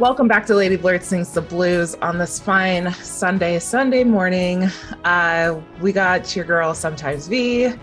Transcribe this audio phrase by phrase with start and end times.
[0.00, 4.70] Welcome back to Lady Blerd Sings the Blues on this fine Sunday, Sunday morning.
[5.04, 7.74] Uh, we got your girl, Sometimes V.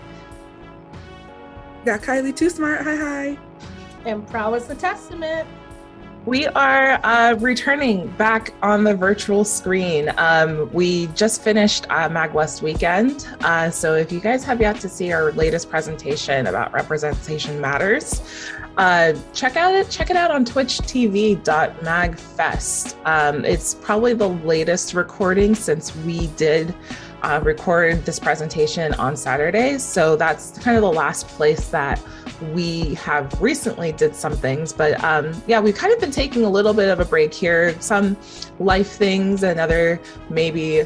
[1.84, 2.80] Got Kylie Too Smart.
[2.80, 3.38] Hi, hi.
[4.04, 5.48] And Prowess the Testament.
[6.26, 10.10] We are uh, returning back on the virtual screen.
[10.18, 13.28] Um, we just finished uh, MagFest weekend.
[13.42, 18.20] Uh, so if you guys have yet to see our latest presentation about representation matters,
[18.78, 19.90] uh, check out it.
[19.90, 22.94] Check it out on twitchtv.magfest.
[23.04, 26.72] Um, it's probably the latest recording since we did
[27.22, 29.82] uh, record this presentation on Saturdays.
[29.82, 32.00] So that's kind of the last place that
[32.52, 34.72] we have recently did some things.
[34.72, 37.74] But um, yeah, we've kind of been taking a little bit of a break here.
[37.80, 38.16] Some
[38.60, 40.84] life things and other maybe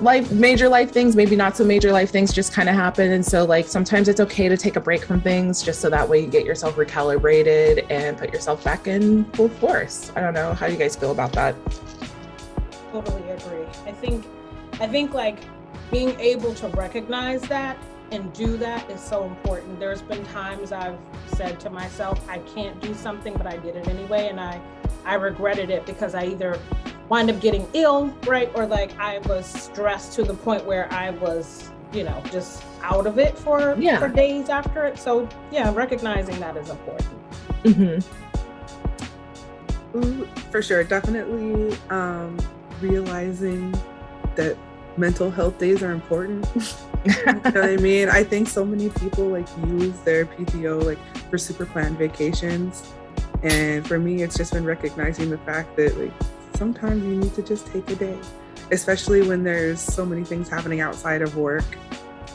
[0.00, 3.12] life major life things maybe not so major life things just kind of happen.
[3.12, 6.08] And so like sometimes it's okay to take a break from things just so that
[6.08, 10.12] way you get yourself recalibrated and put yourself back in full force.
[10.16, 10.54] I don't know.
[10.54, 11.54] How you guys feel about that?
[12.92, 13.66] Totally agree.
[13.86, 14.24] I think
[14.80, 15.38] i think like
[15.90, 17.78] being able to recognize that
[18.12, 19.80] and do that is so important.
[19.80, 20.98] There's been times i've
[21.34, 24.60] said to myself i can't do something but i did it anyway and i
[25.04, 26.58] i regretted it because i either
[27.08, 28.50] wind up getting ill, right?
[28.54, 33.06] Or like I was stressed to the point where I was, you know, just out
[33.06, 33.98] of it for yeah.
[33.98, 34.98] for days after it.
[34.98, 37.08] So yeah, recognizing that is important.
[37.62, 38.00] Mm-hmm.
[40.50, 42.38] For sure, definitely um,
[42.80, 43.74] realizing
[44.34, 44.56] that
[44.96, 46.46] mental health days are important.
[47.04, 48.08] you know what I mean?
[48.08, 50.98] I think so many people like use their PTO like
[51.30, 52.92] for super planned vacations.
[53.42, 56.12] And for me, it's just been recognizing the fact that like
[56.56, 58.18] sometimes you need to just take a day,
[58.70, 61.64] especially when there's so many things happening outside of work.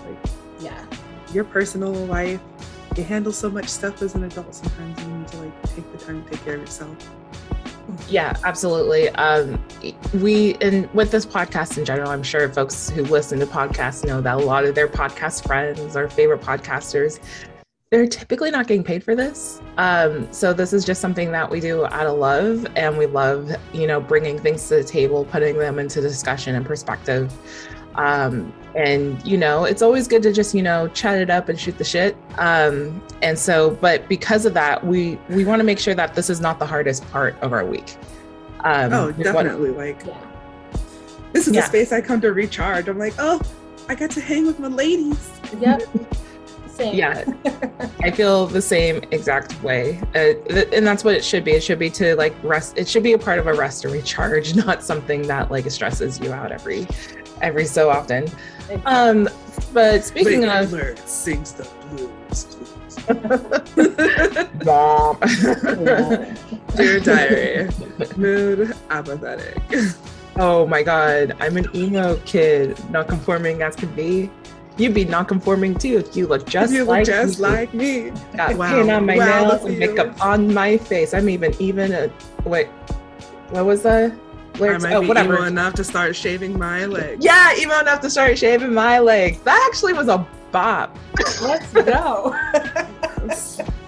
[0.06, 0.86] Like, yeah,
[1.34, 2.42] your personal life,
[2.96, 4.54] you handle so much stuff as an adult.
[4.54, 6.96] Sometimes you need to like take the time to take care of yourself.
[8.08, 9.10] Yeah, absolutely.
[9.10, 9.62] Um,
[10.22, 14.22] we and with this podcast in general, I'm sure folks who listen to podcasts know
[14.22, 17.20] that a lot of their podcast friends or favorite podcasters
[17.92, 19.62] they're typically not getting paid for this.
[19.78, 23.52] Um, so this is just something that we do out of love, and we love,
[23.74, 27.34] you know, bringing things to the table, putting them into discussion and perspective.
[27.96, 31.60] Um, and you know, it's always good to just you know chat it up and
[31.60, 32.16] shoot the shit.
[32.38, 36.30] Um, and so, but because of that, we we want to make sure that this
[36.30, 37.98] is not the hardest part of our week.
[38.62, 39.72] Um, oh, definitely.
[39.72, 40.18] What, like, yeah.
[41.34, 41.60] this is yeah.
[41.60, 42.88] the space I come to recharge.
[42.88, 43.42] I'm like, oh,
[43.90, 45.30] I got to hang with my ladies.
[45.60, 45.82] Yep.
[46.82, 46.96] Same.
[46.96, 47.24] Yeah,
[48.02, 51.52] I feel the same exact way, uh, th- and that's what it should be.
[51.52, 52.78] It should be to like rest.
[52.78, 56.20] It should be a part of a rest and recharge, not something that like stresses
[56.20, 56.88] you out every
[57.42, 58.28] every so often.
[58.86, 59.30] Um,
[59.74, 62.48] but speaking Wait, of, Alert sings the blues.
[64.64, 65.18] Bomb.
[66.76, 67.70] Dear diary,
[68.18, 69.58] mood apathetic.
[70.38, 74.32] Oh my god, I'm an emo kid, not conforming as can be.
[74.78, 77.48] You'd be non-conforming too if you look just you like look just me.
[77.48, 78.12] like me.
[78.36, 78.72] Got wow.
[78.72, 81.14] paint on my wow, nails and makeup on my face.
[81.14, 82.12] I'm even even a
[82.46, 82.68] wait.
[83.50, 84.14] What was that?
[84.56, 85.36] I might oh, be whatever.
[85.36, 87.24] emo enough to start shaving my legs.
[87.24, 89.40] Yeah, emo enough to start shaving my legs.
[89.42, 90.98] That actually was a bop.
[91.42, 92.36] Let's go.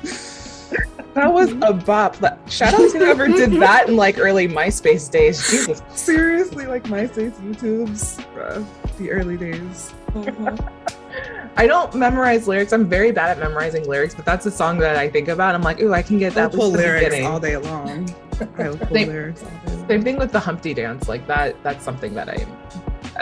[1.14, 2.16] that was a bop.
[2.50, 5.50] Shout out to whoever did that in like early MySpace days.
[5.50, 5.82] Jesus.
[5.94, 8.64] Seriously, like MySpace, YouTube's, uh,
[8.98, 9.94] the early days.
[11.56, 12.74] I don't memorize lyrics.
[12.74, 15.54] I'm very bad at memorizing lyrics, but that's a song that I think about.
[15.54, 16.46] I'm like, ooh, I can get that.
[16.46, 18.14] I'll pull lyrics all day long.
[18.58, 19.44] I'll pull same, lyrics
[19.88, 21.08] Same thing with the Humpty Dance.
[21.08, 21.62] Like that.
[21.62, 22.46] That's something that I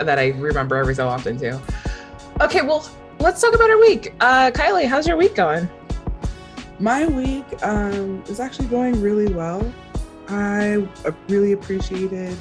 [0.02, 1.60] that I remember every so often too.
[2.40, 2.88] Okay, well,
[3.18, 4.14] let's talk about our week.
[4.20, 5.68] Uh, Kylie, how's your week going?
[6.82, 9.72] My week um, is actually going really well.
[10.26, 10.84] I
[11.28, 12.36] really appreciated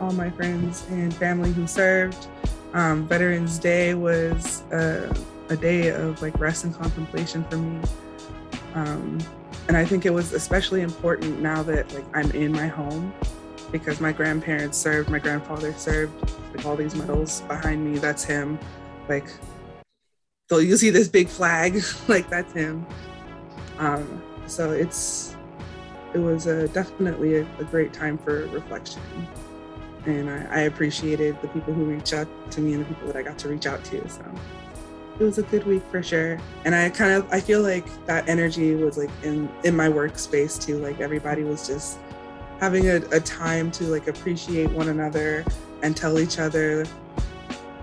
[0.00, 2.26] all my friends and family who served.
[2.72, 5.14] Um, Veterans Day was a,
[5.48, 7.80] a, day of like rest and contemplation for me.
[8.74, 9.20] Um,
[9.68, 13.14] and I think it was especially important now that like I'm in my home
[13.70, 18.00] because my grandparents served, my grandfather served, like all these medals behind me.
[18.00, 18.58] That's him.
[19.08, 19.28] Like,
[20.48, 22.84] so you see this big flag, like that's him.
[23.78, 25.36] Um, so it's
[26.12, 29.02] it was a, definitely a, a great time for reflection
[30.06, 33.16] and I, I, appreciated the people who reached out to me and the people that
[33.16, 34.08] I got to reach out to.
[34.08, 34.22] So
[35.18, 36.38] it was a good week for sure.
[36.64, 40.60] And I kind of I feel like that energy was like in in my workspace
[40.60, 40.78] too.
[40.78, 41.98] Like everybody was just
[42.60, 45.44] having a, a time to like appreciate one another
[45.82, 46.84] and tell each other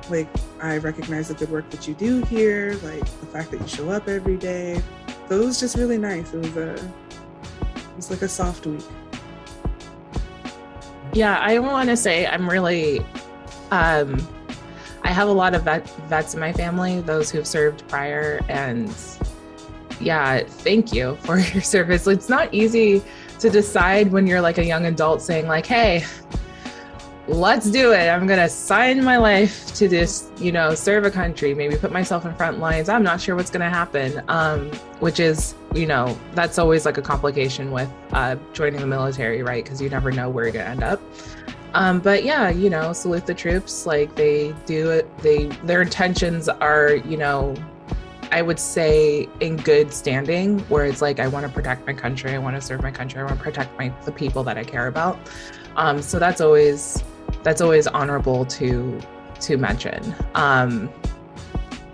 [0.09, 0.27] like
[0.61, 3.89] I recognize the good work that you do here, like the fact that you show
[3.89, 4.81] up every day.
[5.31, 6.33] So it was just really nice.
[6.33, 8.83] It was a it was like a soft week.
[11.13, 12.99] Yeah, I want to say I'm really,
[13.71, 14.27] um,
[15.03, 18.93] I have a lot of vet, vets in my family, those who've served prior, and
[20.01, 22.05] yeah, thank you for your service.
[22.07, 23.01] It's not easy
[23.39, 26.03] to decide when you're like a young adult saying like, "Hey,
[27.27, 28.09] let's do it.
[28.09, 31.91] I'm going to sign my life to this, you know, serve a country, maybe put
[31.91, 32.89] myself in front lines.
[32.89, 34.21] I'm not sure what's going to happen.
[34.27, 39.43] Um, which is, you know, that's always like a complication with uh, joining the military,
[39.43, 39.63] right?
[39.63, 41.01] Because you never know where you're going to end up.
[41.73, 43.85] Um, but yeah, you know, salute the troops.
[43.85, 45.17] Like they do it.
[45.19, 47.55] They their intentions are, you know,
[48.31, 52.31] I would say in good standing, where it's like I want to protect my country,
[52.31, 54.63] I want to serve my country, I want to protect my the people that I
[54.63, 55.17] care about.
[55.75, 57.03] Um, so that's always
[57.43, 58.99] that's always honorable to
[59.41, 60.15] to mention.
[60.35, 60.89] Um,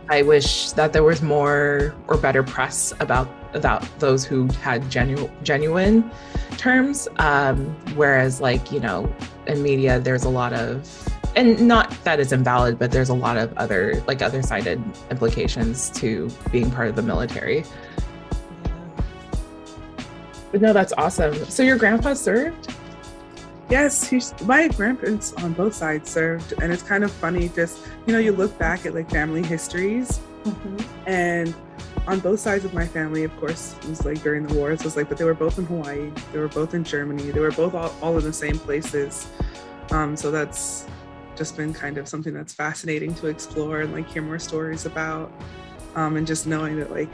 [0.09, 5.31] I wish that there was more or better press about about those who had genuine
[5.43, 6.09] genuine
[6.57, 7.07] terms.
[7.17, 7.65] Um,
[7.95, 9.13] whereas, like you know,
[9.47, 10.87] in media, there's a lot of
[11.35, 14.81] and not that it's invalid, but there's a lot of other like other sided
[15.11, 17.63] implications to being part of the military.
[20.51, 21.35] But no, that's awesome.
[21.45, 22.73] So your grandpa served?
[23.69, 27.49] Yes, he's, my grandparents on both sides served, and it's kind of funny.
[27.49, 30.77] Just you know, you look back at like family histories, mm-hmm.
[31.05, 31.53] and
[32.07, 34.79] on both sides of my family, of course, it was like during the wars.
[34.79, 37.41] It was like, but they were both in Hawaii, they were both in Germany, they
[37.41, 39.27] were both all, all in the same places.
[39.91, 40.87] Um, so that's
[41.35, 45.29] just been kind of something that's fascinating to explore and like hear more stories about,
[45.95, 47.11] um, and just knowing that like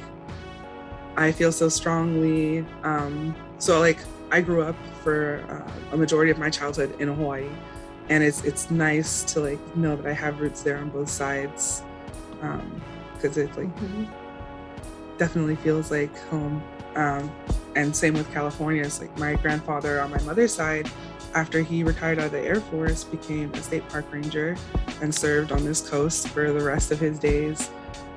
[1.17, 2.65] I feel so strongly.
[2.83, 3.97] Um, so like
[4.33, 7.47] I grew up for uh, a majority of my childhood in Hawaii,
[8.09, 11.83] and it's it's nice to like know that I have roots there on both sides,
[13.13, 14.05] because um, it like mm-hmm.
[15.19, 16.63] definitely feels like home.
[16.95, 17.31] Um,
[17.75, 18.81] and same with California.
[18.81, 20.89] It's like my grandfather on my mother's side,
[21.35, 24.57] after he retired out of the Air Force, became a state park ranger
[25.01, 27.69] and served on this coast for the rest of his days.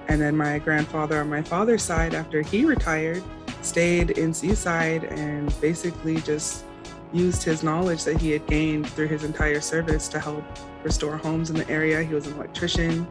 [0.08, 3.22] And then my grandfather on my father's side, after he retired,
[3.66, 6.64] stayed in Seaside and basically just
[7.12, 10.44] used his knowledge that he had gained through his entire service to help
[10.82, 12.02] restore homes in the area.
[12.02, 13.06] He was an electrician,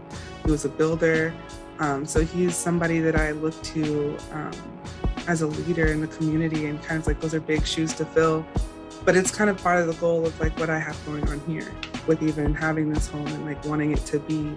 [0.46, 1.34] he was a builder.
[1.80, 4.52] Um, so he's somebody that I look to um,
[5.28, 8.06] as a leader in the community, and kind of like those are big shoes to
[8.06, 8.46] fill.
[9.04, 11.40] But it's kind of part of the goal of like what I have going on
[11.42, 11.72] here
[12.08, 14.56] with even having this home and like wanting it to be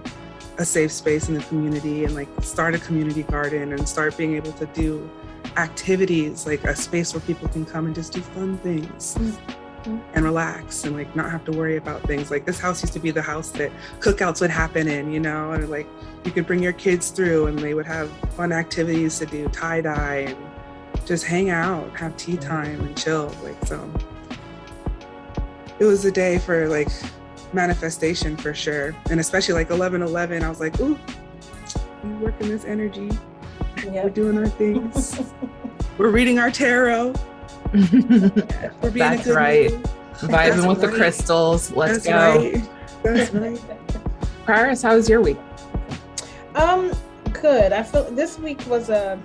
[0.59, 4.35] a safe space in the community and like start a community garden and start being
[4.35, 5.09] able to do
[5.57, 9.15] activities, like a space where people can come and just do fun things.
[9.15, 9.99] Mm-hmm.
[10.15, 12.31] And relax and like not have to worry about things.
[12.31, 15.53] Like this house used to be the house that cookouts would happen in, you know,
[15.53, 15.87] and like
[16.25, 19.81] you could bring your kids through and they would have fun activities to do, tie
[19.81, 20.37] dye and
[21.07, 23.35] just hang out, have tea time and chill.
[23.43, 23.91] Like so
[25.79, 26.91] it was a day for like
[27.53, 28.95] manifestation for sure.
[29.11, 30.99] And especially like 11 11, I was like, ooh,
[32.05, 33.11] you work in this energy.
[33.95, 34.05] Yep.
[34.05, 35.21] We're doing our things.
[35.99, 37.15] We're reading our tarot.
[37.73, 39.71] We're being That's right.
[39.71, 39.83] Mood.
[39.83, 40.81] Vibing That's with right.
[40.81, 41.71] the crystals.
[41.73, 42.39] Let's That's go.
[42.39, 42.69] Right.
[43.03, 43.61] That's right.
[44.47, 45.39] Paris, how was your week?
[46.55, 46.93] Um,
[47.33, 47.73] good.
[47.73, 49.21] I feel this week was a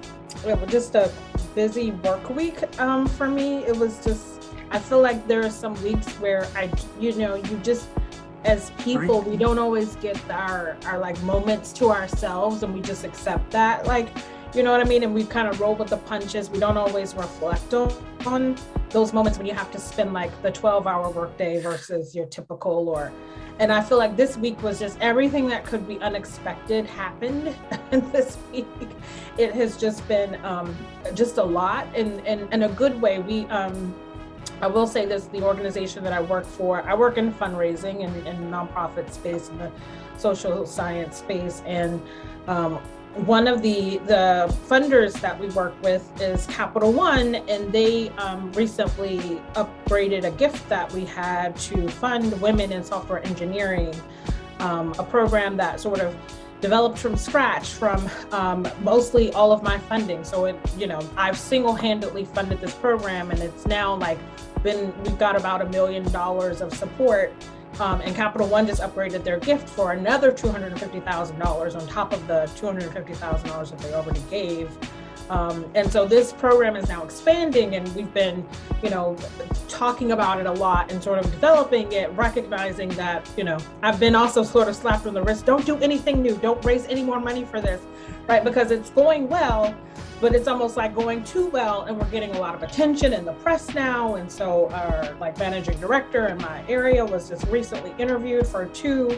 [0.67, 1.11] just a
[1.55, 3.63] busy work week um for me.
[3.65, 7.57] It was just I feel like there are some weeks where I you know, you
[7.63, 7.87] just
[8.45, 13.03] as people we don't always get our our like moments to ourselves and we just
[13.03, 14.09] accept that like
[14.53, 15.03] you know what I mean?
[15.03, 16.49] And we kind of roll with the punches.
[16.49, 18.57] We don't always reflect on,
[18.89, 22.87] those moments when you have to spend like the 12 hour workday versus your typical
[22.89, 23.11] or
[23.59, 27.55] and I feel like this week was just everything that could be unexpected happened
[28.11, 28.67] this week.
[29.37, 30.75] It has just been um,
[31.13, 33.19] just a lot in, in, in a good way.
[33.19, 33.93] We um,
[34.61, 38.27] I will say this the organization that I work for, I work in fundraising and
[38.27, 39.71] in nonprofit space in the
[40.17, 41.61] social science space.
[41.65, 42.01] And
[42.47, 42.79] um,
[43.15, 48.51] one of the the funders that we work with is Capital One, and they um,
[48.53, 53.93] recently upgraded a gift that we had to fund women in software engineering,
[54.59, 56.15] um, a program that sort of
[56.59, 60.23] developed from scratch from um, mostly all of my funding.
[60.23, 64.17] So it, you know, I've single-handedly funded this program, and it's now like
[64.63, 67.33] been we've got about a million dollars of support
[67.79, 72.45] um, and Capital One just upgraded their gift for another $250,000 on top of the
[72.55, 74.77] $250,000 that they already gave
[75.29, 78.45] Um, and so this program is now expanding, and we've been,
[78.81, 79.17] you know,
[79.67, 83.99] talking about it a lot and sort of developing it, recognizing that, you know, I've
[83.99, 85.45] been also sort of slapped on the wrist.
[85.45, 86.35] Don't do anything new.
[86.37, 87.81] Don't raise any more money for this,
[88.27, 88.43] right?
[88.43, 89.75] Because it's going well,
[90.19, 93.25] but it's almost like going too well, and we're getting a lot of attention in
[93.25, 94.15] the press now.
[94.15, 99.17] And so our like managing director in my area was just recently interviewed for two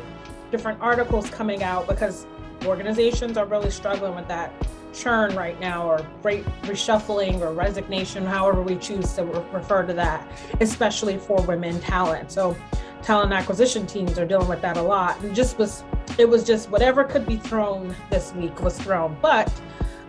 [0.51, 2.25] different articles coming out because
[2.65, 4.51] organizations are really struggling with that
[4.95, 10.27] churn right now or great reshuffling or resignation, however we choose to refer to that,
[10.61, 12.31] especially for women talent.
[12.31, 12.55] So
[13.03, 15.19] talent acquisition teams are dealing with that a lot.
[15.21, 15.83] And just was
[16.17, 19.17] it was just whatever could be thrown this week was thrown.
[19.21, 19.51] But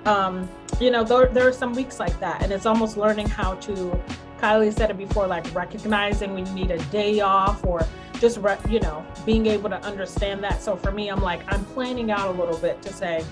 [0.04, 0.48] um,
[0.80, 2.42] you know, there, there are some weeks like that.
[2.42, 4.00] And it's almost learning how to
[4.38, 7.80] Kylie said it before, like recognizing when you need a day off or
[8.20, 10.62] just, re- you know, being able to understand that.
[10.62, 13.24] So for me, I'm like, I'm planning out a little bit to say,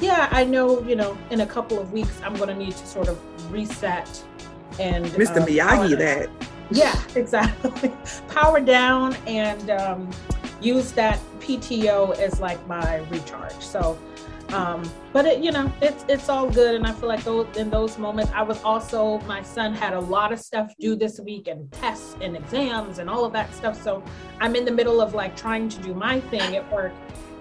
[0.00, 2.86] yeah, I know, you know, in a couple of weeks, I'm going to need to
[2.86, 3.18] sort of
[3.52, 4.22] reset
[4.78, 5.42] and Mr.
[5.42, 6.30] Uh, Miyagi that.
[6.70, 7.92] Yeah, exactly.
[8.28, 10.10] power down and um,
[10.60, 13.60] use that PTO as like my recharge.
[13.60, 13.98] So,
[14.50, 17.70] um, but it, you know, it's it's all good, and I feel like those, in
[17.70, 21.46] those moments, I was also my son had a lot of stuff due this week,
[21.46, 23.80] and tests and exams and all of that stuff.
[23.80, 24.02] So
[24.40, 26.92] I'm in the middle of like trying to do my thing at work,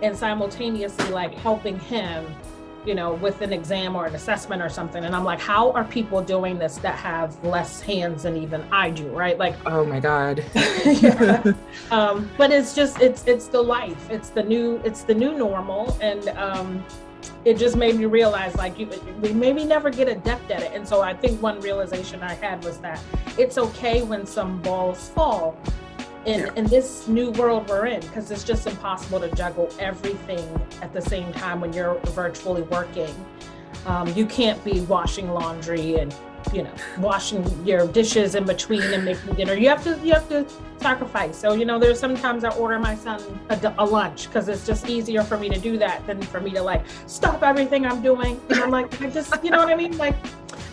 [0.01, 2.25] and simultaneously like helping him
[2.86, 5.03] you know, with an exam or an assessment or something.
[5.03, 8.89] And I'm like, how are people doing this that have less hands than even I
[8.89, 9.38] do, right?
[9.38, 10.39] Like, oh my God.
[11.91, 14.09] um, but it's just, it's, it's the life.
[14.09, 15.98] It's the new, it's the new normal.
[16.01, 16.83] And, um,
[17.45, 18.88] it just made me realize like you,
[19.21, 20.71] we maybe never get adept at it.
[20.74, 23.01] And so I think one realization I had was that
[23.38, 25.57] it's okay when some balls fall
[26.25, 26.53] in, yeah.
[26.55, 31.01] in this new world we're in because it's just impossible to juggle everything at the
[31.01, 33.13] same time when you're virtually working
[33.85, 36.13] um, you can't be washing laundry and
[36.53, 40.27] you know washing your dishes in between and making dinner you have to you have
[40.29, 40.46] to
[40.79, 44.65] sacrifice so you know there's sometimes i order my son a, a lunch because it's
[44.65, 48.01] just easier for me to do that than for me to like stop everything i'm
[48.01, 50.15] doing and i'm like i just you know what i mean like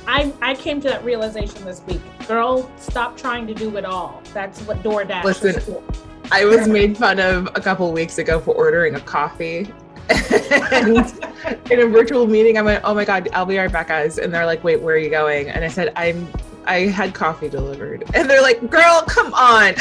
[0.08, 2.00] I, I came to that realization this week.
[2.28, 4.23] Girl, stop trying to do it all.
[4.32, 5.82] That's what DoorDash Listen,
[6.30, 9.68] I was made fun of a couple weeks ago for ordering a coffee.
[10.08, 14.18] And in a virtual meeting, I went, "Oh my god, I'll be right back, guys."
[14.18, 16.28] And they're like, "Wait, where are you going?" And I said, "I'm
[16.66, 18.04] I had coffee delivered.
[18.14, 19.75] And they're like, girl, come on.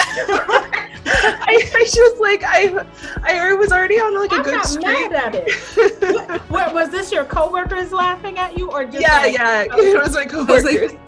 [1.08, 2.86] I, I just like I
[3.24, 5.12] I was already on like a I'm good not streak.
[5.12, 6.42] Mad at it.
[6.50, 9.66] what, was this your coworkers laughing at you or just Yeah, like, yeah.
[9.72, 10.64] It was my coworkers.
[10.64, 11.00] Like,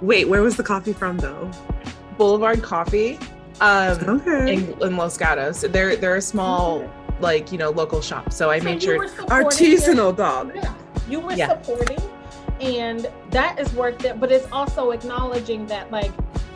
[0.00, 1.50] Wait, where was the coffee from though?
[2.16, 3.18] Boulevard Coffee.
[3.60, 4.54] Um okay.
[4.54, 5.62] in, in Los Gatos.
[5.62, 6.90] They're they're a small okay.
[7.20, 8.36] Like, you know, local shops.
[8.36, 10.52] So I so made sure artisanal dog.
[10.54, 10.74] Yeah.
[11.08, 11.48] You were yeah.
[11.48, 11.98] supporting
[12.60, 16.10] and that is work that but it's also acknowledging that like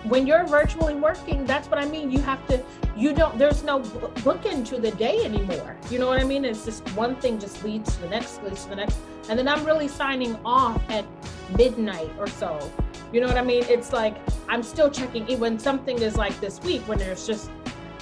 [0.04, 2.62] when you're virtually working that's what i mean you have to
[2.96, 3.78] you don't there's no
[4.24, 7.62] book into the day anymore you know what i mean it's just one thing just
[7.62, 11.04] leads to the next leads to the next and then i'm really signing off at
[11.56, 12.58] midnight or so
[13.12, 14.16] you know what i mean it's like
[14.48, 17.50] i'm still checking when something is like this week when there's just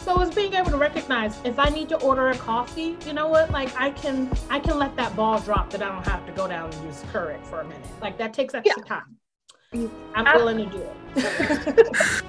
[0.00, 3.28] so it's being able to recognize if I need to order a coffee, you know
[3.28, 3.50] what?
[3.50, 6.48] Like I can I can let that ball drop that I don't have to go
[6.48, 7.86] down and use Keurig for a minute.
[8.00, 8.98] Like that takes extra yeah.
[8.98, 9.92] time.
[10.14, 10.82] I'm willing to do
[11.16, 12.22] it.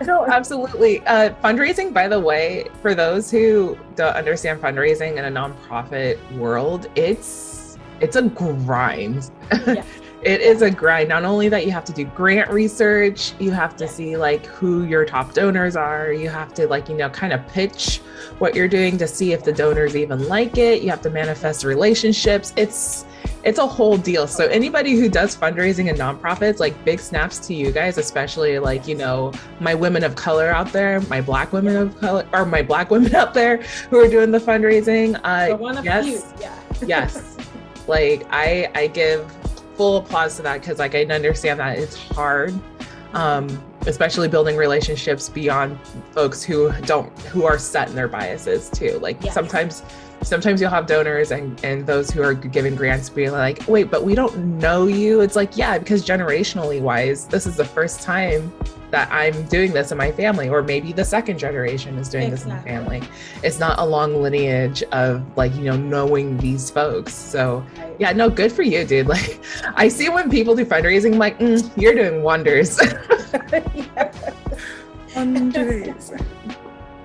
[0.06, 1.00] no, absolutely.
[1.06, 6.88] Uh, fundraising, by the way, for those who don't understand fundraising in a nonprofit world,
[6.96, 9.30] it's it's a grind.
[9.66, 9.84] Yeah
[10.22, 11.08] it is a grind.
[11.08, 14.84] Not only that you have to do grant research, you have to see like who
[14.84, 16.12] your top donors are.
[16.12, 17.98] You have to like, you know, kind of pitch
[18.40, 20.82] what you're doing to see if the donors even like it.
[20.82, 22.52] You have to manifest relationships.
[22.56, 23.04] It's
[23.44, 24.26] it's a whole deal.
[24.26, 28.88] So anybody who does fundraising and nonprofits, like big snaps to you guys, especially like,
[28.88, 32.62] you know, my women of color out there, my black women of color or my
[32.62, 33.58] black women out there
[33.88, 35.18] who are doing the fundraising.
[35.22, 36.22] Uh one of yes, you.
[36.40, 36.58] Yeah.
[36.84, 37.36] yes.
[37.86, 39.32] Like I I give
[39.78, 42.52] full applause to that because like I understand that it's hard,
[43.14, 43.48] um,
[43.86, 45.78] especially building relationships beyond
[46.10, 48.98] folks who don't who are set in their biases too.
[48.98, 49.32] Like yes.
[49.32, 49.84] sometimes
[50.22, 54.04] sometimes you'll have donors and and those who are giving grants being like wait but
[54.04, 58.52] we don't know you it's like yeah because generationally wise this is the first time
[58.90, 62.36] that I'm doing this in my family, or maybe the second generation is doing exactly.
[62.36, 63.02] this in the family.
[63.42, 67.12] It's not a long lineage of like, you know, knowing these folks.
[67.14, 67.62] So,
[67.98, 69.08] yeah, no, good for you, dude.
[69.18, 69.40] Like,
[69.74, 72.78] I see when people do fundraising, I'm like, mm, you're doing wonders.
[75.16, 76.12] wonders.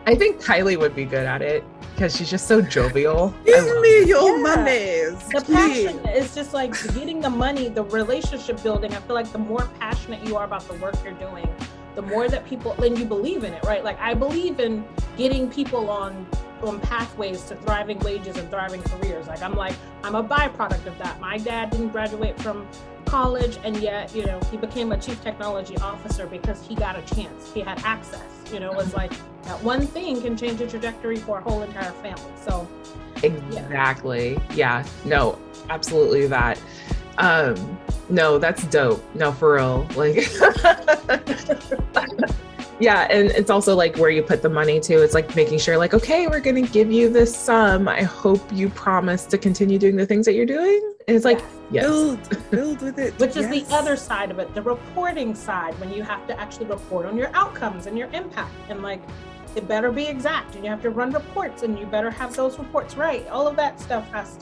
[0.05, 1.63] I think Kylie would be good at it.
[1.95, 3.33] Because she's just so jovial.
[3.45, 4.07] Give me it.
[4.07, 4.55] your Yeah.
[4.55, 5.27] monies.
[5.29, 5.85] the please.
[5.85, 8.93] passion is just like getting the money, the relationship building.
[8.93, 11.47] I feel like the more passionate you are about the work you're doing,
[11.95, 13.83] the more that people and you believe in it, right?
[13.83, 14.85] Like I believe in
[15.17, 16.25] getting people on
[16.63, 19.27] on pathways to thriving wages and thriving careers.
[19.27, 21.19] Like I'm like I'm a byproduct of that.
[21.19, 22.67] My dad didn't graduate from
[23.13, 27.15] college and yet, you know, he became a chief technology officer because he got a
[27.15, 27.53] chance.
[27.53, 28.23] He had access.
[28.51, 29.11] You know, it was like
[29.43, 32.31] that one thing can change the trajectory for a whole entire family.
[32.43, 32.67] So
[33.21, 34.39] Exactly.
[34.55, 34.83] Yeah.
[35.05, 35.37] No,
[35.69, 36.59] absolutely that.
[37.19, 37.77] Um,
[38.09, 39.03] no, that's dope.
[39.13, 39.87] No, for real.
[39.95, 40.15] Like
[42.79, 45.03] Yeah, and it's also like where you put the money to.
[45.03, 47.87] It's like making sure like, okay, we're gonna give you this sum.
[47.87, 50.92] I hope you promise to continue doing the things that you're doing.
[51.07, 51.41] And it's like,
[51.71, 51.83] yes.
[51.85, 53.13] Build, build with it.
[53.19, 56.65] which is the other side of it the reporting side when you have to actually
[56.67, 59.01] report on your outcomes and your impact and like
[59.55, 62.57] it better be exact and you have to run reports and you better have those
[62.57, 64.37] reports right all of that stuff has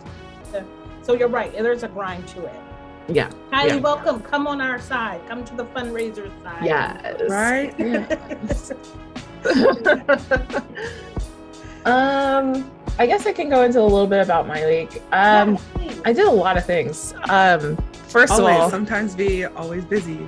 [0.52, 0.64] to
[1.02, 2.60] so you're right there's a grind to it
[3.08, 3.30] Yeah.
[3.52, 3.82] highly Yeah.
[3.82, 7.30] welcome come on our side come to the fundraiser side Yes.
[7.30, 7.74] Right?
[11.86, 12.70] um,
[13.00, 15.02] I guess I can go into a little bit about my week.
[15.12, 15.58] Um,
[16.06, 17.14] I did a lot of things.
[17.30, 20.20] Um, first Always, of all, sometimes be always busy.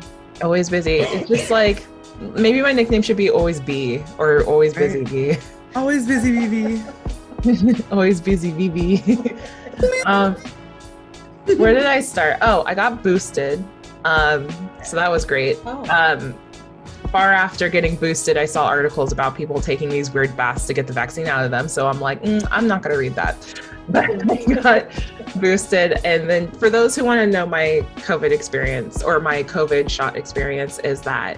[0.42, 0.98] always busy.
[1.00, 1.86] It's just like
[2.20, 5.38] maybe my nickname should be always B or always busy B.
[5.76, 7.86] Always busy, BB.
[7.92, 9.40] always busy BB.
[10.06, 10.36] um,
[11.58, 12.38] where did I start?
[12.42, 13.64] Oh, I got boosted.
[14.06, 14.48] Um,
[14.84, 15.58] so that was great.
[15.66, 16.36] oh, Um,
[17.14, 20.88] far after getting boosted, I saw articles about people taking these weird baths to get
[20.88, 21.68] the vaccine out of them.
[21.68, 23.38] So I'm like, mm, I'm not going to read that.
[23.90, 24.88] But I got
[25.42, 26.00] boosted.
[26.06, 30.16] And then for those who want to know my COVID experience or my COVID shot
[30.16, 31.38] experience, is that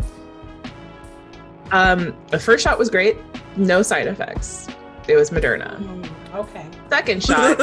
[1.71, 3.17] um, the first shot was great,
[3.57, 4.67] no side effects.
[5.07, 5.75] It was Moderna.
[5.79, 7.59] mm, okay Second shot,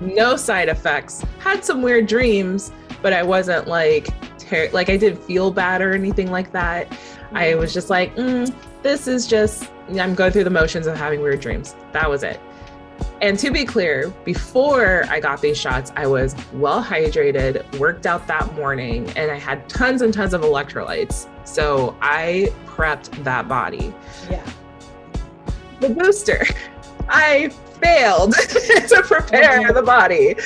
[0.00, 1.24] no side effects.
[1.40, 2.70] Had some weird dreams,
[3.02, 4.08] but I wasn't like
[4.50, 6.92] ter- like I didn't feel bad or anything like that.
[7.32, 8.52] I was just like, mm,
[8.82, 11.74] this is just I'm going through the motions of having weird dreams.
[11.92, 12.40] That was it.
[13.22, 18.26] And to be clear, before I got these shots, I was well hydrated, worked out
[18.26, 21.28] that morning, and I had tons and tons of electrolytes.
[21.46, 23.94] So I prepped that body
[24.30, 24.44] yeah
[25.80, 26.44] the booster.
[27.08, 27.48] I
[27.82, 30.36] failed to prepare the body.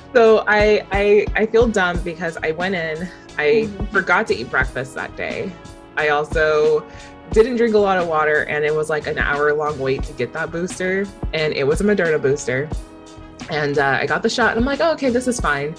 [0.16, 3.92] so I, I I feel dumb because I went in, I Mhm.
[3.92, 5.52] forgot to eat breakfast that day.
[5.98, 6.86] I also
[7.32, 10.14] didn't drink a lot of water and it was like an hour long wait to
[10.14, 12.66] get that booster and it was a Moderna booster.
[13.50, 15.74] And uh, I got the shot and I'm like, oh, okay, this is fine.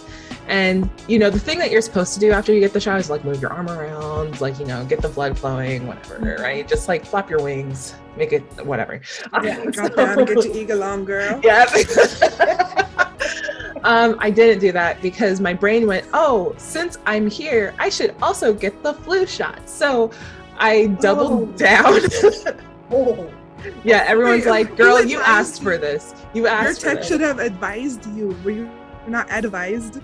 [0.47, 2.99] And you know, the thing that you're supposed to do after you get the shot
[2.99, 6.67] is like move your arm around, like you know, get the blood flowing, whatever, right?
[6.67, 9.01] Just like flap your wings, make it whatever.
[9.41, 9.65] Yeah.
[9.71, 11.41] Drop down get your eagle on, girl.
[11.43, 11.65] Yeah.
[13.83, 18.15] um, I didn't do that because my brain went, oh, since I'm here, I should
[18.21, 19.67] also get the flu shot.
[19.69, 20.11] So
[20.57, 21.57] I doubled Oh.
[21.57, 21.99] down.
[22.91, 23.29] oh
[23.83, 26.13] yeah, everyone's Wait, like, girl, you asked for this.
[26.33, 28.37] You Your asked for tech should have advised you.
[28.43, 28.69] Were you
[29.07, 30.01] not advised?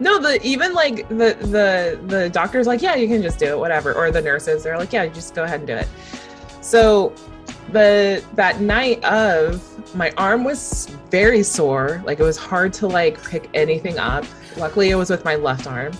[0.00, 3.58] No, the even like the the the doctor's like, yeah, you can just do it,
[3.58, 3.94] whatever.
[3.94, 5.88] Or the nurses, they're like, yeah, just go ahead and do it.
[6.60, 7.12] So
[7.72, 12.02] the that night of my arm was very sore.
[12.04, 14.24] Like it was hard to like pick anything up.
[14.56, 15.92] Luckily it was with my left arm.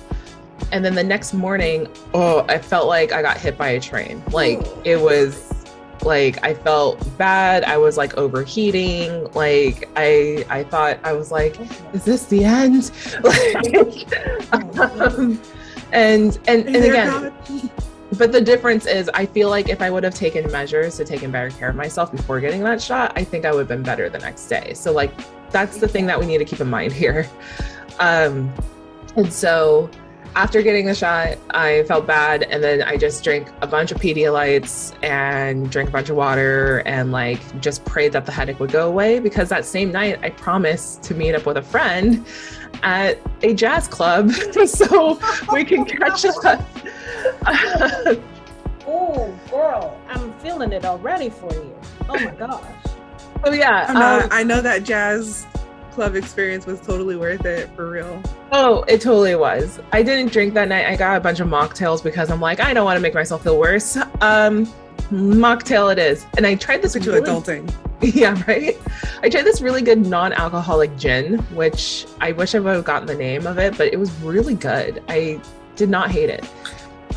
[0.72, 4.22] And then the next morning, oh, I felt like I got hit by a train.
[4.32, 5.52] Like it was
[6.02, 7.64] like I felt bad.
[7.64, 9.30] I was like overheating.
[9.32, 11.58] Like I I thought I was like
[11.92, 12.90] is this the end?
[13.22, 15.40] Like, um,
[15.92, 17.32] and and and again.
[18.16, 21.30] But the difference is, I feel like if I would have taken measures to taken
[21.30, 24.08] better care of myself before getting that shot, I think I would have been better
[24.08, 24.72] the next day.
[24.74, 25.12] So like,
[25.50, 27.28] that's the thing that we need to keep in mind here.
[27.98, 28.52] Um,
[29.16, 29.90] and so
[30.34, 33.98] after getting the shot, I felt bad, and then I just drank a bunch of
[33.98, 38.72] Pedialytes and drank a bunch of water, and like just prayed that the headache would
[38.72, 39.18] go away.
[39.18, 42.26] Because that same night, I promised to meet up with a friend
[42.82, 44.30] at a jazz club,
[44.66, 45.18] so
[45.52, 46.64] we can catch up.
[48.90, 51.74] oh girl i'm feeling it already for you
[52.08, 52.64] oh my gosh
[53.44, 55.46] Oh, yeah, I'm not, um, I know that jazz
[55.98, 58.22] club experience was totally worth it for real.
[58.52, 59.80] Oh, it totally was.
[59.90, 60.86] I didn't drink that night.
[60.86, 63.42] I got a bunch of mocktails because I'm like, I don't want to make myself
[63.42, 63.96] feel worse.
[64.20, 64.66] Um,
[65.10, 66.24] mocktail it is.
[66.36, 67.68] And I tried this really, adulting.
[68.00, 68.78] yeah, right.
[69.24, 73.16] I tried this really good non-alcoholic gin, which I wish I would have gotten the
[73.16, 75.02] name of it, but it was really good.
[75.08, 75.40] I
[75.74, 76.48] did not hate it.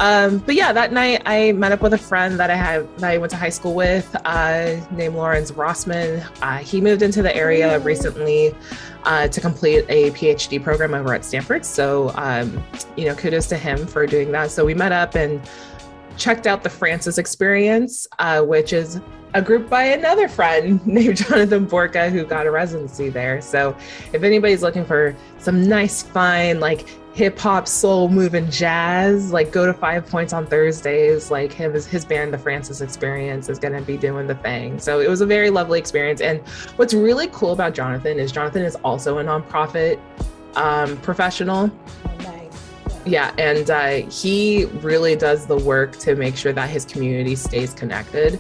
[0.02, 3.12] Um, but yeah, that night I met up with a friend that I had that
[3.12, 6.28] I went to high school with, uh, named Lawrence Rossman.
[6.42, 8.56] Uh, he moved into the area recently
[9.04, 11.64] uh, to complete a PhD program over at Stanford.
[11.64, 12.64] So um,
[12.98, 14.50] you know, kudos to him for doing that.
[14.50, 15.40] So we met up and
[16.18, 19.00] checked out the Francis Experience, uh, which is
[19.36, 23.40] a group by another friend named Jonathan Borka who got a residency there.
[23.40, 23.78] So
[24.14, 29.32] if anybody's looking for some nice, fine, like hip hop, soul moving jazz.
[29.32, 31.32] Like go to Five Points on Thursdays.
[31.32, 34.80] Like his his band, The Francis Experience, is going to be doing the thing.
[34.80, 36.22] So it was a very lovely experience.
[36.22, 36.40] And
[36.78, 40.00] what's really cool about Jonathan is Jonathan is also a nonprofit
[40.56, 41.72] um, professional.
[42.20, 42.72] Nice.
[43.06, 47.74] Yeah, and uh, he really does the work to make sure that his community stays
[47.74, 48.40] connected.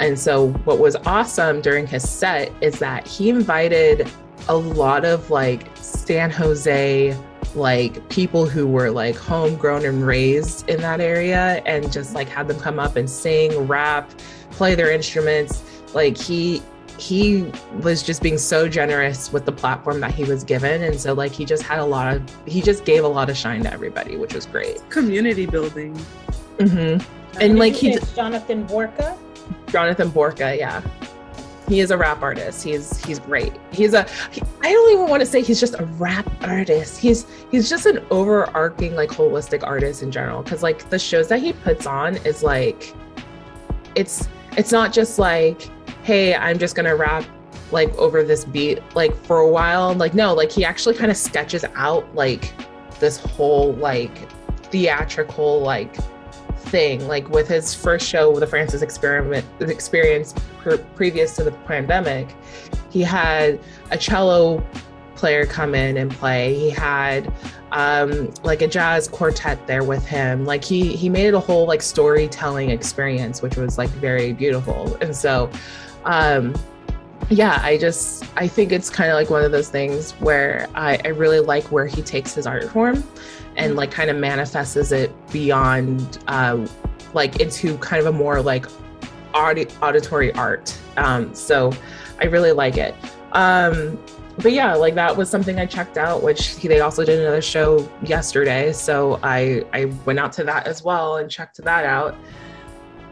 [0.00, 4.08] And so, what was awesome during his set is that he invited
[4.48, 7.16] a lot of like San Jose
[7.56, 12.48] like people who were like homegrown and raised in that area and just like had
[12.48, 14.10] them come up and sing, rap,
[14.50, 15.62] play their instruments.
[15.94, 16.62] Like he
[16.98, 17.44] he
[17.80, 20.82] was just being so generous with the platform that he was given.
[20.82, 23.36] And so like he just had a lot of he just gave a lot of
[23.36, 24.88] shine to everybody which was great.
[24.90, 25.94] Community building.
[26.58, 27.40] Mm-hmm.
[27.40, 29.16] and like he jonathan borka.
[29.68, 30.82] Jonathan borka yeah
[31.68, 32.64] he is a rap artist.
[32.64, 33.52] He's he's great.
[33.70, 36.98] He's a he, I don't even want to say he's just a rap artist.
[36.98, 41.40] He's he's just an overarching like holistic artist in general cuz like the shows that
[41.40, 42.94] he puts on is like
[43.94, 45.68] it's it's not just like
[46.08, 47.22] hey, I'm just going to rap
[47.70, 49.92] like over this beat like for a while.
[49.92, 52.54] Like no, like he actually kind of sketches out like
[52.98, 54.30] this whole like
[54.70, 55.94] theatrical like
[56.56, 57.06] thing.
[57.06, 60.34] Like with his first show, the Francis Experiment experience
[60.76, 62.28] previous to the pandemic,
[62.90, 63.58] he had
[63.90, 64.62] a cello
[65.14, 66.54] player come in and play.
[66.54, 67.32] He had
[67.72, 70.44] um, like a jazz quartet there with him.
[70.44, 74.96] Like he he made it a whole like storytelling experience, which was like very beautiful.
[75.00, 75.50] And so,
[76.04, 76.54] um,
[77.30, 80.98] yeah, I just I think it's kind of like one of those things where I,
[81.04, 83.04] I really like where he takes his art form
[83.56, 86.64] and like kind of manifests it beyond uh,
[87.12, 88.66] like into kind of a more like
[89.34, 90.76] audi- auditory art.
[90.96, 91.72] Um, so
[92.20, 92.94] i really like it.
[93.32, 93.98] Um,
[94.40, 97.88] but yeah like that was something i checked out which they also did another show
[98.02, 98.72] yesterday.
[98.72, 102.16] So i i went out to that as well and checked that out.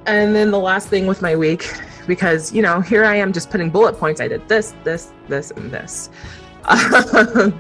[0.07, 1.73] And then the last thing with my week
[2.07, 4.21] because you know here i am just putting bullet points.
[4.21, 6.11] I did this this this and this.
[6.65, 7.53] I,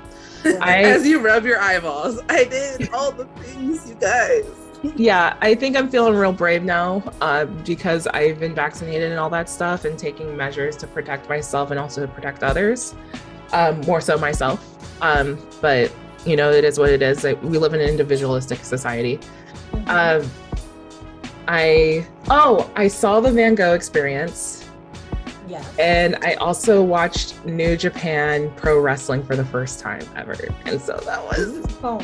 [0.85, 4.45] As you rub your eyeballs, I did all the things, you guys.
[4.83, 9.31] Yeah, I think I'm feeling real brave now uh, because I've been vaccinated and all
[9.31, 12.95] that stuff and taking measures to protect myself and also to protect others,
[13.53, 14.65] um, more so myself.
[15.03, 15.93] Um, but,
[16.25, 17.25] you know, it is what it is.
[17.25, 19.19] We live in an individualistic society.
[19.87, 20.29] Um,
[21.49, 24.65] I, oh, I saw the Van Gogh experience.
[25.49, 25.79] Yes.
[25.79, 30.37] And I also watched New Japan Pro Wrestling for the first time ever.
[30.65, 32.01] And so that was oh,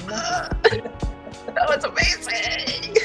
[1.55, 2.97] that was amazing.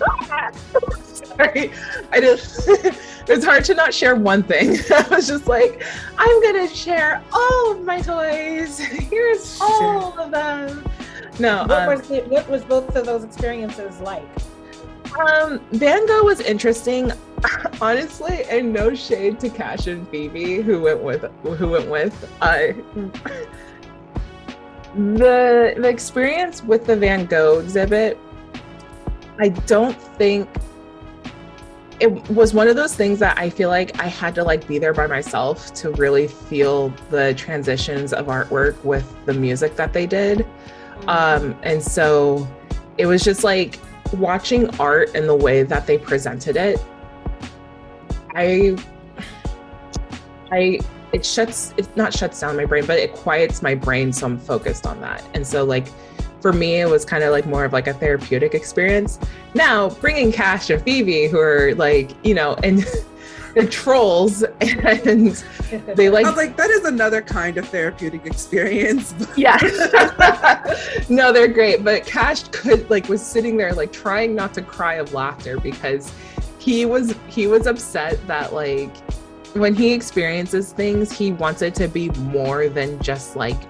[1.36, 1.72] Sorry.
[2.10, 2.68] I just
[3.28, 4.78] it's hard to not share one thing.
[4.90, 5.84] I was just like,
[6.18, 8.78] I'm gonna share all of my toys.
[8.78, 10.84] Here's all of them.
[11.38, 11.62] No.
[11.62, 14.28] What um, was the, what was both of those experiences like?
[15.18, 17.12] Um, Van Gogh was interesting,
[17.80, 22.30] honestly, and no shade to Cash and Phoebe, who went with who went with.
[22.40, 22.74] I
[24.94, 28.18] the the experience with the Van Gogh exhibit,
[29.38, 30.48] I don't think
[32.02, 34.78] it was one of those things that I feel like I had to like be
[34.78, 40.06] there by myself to really feel the transitions of artwork with the music that they
[40.06, 40.44] did.
[41.06, 42.48] Um, and so
[42.98, 43.78] it was just like
[44.14, 46.84] watching art and the way that they presented it,
[48.34, 48.76] I,
[50.50, 50.80] I,
[51.12, 54.12] it shuts, it not shuts down my brain, but it quiets my brain.
[54.12, 55.24] So I'm focused on that.
[55.34, 55.86] And so, like,
[56.40, 59.18] for me, it was kind of like more of like a therapeutic experience.
[59.54, 62.84] Now, bringing Cash and Phoebe, who are like, you know, and
[63.54, 65.44] they're trolls and
[65.94, 66.26] they like.
[66.26, 69.14] I was like, that is another kind of therapeutic experience.
[69.36, 69.58] yeah.
[71.08, 71.84] no, they're great.
[71.84, 76.12] But Cash could like was sitting there like trying not to cry of laughter because
[76.58, 78.90] he was he was upset that like
[79.54, 83.60] when he experiences things, he wants it to be more than just like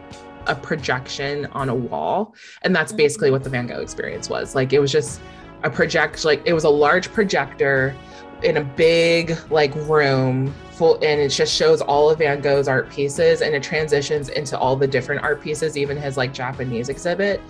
[0.46, 2.34] a projection on a wall.
[2.62, 4.54] And that's basically what the Van Gogh experience was.
[4.54, 5.20] Like it was just
[5.64, 7.94] a project, like it was a large projector
[8.42, 12.90] in a big like room full and it just shows all of Van Gogh's art
[12.90, 17.40] pieces and it transitions into all the different art pieces, even his like Japanese exhibit.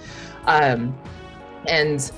[0.44, 0.96] Um,
[1.66, 2.10] and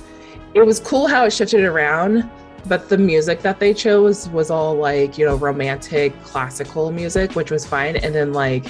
[0.53, 2.29] it was cool how it shifted around
[2.67, 7.51] but the music that they chose was all like you know romantic classical music which
[7.51, 7.95] was fine.
[7.97, 8.65] And then like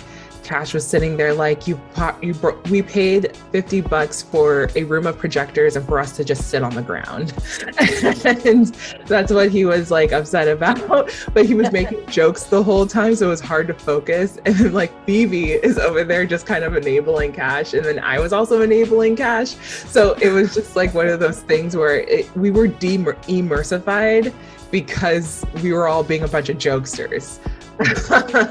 [0.45, 1.79] Cash was sitting there like you
[2.21, 6.23] you bro- we paid 50 bucks for a room of projectors and for us to
[6.23, 7.34] just sit on the ground.
[8.45, 8.67] and
[9.08, 10.75] that's what he was like upset about.
[11.34, 14.38] But he was making jokes the whole time so it was hard to focus.
[14.45, 18.19] And then like Phoebe is over there just kind of enabling Cash and then I
[18.19, 19.55] was also enabling Cash.
[19.89, 24.31] So it was just like one of those things where it, we were de-immersified
[24.69, 27.39] because we were all being a bunch of jokesters.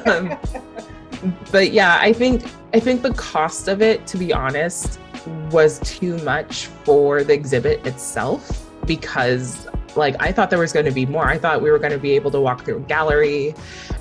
[0.07, 0.37] Um,
[1.51, 4.99] But yeah, I think I think the cost of it, to be honest,
[5.51, 10.93] was too much for the exhibit itself because like I thought there was going to
[10.93, 11.27] be more.
[11.27, 13.55] I thought we were going to be able to walk through a gallery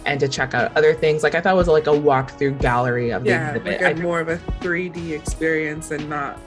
[0.06, 1.24] and to check out other things.
[1.24, 3.82] Like I thought it was like a walk through gallery of the yeah, exhibit.
[3.82, 6.40] like a, more of a 3D experience and not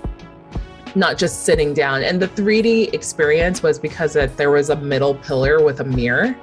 [0.95, 2.03] not just sitting down.
[2.03, 6.35] And the 3D experience was because that there was a middle pillar with a mirror.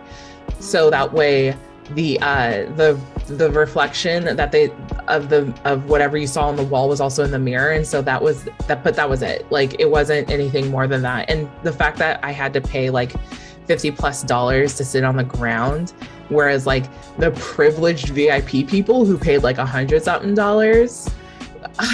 [0.60, 1.56] So that way
[1.92, 4.72] the uh the the reflection that they
[5.08, 7.72] of the of whatever you saw on the wall was also in the mirror.
[7.72, 9.50] And so that was that but that was it.
[9.52, 11.30] Like it wasn't anything more than that.
[11.30, 13.14] And the fact that i had to pay like
[13.68, 15.94] 50 plus dollars to sit on the ground
[16.30, 16.86] whereas like
[17.18, 21.10] the privileged vip people who paid like a hundred something dollars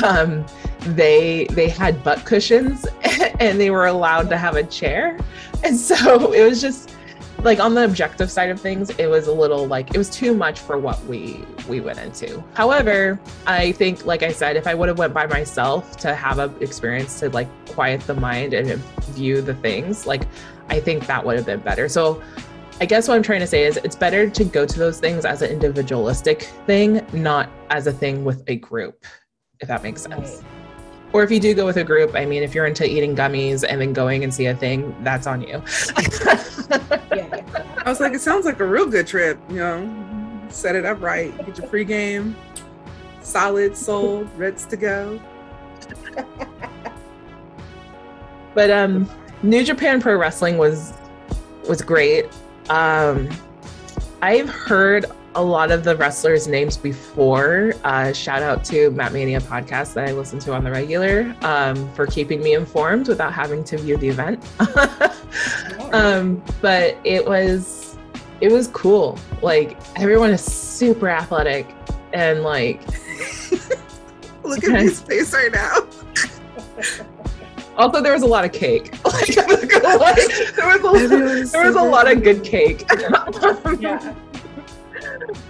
[0.03, 0.45] um
[0.81, 2.85] they they had butt cushions
[3.39, 5.17] and they were allowed to have a chair.
[5.63, 6.95] And so it was just
[7.43, 10.33] like on the objective side of things it was a little like it was too
[10.33, 14.73] much for what we we went into however i think like i said if i
[14.73, 18.79] would have went by myself to have an experience to like quiet the mind and
[19.13, 20.23] view the things like
[20.69, 22.21] i think that would have been better so
[22.81, 25.23] i guess what i'm trying to say is it's better to go to those things
[25.23, 29.05] as an individualistic thing not as a thing with a group
[29.61, 30.58] if that makes sense right.
[31.11, 33.65] Or if you do go with a group, I mean, if you're into eating gummies
[33.67, 35.47] and then going and see a thing, that's on you.
[35.97, 37.41] yeah.
[37.77, 41.01] I was like, it sounds like a real good trip, you know, set it up
[41.01, 42.35] right, get your pregame,
[43.21, 45.19] solid, sold, ready to go.
[48.53, 49.09] but um
[49.41, 50.93] New Japan Pro Wrestling was
[51.67, 52.25] was great.
[52.69, 53.29] Um
[54.21, 57.73] I've heard a lot of the wrestlers' names before.
[57.83, 61.91] Uh, shout out to Matt Mania podcast that I listen to on the regular um,
[61.93, 64.43] for keeping me informed without having to view the event.
[65.93, 67.97] um, but it was
[68.41, 69.17] it was cool.
[69.41, 71.67] Like everyone is super athletic
[72.13, 72.81] and like
[74.43, 75.87] look at his face right now.
[77.77, 78.93] Also, there was a lot of cake.
[79.05, 79.35] Like,
[80.55, 82.85] there was a, there was a lot of good cake.
[83.79, 84.13] yeah.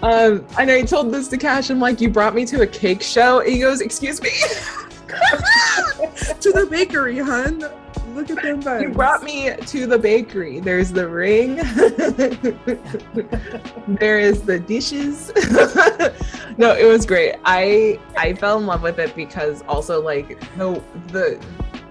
[0.01, 1.69] Um, and I told this to Cash.
[1.69, 3.41] I'm like, you brought me to a cake show.
[3.41, 4.29] he goes, excuse me.
[5.07, 7.65] to the bakery, hun.
[8.13, 8.83] Look at them buns.
[8.83, 10.59] You brought me to the bakery.
[10.59, 11.55] There's the ring.
[13.99, 15.31] there is the dishes.
[16.57, 17.35] no, it was great.
[17.45, 21.39] I I fell in love with it because also like the the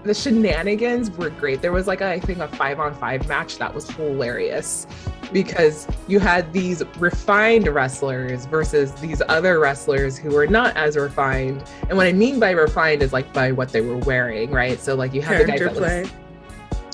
[0.03, 1.61] the shenanigans were great.
[1.61, 4.87] There was like a, I think a five on five match that was hilarious
[5.31, 11.63] because you had these refined wrestlers versus these other wrestlers who were not as refined.
[11.87, 14.79] And what I mean by refined is like by what they were wearing, right?
[14.79, 16.11] So like you had Character the guys that was,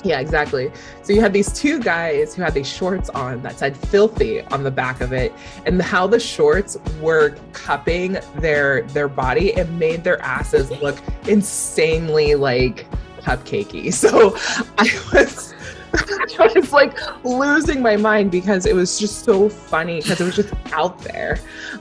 [0.04, 0.70] yeah, exactly.
[1.02, 4.62] So you had these two guys who had these shorts on that said filthy on
[4.62, 5.32] the back of it.
[5.64, 12.34] And how the shorts were cupping their their body, it made their asses look insanely
[12.34, 12.86] like
[13.20, 13.92] cupcakey.
[14.06, 14.36] So
[14.78, 15.54] I was
[16.38, 20.36] I was like losing my mind because it was just so funny because it was
[20.36, 21.38] just out there.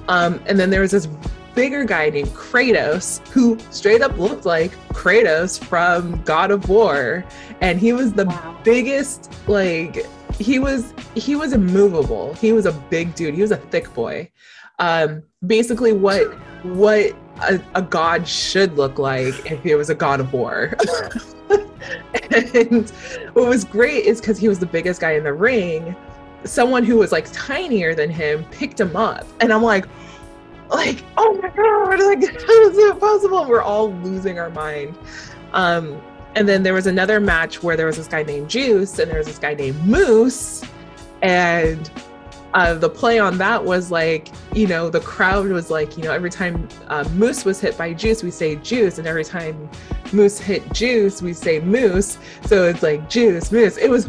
[0.07, 1.07] Um, and then there was this
[1.55, 7.25] bigger guy named Kratos who straight up looked like Kratos from God of War.
[7.61, 8.59] And he was the wow.
[8.63, 10.05] biggest, like,
[10.39, 12.33] he was he was immovable.
[12.35, 13.33] He was a big dude.
[13.33, 14.29] He was a thick boy.
[14.79, 20.19] Um, basically what what a, a god should look like if he was a god
[20.19, 20.73] of war.
[22.31, 22.89] and
[23.33, 25.95] what was great is because he was the biggest guy in the ring,
[26.43, 29.25] someone who was like tinier than him picked him up.
[29.39, 29.85] And I'm like,
[30.69, 33.45] like, oh my god, like how is it possible?
[33.47, 34.97] We're all losing our mind.
[35.53, 36.01] Um,
[36.35, 39.17] and then there was another match where there was this guy named Juice and there
[39.17, 40.63] was this guy named Moose.
[41.21, 41.89] And
[42.53, 46.11] uh, the play on that was like, you know, the crowd was like, you know,
[46.11, 49.69] every time uh, Moose was hit by Juice, we say Juice, and every time
[50.11, 52.17] Moose hit Juice, we say Moose.
[52.45, 53.77] So it's like Juice, Moose.
[53.77, 54.07] It was,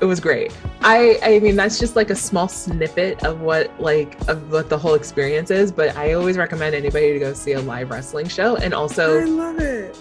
[0.00, 0.54] it was great.
[0.80, 4.76] I, I mean, that's just like a small snippet of what like of what the
[4.76, 5.70] whole experience is.
[5.70, 9.24] But I always recommend anybody to go see a live wrestling show, and also, I
[9.24, 9.96] love it.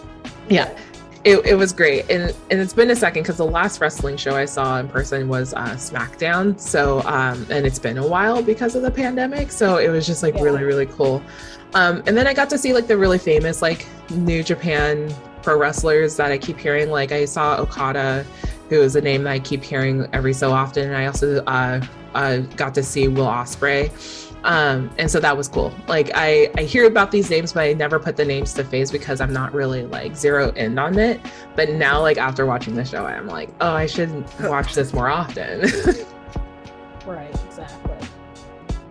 [0.49, 0.75] Yeah,
[1.23, 2.09] it, it was great.
[2.09, 5.27] And and it's been a second because the last wrestling show i saw in person
[5.27, 6.59] was uh smackdown.
[6.59, 9.51] So um and it's been a while because of the pandemic.
[9.51, 10.41] So it was just like Yeah.
[10.43, 11.21] really really cool.
[11.73, 15.57] Um and then i got to see like the really famous like new japan pro
[15.57, 16.89] wrestlers that i keep hearing.
[16.89, 18.25] Like i saw okada
[18.69, 20.87] who is a name that i keep hearing every so often.
[20.87, 23.91] And i also uh, uh got to see will Ospreay
[24.43, 25.73] um and so that was cool.
[25.87, 28.91] Like i i hear about these names but i never put the names to face
[28.91, 31.19] because i'm not really like zero in on it.
[31.55, 35.09] But now like after watching the show i'm like oh i should watch this more
[35.09, 35.69] often.
[37.05, 38.07] Right, exactly.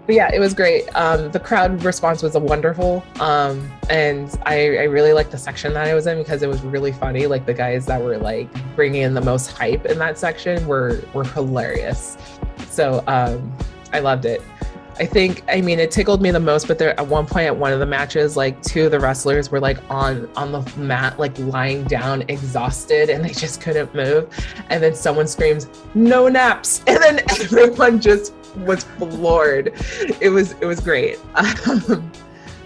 [0.06, 0.88] but yeah it was great.
[0.96, 3.04] Um the crowd response was a wonderful.
[3.20, 6.60] Um and i i really liked the section that i was in because it was
[6.62, 7.26] really funny.
[7.28, 11.02] Like the guys that were like bringing in the most hype in that section were
[11.14, 12.16] were hilarious.
[12.68, 13.56] So um
[13.92, 14.42] i loved it
[15.00, 17.56] I think I mean it tickled me the most, but there at one point at
[17.56, 21.18] one of the matches, like two of the wrestlers were like on on the mat,
[21.18, 24.28] like lying down, exhausted, and they just couldn't move.
[24.68, 29.72] And then someone screams, "No naps!" And then everyone just was floored.
[30.20, 31.18] It was it was great.
[31.34, 32.12] Um,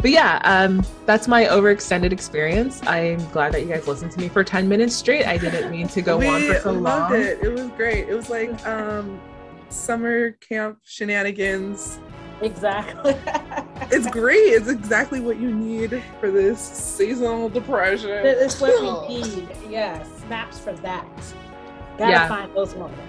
[0.01, 2.83] but yeah, um, that's my overextended experience.
[2.87, 5.25] I'm glad that you guys listened to me for 10 minutes straight.
[5.27, 7.23] I didn't mean to go on for so loved long.
[7.23, 7.39] it.
[7.43, 8.09] It was great.
[8.09, 9.21] It was like um
[9.69, 12.01] summer camp shenanigans.
[12.41, 13.17] Exactly.
[13.91, 14.39] It's great.
[14.39, 18.11] It's exactly what you need for this seasonal depression.
[18.11, 19.49] It's what we need.
[19.69, 21.07] Yes, snaps for that.
[21.99, 22.29] Gotta Yeah.
[22.29, 23.01] find those moments.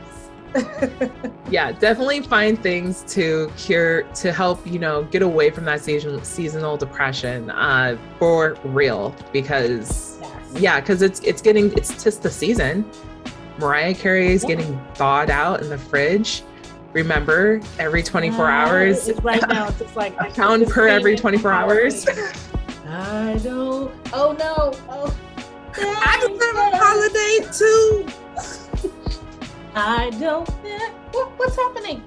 [1.50, 6.24] yeah definitely find things to cure to help you know get away from that season,
[6.24, 10.32] seasonal depression uh for real because yes.
[10.62, 12.90] yeah because it's it's getting it's just the season
[13.60, 14.56] mariah carey is Yeah.
[14.56, 16.42] getting thawed out in the fridge
[16.96, 21.52] remember every 24 Ah, hours right now, it's just like a pound per every 24
[21.52, 22.08] hours
[22.88, 23.92] I don't.
[24.14, 24.72] Oh no.
[24.88, 25.14] Oh.
[25.78, 28.08] I deserve a holiday too.
[29.76, 30.48] I don't.
[31.12, 32.02] What, what's happening?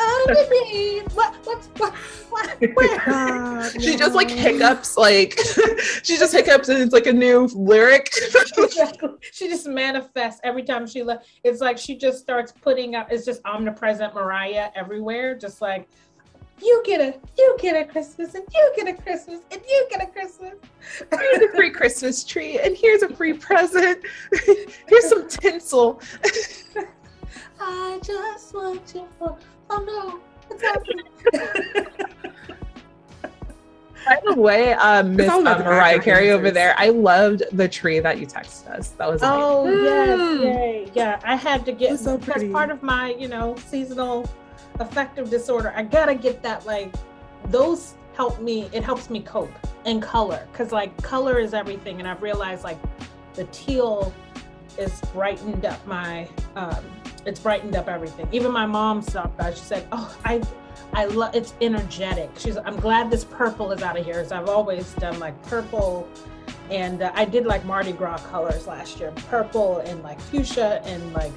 [0.00, 1.12] Oh, underneath.
[1.14, 1.34] What?
[1.44, 1.94] What's what?
[2.30, 2.60] What?
[2.74, 3.02] Where?
[3.04, 5.38] God, she just like hiccups like
[6.02, 8.10] she just hiccups and it's like a new lyric
[8.56, 9.10] exactly.
[9.32, 13.10] She just manifests every time she le- It's like she just starts putting up.
[13.10, 15.36] It's just omnipresent Mariah everywhere.
[15.36, 15.88] Just like
[16.60, 20.02] you get a, you get a Christmas, and you get a Christmas, and you get
[20.02, 20.54] a Christmas.
[21.12, 24.04] here's a free christmas tree and here's a free present
[24.88, 26.00] here's some tinsel
[27.60, 29.36] I just want you for.
[29.70, 31.06] Oh no, what's happening?
[34.06, 36.88] By the way, um, Miss all uh, about the Mariah background Carey over there, I
[36.88, 38.90] loved the tree that you texted us.
[38.90, 39.42] That was amazing.
[39.42, 40.42] Oh yes, Mm.
[40.44, 41.20] yay, yeah.
[41.24, 42.50] I had to get It's so because pretty.
[42.52, 44.26] part of my, you know, seasonal
[44.78, 45.74] affective disorder.
[45.76, 46.94] I gotta get that like
[47.46, 48.70] those help me.
[48.72, 49.52] It helps me cope
[49.84, 52.78] in color because like color is everything, and I've realized like
[53.34, 54.14] the teal
[54.78, 56.26] is brightened up my.
[56.56, 56.82] um
[57.28, 58.26] It's brightened up everything.
[58.32, 59.52] Even my mom stopped by.
[59.52, 60.42] She said, "Oh, I."
[60.94, 62.30] I love it's energetic.
[62.38, 64.24] She's I'm glad this purple is out of here.
[64.24, 66.08] So I've always done like purple
[66.70, 71.12] and uh, I did like Mardi Gras colors last year, purple and like fuchsia and
[71.12, 71.32] like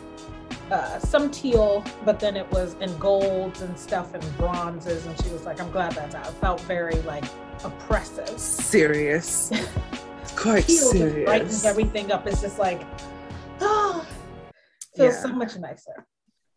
[0.71, 5.05] uh, some teal, but then it was in golds and stuff and bronzes.
[5.05, 7.25] And she was like, "I'm glad that's out." It felt very like
[7.63, 8.39] oppressive.
[8.39, 9.51] serious.
[9.51, 12.25] It's quite just brightens everything up.
[12.25, 12.83] It's just like,
[13.59, 14.05] oh,
[14.95, 16.05] feels so much nicer.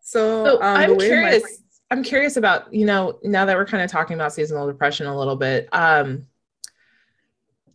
[0.01, 1.61] So, So um, I'm way my- curious.
[1.91, 5.17] I'm curious about you know now that we're kind of talking about seasonal depression a
[5.17, 5.69] little bit.
[5.73, 6.27] Um,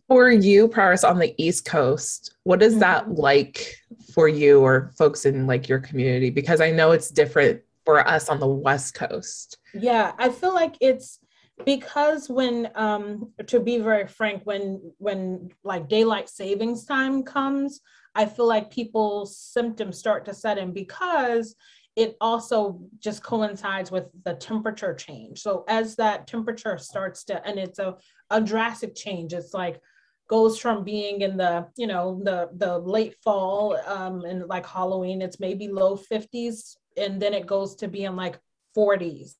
[0.08, 3.18] for you, Paris, on the East Coast, what is that Mhm.
[3.18, 3.76] like
[4.12, 6.30] for you or folks in like your community?
[6.30, 9.58] Because I know it's different for us on the West Coast.
[9.72, 11.20] Yeah, I feel like it's
[11.64, 17.80] because when um to be very frank when when like daylight savings time comes
[18.14, 21.54] i feel like people's symptoms start to set in because
[21.96, 25.40] it also just coincides with the temperature change.
[25.40, 27.96] So as that temperature starts to and it's a,
[28.30, 29.80] a drastic change it's like
[30.28, 35.20] goes from being in the you know the the late fall um and like halloween
[35.20, 38.38] it's maybe low 50s and then it goes to being like
[38.78, 39.34] 40s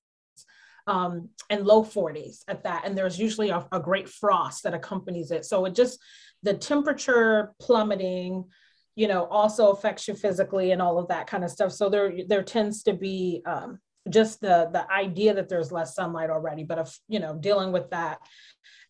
[0.90, 2.82] um, and low 40s at that.
[2.84, 5.44] And there's usually a, a great frost that accompanies it.
[5.44, 6.00] So it just,
[6.42, 8.44] the temperature plummeting,
[8.96, 11.70] you know, also affects you physically and all of that kind of stuff.
[11.70, 13.78] So there, there tends to be um,
[14.08, 17.88] just the, the idea that there's less sunlight already, but of, you know, dealing with
[17.90, 18.18] that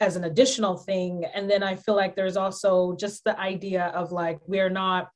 [0.01, 1.25] as an additional thing.
[1.35, 5.11] And then I feel like there's also just the idea of like, we're not,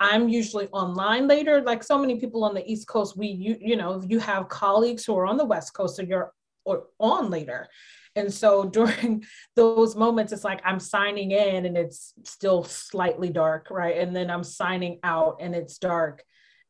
[0.00, 1.60] I'm usually online later.
[1.60, 5.04] Like so many people on the East Coast, we you you know you have colleagues
[5.04, 6.32] who are on the West Coast, so you're
[6.64, 7.68] or on later,
[8.16, 9.24] And so during
[9.56, 13.96] those moments, it's like I'm signing in and it's still slightly dark, right?
[13.98, 16.22] And then I'm signing out and it's dark.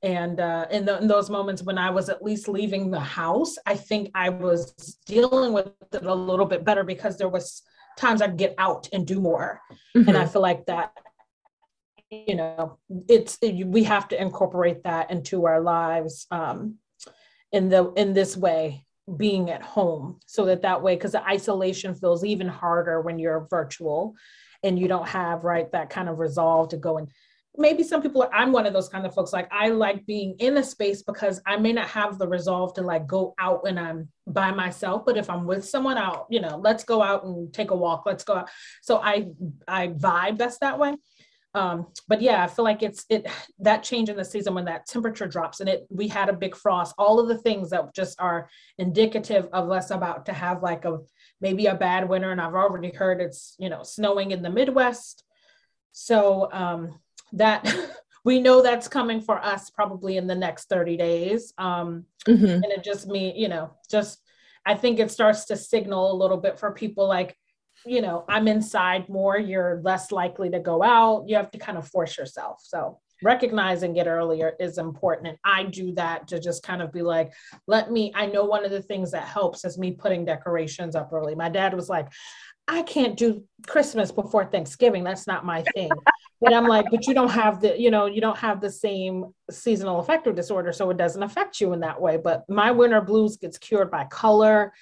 [0.03, 3.57] And uh, in, the, in those moments when I was at least leaving the house,
[3.67, 7.63] I think I was dealing with it a little bit better because there was
[7.99, 9.61] times I'd get out and do more.
[9.95, 10.09] Mm-hmm.
[10.09, 10.93] And I feel like that
[12.11, 16.77] you know it's it, we have to incorporate that into our lives um,
[17.53, 18.85] in the in this way
[19.17, 23.47] being at home so that that way because the isolation feels even harder when you're
[23.51, 24.15] virtual
[24.63, 27.09] and you don't have right that kind of resolve to go and
[27.57, 30.37] maybe some people are, i'm one of those kind of folks like i like being
[30.39, 33.77] in a space because i may not have the resolve to like go out when
[33.77, 37.53] i'm by myself but if i'm with someone out you know let's go out and
[37.53, 38.49] take a walk let's go out.
[38.81, 39.27] So i
[39.67, 40.95] i vibe best that way
[41.55, 43.27] um, but yeah, I feel like it's it
[43.59, 46.55] that change in the season when that temperature drops and it we had a big
[46.55, 48.49] frost, all of the things that just are
[48.79, 50.99] indicative of us about to have like a
[51.41, 52.31] maybe a bad winter.
[52.31, 55.25] And I've already heard it's you know snowing in the Midwest.
[55.91, 57.01] So um,
[57.33, 57.75] that
[58.25, 61.53] we know that's coming for us probably in the next 30 days.
[61.59, 62.45] Um, mm-hmm.
[62.45, 64.21] and it just me, you know, just
[64.65, 67.37] I think it starts to signal a little bit for people like
[67.87, 71.25] you know, I'm inside more, you're less likely to go out.
[71.27, 72.61] You have to kind of force yourself.
[72.63, 75.29] So recognizing it earlier is important.
[75.29, 77.33] And I do that to just kind of be like,
[77.67, 81.13] let me, I know one of the things that helps is me putting decorations up
[81.13, 81.35] early.
[81.35, 82.09] My dad was like,
[82.69, 85.03] I can't do Christmas before Thanksgiving.
[85.03, 85.91] That's not my thing.
[86.41, 89.27] but I'm like, but you don't have the, you know, you don't have the same
[89.51, 90.73] seasonal affective disorder.
[90.73, 92.17] So it doesn't affect you in that way.
[92.17, 94.73] But my winter blues gets cured by color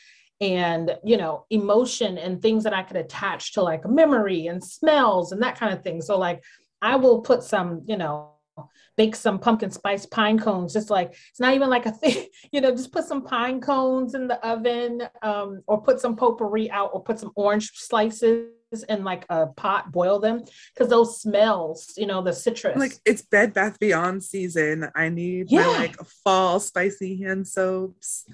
[0.41, 5.33] and you know emotion and things that i could attach to like memory and smells
[5.33, 6.01] and that kind of thing.
[6.01, 6.43] So like
[6.81, 8.31] i will put some you know
[8.97, 12.61] bake some pumpkin spice pine cones just like it's not even like a thing you
[12.61, 16.91] know just put some pine cones in the oven um, or put some potpourri out
[16.93, 18.49] or put some orange slices
[18.89, 20.43] in like a pot, boil them
[20.75, 22.79] because those smells, you know, the citrus.
[22.79, 24.89] Like it's Bed Bath Beyond season.
[24.95, 25.67] I need yeah.
[25.67, 28.25] my like fall spicy hand soaps.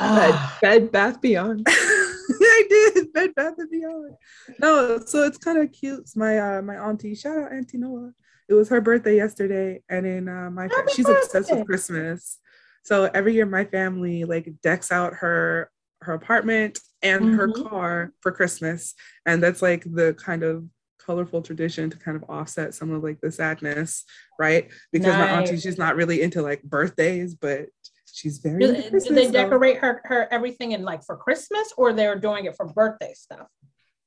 [0.00, 0.58] Ah.
[0.60, 1.66] Bed, Bed Bath Beyond.
[1.68, 4.16] I did Bed Bath and Beyond.
[4.58, 6.08] No, so it's kind of cute.
[6.16, 8.12] my uh my auntie, shout out Auntie Noah.
[8.48, 11.22] It was her birthday yesterday, and in uh, my Happy she's birthday.
[11.22, 12.38] obsessed with Christmas.
[12.84, 15.70] So every year my family like decks out her
[16.00, 17.36] her apartment and mm-hmm.
[17.36, 18.94] her car for Christmas.
[19.26, 20.64] And that's like the kind of
[20.98, 24.04] colorful tradition to kind of offset some of like the sadness,
[24.38, 24.70] right?
[24.92, 25.30] Because nice.
[25.30, 27.66] my auntie, she's not really into like birthdays, but
[28.12, 32.18] she's very do, do they decorate her her everything in like for Christmas or they're
[32.18, 33.48] doing it for birthday stuff?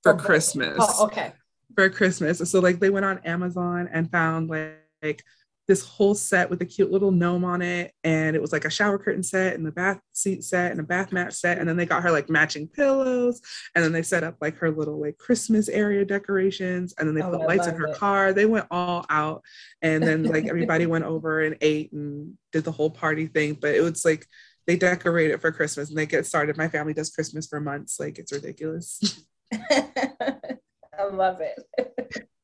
[0.03, 0.77] For, for Christmas.
[0.79, 1.33] Oh, okay.
[1.75, 2.49] For Christmas.
[2.49, 5.23] So like they went on Amazon and found like, like
[5.67, 7.91] this whole set with a cute little gnome on it.
[8.03, 10.83] And it was like a shower curtain set and a bath seat set and a
[10.83, 11.57] bath mat set.
[11.57, 13.41] And then they got her like matching pillows.
[13.73, 16.93] And then they set up like her little like Christmas area decorations.
[16.97, 17.97] And then they oh, put I lights in her it.
[17.97, 18.31] car.
[18.31, 19.43] They went all out.
[19.81, 23.53] And then like everybody went over and ate and did the whole party thing.
[23.53, 24.27] But it was like
[24.67, 26.57] they decorate it for Christmas and they get started.
[26.57, 27.99] My family does Christmas for months.
[27.99, 29.25] Like it's ridiculous.
[29.53, 32.27] I love it.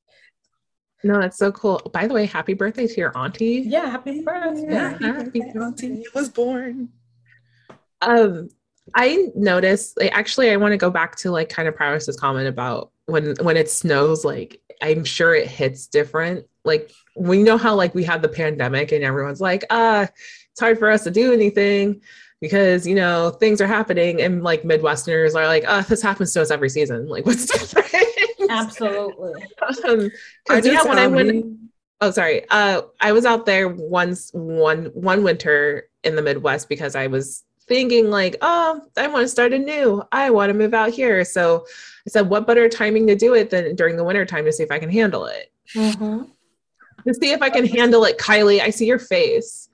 [1.04, 1.80] No, that's so cool.
[1.94, 3.64] By the way, happy birthday to your auntie.
[3.66, 4.66] Yeah, happy birthday.
[4.70, 6.90] Yeah, happy auntie was born.
[8.02, 8.50] Um,
[8.96, 12.48] I noticed like actually I want to go back to like kind of Paris's comment
[12.48, 16.46] about when when it snows, like I'm sure it hits different.
[16.66, 20.04] Like we know how like we had the pandemic and everyone's like, ah,
[20.52, 22.02] it's hard for us to do anything
[22.40, 26.42] because you know things are happening and like Midwesterners are like, oh, this happens to
[26.42, 27.08] us every season.
[27.08, 28.11] Like what's different?
[28.50, 29.34] Absolutely.
[29.88, 30.12] um,
[30.50, 31.46] I yeah, when I went,
[32.02, 36.96] oh sorry, uh, I was out there once one one winter in the Midwest because
[36.96, 40.04] I was thinking like, oh, I want to start anew.
[40.12, 41.24] I want to move out here.
[41.24, 41.66] So
[42.06, 44.64] I said, what better timing to do it than during the winter time to see
[44.64, 45.52] if I can handle it.
[45.76, 46.24] Mm-hmm.
[47.08, 48.62] To see if I can handle it, Kylie.
[48.62, 49.70] I see your face.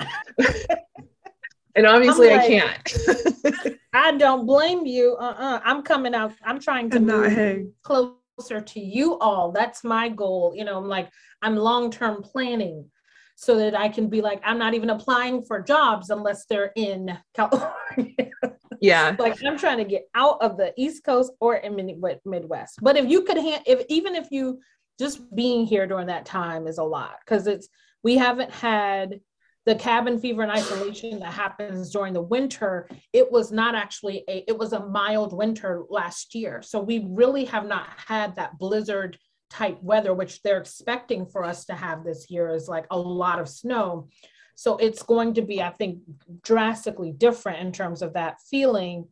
[1.76, 3.80] and obviously like, I can't.
[3.94, 5.18] I don't blame you.
[5.20, 5.62] Uh-uh.
[5.64, 6.34] I'm coming out.
[6.44, 9.52] I'm trying to move close closer to you all.
[9.52, 10.54] That's my goal.
[10.56, 11.10] You know, I'm like,
[11.42, 12.90] I'm long term planning
[13.36, 17.18] so that I can be like, I'm not even applying for jobs unless they're in
[17.36, 18.14] California.
[18.80, 19.16] Yeah.
[19.18, 22.78] like I'm trying to get out of the East Coast or in mid- Midwest.
[22.80, 24.60] But if you could, ha- if even if you
[25.00, 27.70] just being here during that time is a lot because it's,
[28.04, 29.20] we haven't had
[29.68, 34.44] the cabin fever and isolation that happens during the winter it was not actually a
[34.48, 39.20] it was a mild winter last year so we really have not had that blizzard
[39.50, 43.40] type weather which they're expecting for us to have this year is like a lot
[43.40, 44.08] of snow
[44.56, 46.00] so it's going to be i think
[46.42, 49.06] drastically different in terms of that feeling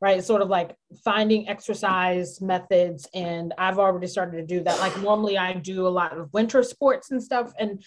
[0.00, 0.22] right?
[0.22, 3.08] Sort of like finding exercise methods.
[3.14, 4.78] And I've already started to do that.
[4.78, 7.54] Like normally I do a lot of winter sports and stuff.
[7.58, 7.82] And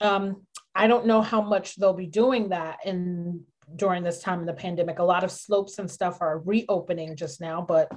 [0.00, 0.44] um,
[0.74, 3.44] I don't know how much they'll be doing that in
[3.76, 4.98] during this time of the pandemic.
[4.98, 7.90] A lot of slopes and stuff are reopening just now, but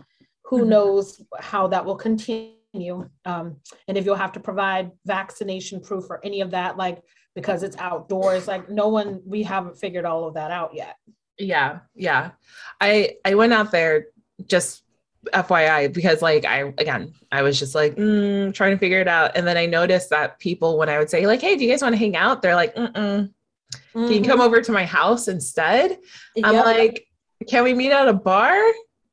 [0.46, 0.70] who mm-hmm.
[0.70, 3.10] knows how that will continue.
[3.26, 3.58] Um,
[3.88, 7.02] and if you'll have to provide vaccination proof or any of that, like
[7.36, 10.96] because it's outdoors, like no one, we haven't figured all of that out yet.
[11.38, 12.32] Yeah, yeah.
[12.80, 14.08] I I went out there
[14.46, 14.85] just
[15.34, 19.32] FYI because like I again I was just like mm, trying to figure it out,
[19.36, 21.82] and then I noticed that people when I would say like, "Hey, do you guys
[21.82, 22.94] want to hang out?" They're like, Mm-mm.
[22.94, 24.08] Mm-hmm.
[24.08, 24.42] "Can you come mm-hmm.
[24.42, 25.98] over to my house instead?"
[26.36, 26.46] Yep.
[26.46, 27.08] I'm like,
[27.48, 28.60] "Can we meet at a bar?"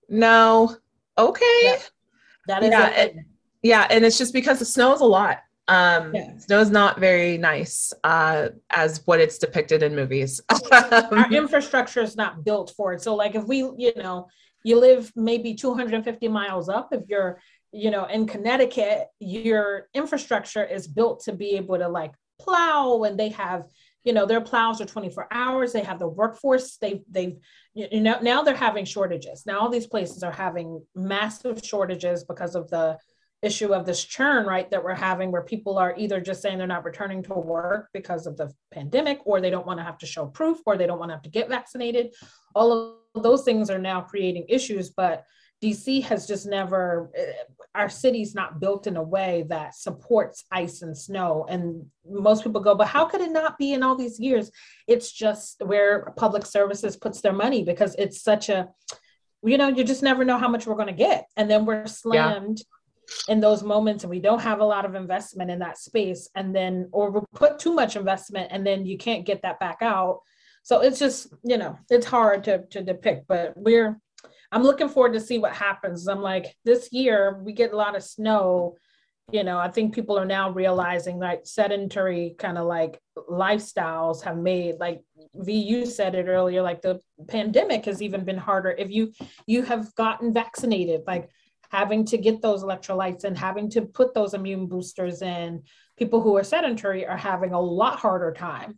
[0.09, 0.77] No.
[1.19, 1.61] Okay.
[1.63, 1.79] Yeah.
[2.49, 3.17] That is yeah, it,
[3.63, 5.39] yeah, and it's just because the snow is a lot.
[5.69, 6.37] Um, yeah.
[6.39, 10.41] Snow is not very nice uh, as what it's depicted in movies.
[10.73, 13.01] Our infrastructure is not built for it.
[13.01, 14.29] So, like, if we, you know,
[14.65, 17.41] you live maybe 250 miles up, if you're,
[17.73, 23.19] you know, in Connecticut, your infrastructure is built to be able to like plow, and
[23.19, 23.65] they have,
[24.05, 25.73] you know, their plows are 24 hours.
[25.73, 26.77] They have the workforce.
[26.77, 27.37] They, they've,
[27.75, 29.45] you know, now they're having shortages.
[29.47, 32.99] Now all these places are having massive shortages because of the
[33.43, 36.67] issue of this churn, right, that we're having where people are either just saying they're
[36.67, 40.07] not returning to work because of the pandemic, or they don't want to have to
[40.07, 42.15] show proof, or they don't want to have to get vaccinated.
[42.55, 45.25] All of those things are now creating issues, but
[45.63, 47.33] DC has just never, eh,
[47.75, 51.47] our city's not built in a way that supports ice and snow.
[51.49, 54.51] And most people go, but how could it not be in all these years?
[54.89, 58.69] It's just where public services puts their money because it's such a,
[59.45, 61.27] you know, you just never know how much we're going to get.
[61.37, 62.59] And then we're slammed.
[62.59, 62.65] Yeah
[63.29, 66.55] in those moments and we don't have a lot of investment in that space and
[66.55, 70.21] then or we put too much investment and then you can't get that back out
[70.63, 73.99] so it's just you know it's hard to to depict but we're
[74.51, 76.07] i'm looking forward to see what happens.
[76.09, 78.77] I'm like this year we get a lot of snow.
[79.31, 84.37] You know i think people are now realizing like sedentary kind of like lifestyles have
[84.37, 85.01] made like
[85.35, 88.71] vu said it earlier like the pandemic has even been harder.
[88.71, 89.13] If you
[89.47, 91.31] you have gotten vaccinated like
[91.71, 95.63] having to get those electrolytes and having to put those immune boosters in,
[95.97, 98.77] people who are sedentary are having a lot harder time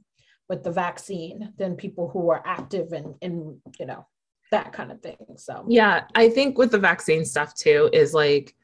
[0.48, 4.06] with the vaccine than people who are active and in you know
[4.50, 5.64] that kind of thing so.
[5.68, 8.54] Yeah i think with the vaccine stuff too is like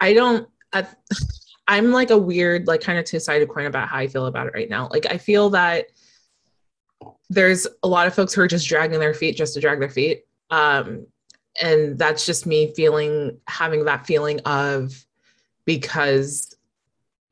[0.00, 0.86] i don't I,
[1.68, 4.54] i'm like a weird like kind of two-sided coin about how i feel about it
[4.54, 4.88] right now.
[4.90, 5.86] Like i feel that
[7.30, 9.88] there's a lot of folks who are just dragging their feet just to drag their
[9.88, 11.06] feet um
[11.60, 14.92] and that's just me feeling having that feeling of
[15.64, 16.54] because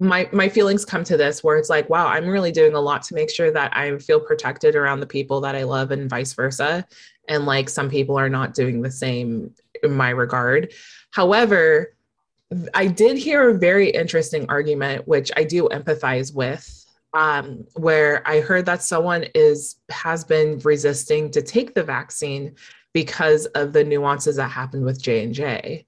[0.00, 3.02] my my feelings come to this where it's like wow i'm really doing a lot
[3.02, 6.32] to make sure that i feel protected around the people that i love and vice
[6.32, 6.84] versa
[7.28, 10.72] and like some people are not doing the same in my regard
[11.12, 11.94] however
[12.74, 16.76] i did hear a very interesting argument which i do empathize with
[17.12, 22.54] um, where i heard that someone is has been resisting to take the vaccine
[22.92, 25.86] because of the nuances that happened with J and J.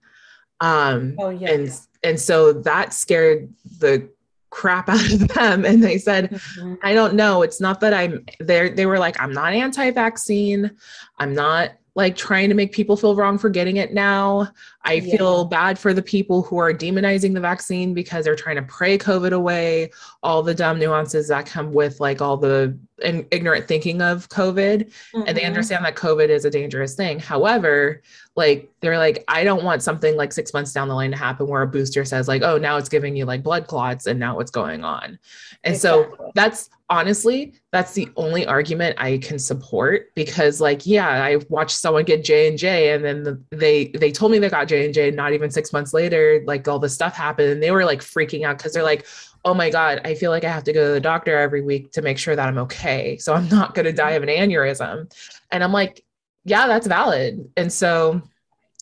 [0.60, 1.50] Um, oh yeah.
[1.50, 4.08] And and so that scared the
[4.50, 6.74] crap out of them and they said mm-hmm.
[6.82, 10.70] i don't know it's not that i'm there they were like i'm not anti-vaccine
[11.18, 14.48] i'm not like trying to make people feel wrong for getting it now.
[14.84, 15.16] I yeah.
[15.16, 18.98] feel bad for the people who are demonizing the vaccine because they're trying to pray
[18.98, 19.90] COVID away,
[20.22, 24.84] all the dumb nuances that come with like all the in- ignorant thinking of COVID.
[24.84, 25.22] Mm-hmm.
[25.26, 25.46] And they mm-hmm.
[25.46, 27.20] understand that COVID is a dangerous thing.
[27.20, 28.02] However,
[28.34, 31.46] like they're like, I don't want something like six months down the line to happen
[31.46, 34.36] where a booster says, like, oh, now it's giving you like blood clots and now
[34.36, 35.18] what's going on.
[35.64, 36.16] And exactly.
[36.18, 41.76] so that's honestly, that's the only argument I can support because like, yeah, I watched
[41.76, 44.84] someone get J and J and then the, they they told me they got J
[44.86, 47.84] and J not even 6 months later like all this stuff happened and they were
[47.84, 49.06] like freaking out cuz they're like,
[49.44, 51.92] "Oh my god, I feel like I have to go to the doctor every week
[51.92, 53.18] to make sure that I'm okay.
[53.18, 55.12] So I'm not going to die of an aneurysm."
[55.50, 56.04] And I'm like,
[56.44, 58.22] "Yeah, that's valid." And so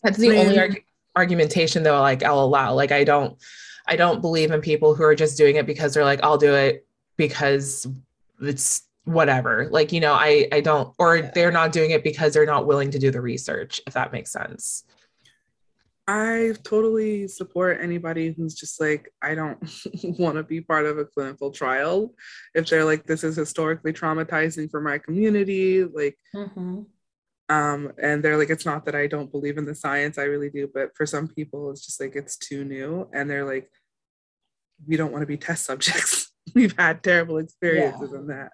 [0.03, 0.83] that's the only arg-
[1.15, 2.73] argumentation though like I'll allow.
[2.73, 3.37] Like I don't
[3.87, 6.53] I don't believe in people who are just doing it because they're like, "I'll do
[6.53, 6.85] it
[7.17, 7.87] because
[8.41, 12.45] it's whatever like you know i i don't or they're not doing it because they're
[12.45, 14.83] not willing to do the research if that makes sense
[16.11, 19.59] i totally support anybody who's just like i don't
[20.19, 22.13] want to be part of a clinical trial
[22.53, 26.81] if they're like this is historically traumatizing for my community like mm-hmm.
[27.49, 30.49] um and they're like it's not that i don't believe in the science i really
[30.49, 33.69] do but for some people it's just like it's too new and they're like
[34.87, 38.19] we don't want to be test subjects we've had terrible experiences yeah.
[38.19, 38.51] in that.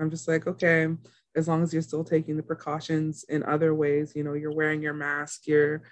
[0.00, 0.88] I'm just like, okay,
[1.36, 4.82] as long as you're still taking the precautions in other ways, you know, you're wearing
[4.82, 5.82] your mask, you're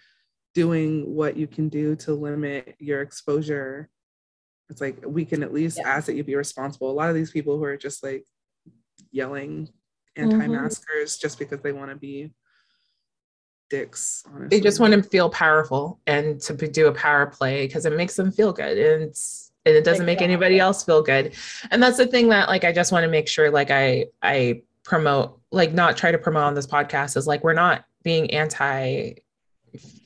[0.56, 3.90] doing what you can do to limit your exposure.
[4.70, 5.86] It's like we can at least yeah.
[5.86, 6.90] ask that you be responsible.
[6.90, 8.24] A lot of these people who are just like
[9.12, 9.68] yelling
[10.16, 11.20] anti-maskers mm-hmm.
[11.20, 12.32] just because they want to be
[13.68, 14.24] dicks.
[14.26, 14.48] Honestly.
[14.48, 18.16] They just want to feel powerful and to do a power play because it makes
[18.16, 18.78] them feel good.
[18.78, 21.34] And it's and it doesn't make anybody else feel good.
[21.70, 24.62] And that's the thing that like I just want to make sure like I I
[24.84, 29.16] promote like not try to promote on this podcast is like we're not being anti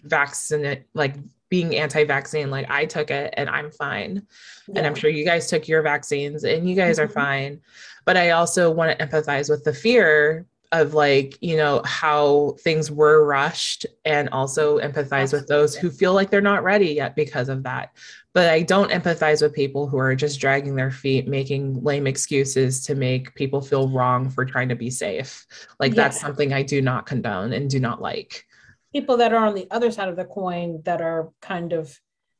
[0.05, 1.15] vaccine like
[1.49, 4.23] being anti-vaccine like i took it and i'm fine
[4.69, 4.75] yeah.
[4.79, 7.11] and i'm sure you guys took your vaccines and you guys mm-hmm.
[7.11, 7.61] are fine
[8.05, 12.91] but i also want to empathize with the fear of like you know how things
[12.91, 17.49] were rushed and also empathize with those who feel like they're not ready yet because
[17.49, 17.91] of that
[18.33, 22.85] but i don't empathize with people who are just dragging their feet making lame excuses
[22.85, 25.45] to make people feel wrong for trying to be safe
[25.81, 26.05] like yeah.
[26.05, 28.47] that's something i do not condone and do not like
[28.93, 31.99] people that are on the other side of the coin that are kind of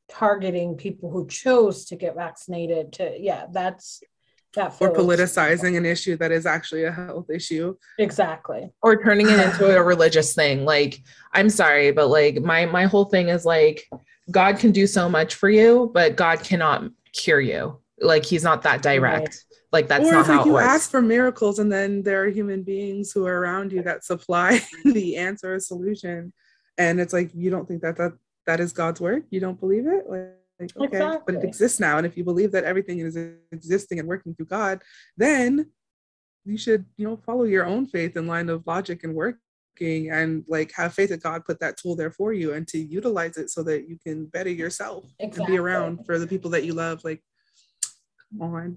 [0.09, 4.03] targeting people who chose to get vaccinated to yeah that's
[4.55, 7.77] that or politicizing an issue that is actually a health issue.
[7.99, 8.69] Exactly.
[8.83, 10.65] Or turning it into a religious thing.
[10.65, 13.89] Like i'm sorry but like my my whole thing is like
[14.31, 17.79] god can do so much for you but god cannot cure you.
[18.01, 19.29] Like he's not that direct.
[19.29, 19.50] Right.
[19.73, 20.67] Like that's or not how like you works.
[20.67, 24.61] ask for miracles and then there are human beings who are around you that supply
[24.85, 26.33] the answer or solution
[26.79, 28.13] and it's like you don't think that that
[28.47, 31.35] that is god's work you don't believe it like like, okay, exactly.
[31.35, 31.97] but it exists now.
[31.97, 33.17] And if you believe that everything is
[33.51, 34.83] existing and working through God,
[35.17, 35.71] then
[36.45, 40.45] you should, you know, follow your own faith in line of logic and working and
[40.49, 43.51] like have faith that God put that tool there for you and to utilize it
[43.51, 45.45] so that you can better yourself exactly.
[45.45, 47.03] and be around for the people that you love.
[47.05, 47.23] Like,
[48.31, 48.77] come on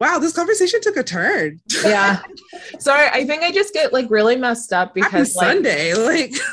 [0.00, 1.60] wow, this conversation took a turn.
[1.84, 2.20] yeah.
[2.78, 6.32] Sorry, I think I just get like really messed up because like, Sunday, like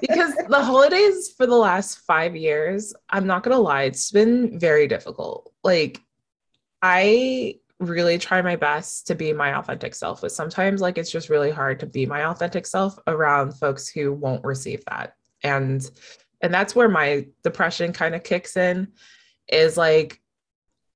[0.00, 4.88] because the holidays for the last five years, I'm not gonna lie, it's been very
[4.88, 5.52] difficult.
[5.62, 6.00] Like
[6.82, 11.30] I really try my best to be my authentic self, but sometimes like it's just
[11.30, 15.14] really hard to be my authentic self around folks who won't receive that.
[15.42, 15.88] And
[16.42, 18.88] and that's where my depression kind of kicks in
[19.48, 20.20] is like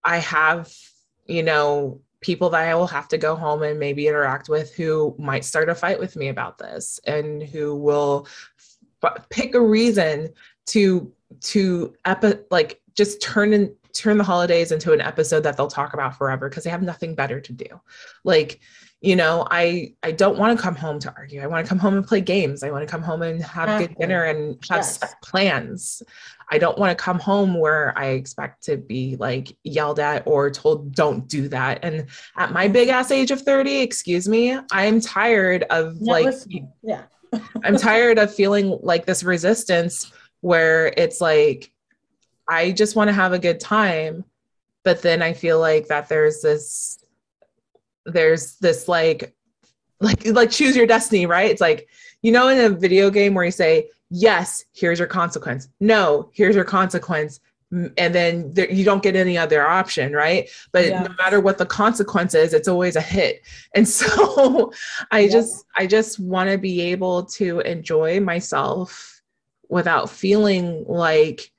[0.05, 0.73] I have
[1.27, 5.15] you know, people that I will have to go home and maybe interact with who
[5.19, 8.27] might start a fight with me about this and who will
[9.03, 10.31] f- pick a reason
[10.67, 15.69] to to epi- like just turn in turn the holidays into an episode that they'll
[15.69, 17.67] talk about forever because they have nothing better to do.
[18.25, 18.61] Like,
[19.01, 21.43] you know, I I don't want to come home to argue.
[21.43, 22.63] I want to come home and play games.
[22.63, 23.87] I want to come home and have exactly.
[23.89, 25.15] good dinner and have yes.
[25.23, 26.03] plans.
[26.51, 30.51] I don't want to come home where I expect to be like yelled at or
[30.51, 31.81] told, don't do that.
[31.83, 36.35] And at my big ass age of 30, excuse me, I'm tired of like,
[36.83, 37.05] yeah,
[37.65, 41.73] I'm tired of feeling like this resistance where it's like,
[42.49, 44.25] I just want to have a good time.
[44.83, 47.03] But then I feel like that there's this,
[48.05, 49.35] there's this like,
[50.01, 51.51] like, like choose your destiny, right?
[51.51, 51.89] It's like,
[52.21, 55.69] you know, in a video game where you say, yes, here's your consequence.
[55.81, 57.41] No, here's your consequence.
[57.73, 60.49] And then there, you don't get any other option, right?
[60.71, 61.03] But yeah.
[61.03, 63.43] no matter what the consequence is, it's always a hit.
[63.75, 64.73] And so
[65.11, 65.33] I yeah.
[65.33, 69.21] just, I just want to be able to enjoy myself
[69.69, 71.51] without feeling like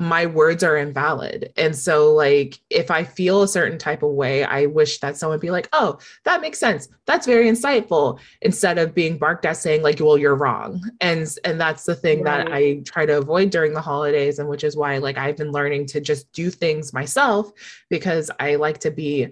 [0.00, 1.52] my words are invalid.
[1.58, 5.38] And so, like, if I feel a certain type of way, I wish that someone
[5.38, 6.88] be like, oh, that makes sense.
[7.04, 10.82] That's very insightful, instead of being barked at saying, like, well, you're wrong.
[11.02, 12.46] And and that's the thing right.
[12.46, 15.52] that I try to avoid during the holidays, and which is why like I've been
[15.52, 17.52] learning to just do things myself
[17.90, 19.28] because I like to be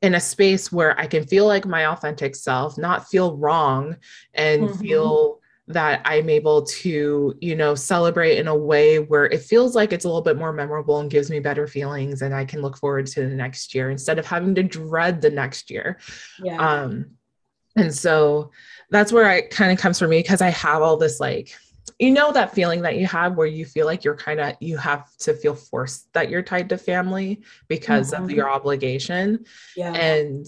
[0.00, 3.96] in a space where I can feel like my authentic self, not feel wrong
[4.32, 4.80] and mm-hmm.
[4.80, 5.37] feel
[5.68, 10.06] that I'm able to, you know, celebrate in a way where it feels like it's
[10.06, 13.06] a little bit more memorable and gives me better feelings and I can look forward
[13.08, 15.98] to the next year instead of having to dread the next year.
[16.42, 16.56] Yeah.
[16.56, 17.10] Um
[17.76, 18.50] and so
[18.90, 21.54] that's where it kind of comes for me because I have all this like
[21.98, 24.78] you know that feeling that you have where you feel like you're kind of you
[24.78, 28.24] have to feel forced that you're tied to family because mm-hmm.
[28.24, 29.44] of your obligation.
[29.76, 29.92] Yeah.
[29.92, 30.46] And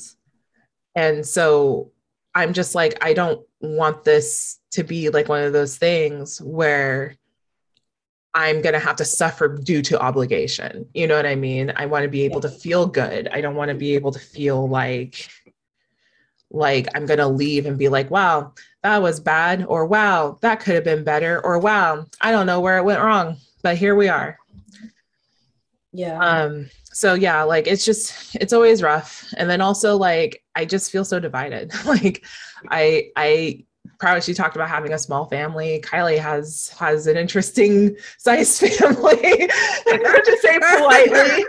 [0.94, 1.92] and so
[2.34, 7.16] I'm just like I don't want this to be like one of those things where
[8.32, 10.86] I'm going to have to suffer due to obligation.
[10.94, 11.72] You know what I mean?
[11.74, 13.28] I want to be able to feel good.
[13.32, 15.28] I don't want to be able to feel like
[16.52, 20.58] like I'm going to leave and be like, "Wow, that was bad," or "Wow, that
[20.58, 23.94] could have been better," or "Wow, I don't know where it went wrong, but here
[23.94, 24.36] we are."
[25.92, 26.18] Yeah.
[26.18, 29.32] Um, so yeah, like it's just it's always rough.
[29.36, 31.72] And then also like I just feel so divided.
[31.86, 32.24] like
[32.68, 33.64] I I
[34.00, 35.80] probably she talked about having a small family.
[35.84, 41.44] Kylie has has an interesting sized family, to say politely.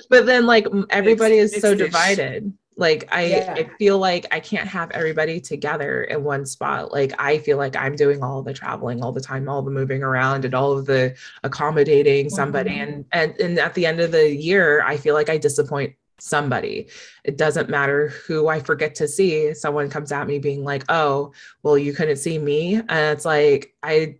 [0.10, 2.52] but then like everybody is so divided.
[2.76, 3.54] Like I, yeah.
[3.56, 6.90] I feel like I can't have everybody together in one spot.
[6.90, 10.02] Like I feel like I'm doing all the traveling all the time, all the moving
[10.02, 11.14] around and all of the
[11.44, 12.72] accommodating somebody.
[12.72, 13.02] Mm-hmm.
[13.12, 16.88] And, and and at the end of the year, I feel like I disappoint somebody.
[17.24, 19.54] It doesn't matter who I forget to see.
[19.54, 23.74] Someone comes at me being like, "Oh, well, you couldn't see me," and it's like
[23.82, 24.16] I,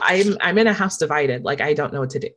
[0.00, 1.44] I'm I'm in a house divided.
[1.44, 2.30] Like I don't know what to do.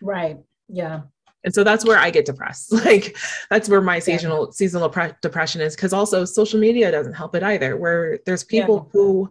[0.00, 0.38] Right.
[0.68, 1.02] Yeah
[1.44, 3.16] and so that's where i get depressed like
[3.50, 4.52] that's where my seasonal yeah.
[4.52, 8.86] seasonal pre- depression is because also social media doesn't help it either where there's people
[8.86, 8.90] yeah.
[8.92, 9.30] who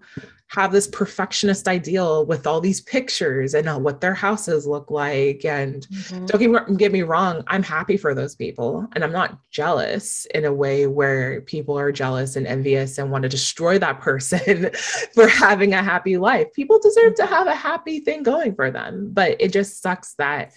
[0.52, 5.46] have this perfectionist ideal with all these pictures and uh, what their houses look like
[5.46, 6.26] and mm-hmm.
[6.26, 10.44] don't get, get me wrong i'm happy for those people and i'm not jealous in
[10.44, 14.70] a way where people are jealous and envious and want to destroy that person
[15.14, 17.34] for having a happy life people deserve to mm-hmm.
[17.34, 20.54] have a happy thing going for them but it just sucks that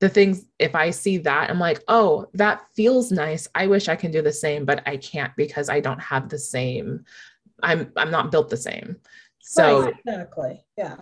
[0.00, 3.48] the things if i see that i'm like oh that feels nice.
[3.54, 6.38] I wish i can do the same but i can't because i don't have the
[6.38, 7.04] same.
[7.62, 8.96] I'm i'm not built the same.
[9.40, 10.64] So right, exactly.
[10.76, 10.96] Yeah.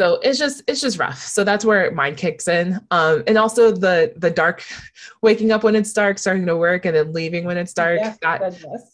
[0.00, 1.22] So it's just it's just rough.
[1.22, 2.80] So that's where mine kicks in.
[2.90, 4.64] Um and also the the dark
[5.22, 8.16] waking up when it's dark starting to work and then leaving when it's dark yeah,
[8.22, 8.91] that goodness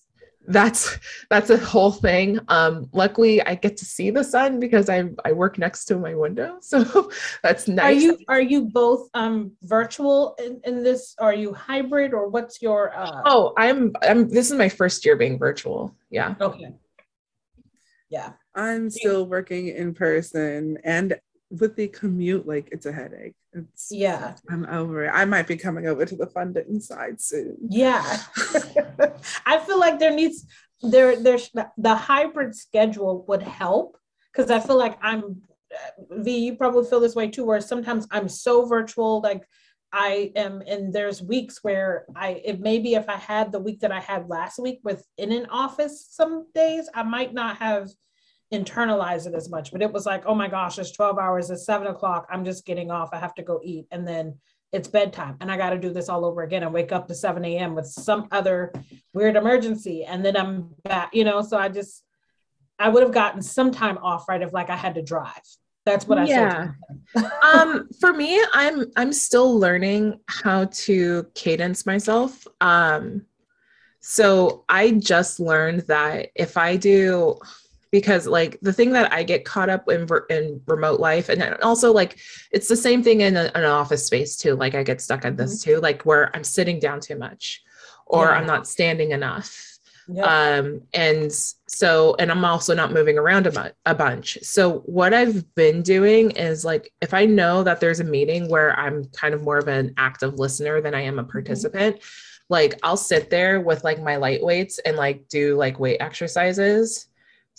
[0.49, 2.41] that's that's a whole thing.
[2.49, 6.15] Um, luckily, I get to see the sun because I I work next to my
[6.15, 7.11] window, so
[7.43, 7.85] that's nice.
[7.85, 11.15] Are you are you both um, virtual in, in this?
[11.19, 12.97] Are you hybrid or what's your?
[12.97, 13.23] Uh...
[13.27, 14.29] Oh, I'm I'm.
[14.29, 15.95] This is my first year being virtual.
[16.11, 16.35] Yeah.
[16.41, 16.73] Okay.
[18.09, 18.33] Yeah.
[18.55, 21.15] I'm still working in person, and
[21.51, 23.35] with the commute, like it's a headache.
[23.53, 24.35] It's yeah.
[24.51, 25.11] I'm over it.
[25.13, 27.57] I might be coming over to the funding side soon.
[27.69, 28.21] Yeah.
[29.47, 30.47] I feel like there needs
[30.83, 33.97] there there's the hybrid schedule would help
[34.33, 35.43] because I feel like I'm
[36.11, 39.47] V, you probably feel this way too, where sometimes I'm so virtual, like
[39.93, 43.93] I am, and there's weeks where I, it maybe if I had the week that
[43.93, 47.89] I had last week with in an office, some days I might not have
[48.53, 49.73] internalize it as much.
[49.73, 52.27] But it was like, oh my gosh, it's 12 hours, it's seven o'clock.
[52.31, 53.11] I'm just getting off.
[53.13, 53.87] I have to go eat.
[53.91, 54.37] And then
[54.73, 55.37] it's bedtime.
[55.41, 57.75] And I got to do this all over again and wake up to 7 a.m.
[57.75, 58.73] with some other
[59.15, 60.05] weird emergency.
[60.05, 61.43] And then I'm back, you know.
[61.43, 62.05] So I just,
[62.79, 64.43] I would have gotten some time off, right?
[64.43, 65.43] If like I had to drive.
[65.85, 66.73] That's what I yeah.
[67.43, 72.47] um, for me, I'm I'm still learning how to cadence myself.
[72.61, 73.25] Um,
[74.01, 77.39] so I just learned that if I do
[77.91, 81.93] because like the thing that I get caught up in in remote life and also
[81.93, 82.19] like
[82.51, 85.37] it's the same thing in a, an office space too like I get stuck on
[85.37, 85.71] this mm-hmm.
[85.71, 87.63] too like where I'm sitting down too much
[88.07, 88.33] or yeah.
[88.33, 89.65] I'm not standing enough
[90.23, 91.31] um and
[91.67, 95.83] so and I'm also not moving around a, bu- a bunch so what I've been
[95.83, 99.59] doing is like if I know that there's a meeting where I'm kind of more
[99.59, 101.31] of an active listener than I am a mm-hmm.
[101.31, 102.45] participant mm-hmm.
[102.49, 107.08] like I'll sit there with like my light weights and like do like weight exercises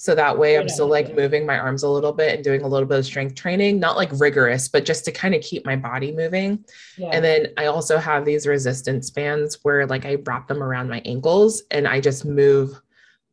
[0.02, 2.68] so that way I'm still like moving my arms a little bit and doing a
[2.70, 5.76] little bit of strength training, not like rigorous, but just to kind of keep my
[5.76, 6.64] body moving.
[6.98, 7.10] Yeah.
[7.12, 11.02] And then I also have these resistance bands where like I wrap them around my
[11.04, 12.82] ankles and I just move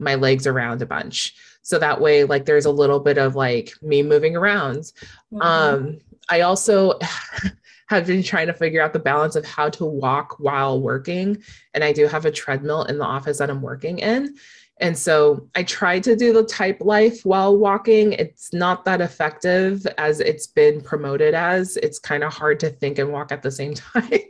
[0.00, 1.36] my legs around a bunch.
[1.62, 4.90] So that way, like there's a little bit of like me moving around.
[5.32, 5.42] Mm-hmm.
[5.42, 5.98] Um,
[6.30, 6.98] I also
[7.90, 11.40] have been trying to figure out the balance of how to walk while working.
[11.74, 14.34] And I do have a treadmill in the office that I'm working in.
[14.78, 18.12] And so I tried to do the type life while walking.
[18.12, 21.78] It's not that effective as it's been promoted as.
[21.78, 24.20] It's kind of hard to think and walk at the same time.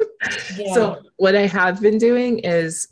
[0.57, 0.75] Yeah.
[0.75, 2.89] So what I have been doing is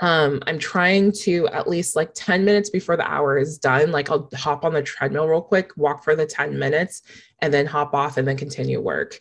[0.00, 4.10] um, I'm trying to at least like 10 minutes before the hour is done, like
[4.10, 7.02] I'll hop on the treadmill real quick, walk for the 10 minutes,
[7.40, 9.20] and then hop off and then continue work.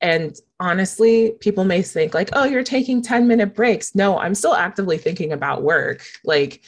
[0.00, 3.94] And honestly, people may think like, oh, you're taking 10 minute breaks.
[3.94, 6.04] No, I'm still actively thinking about work.
[6.24, 6.62] Like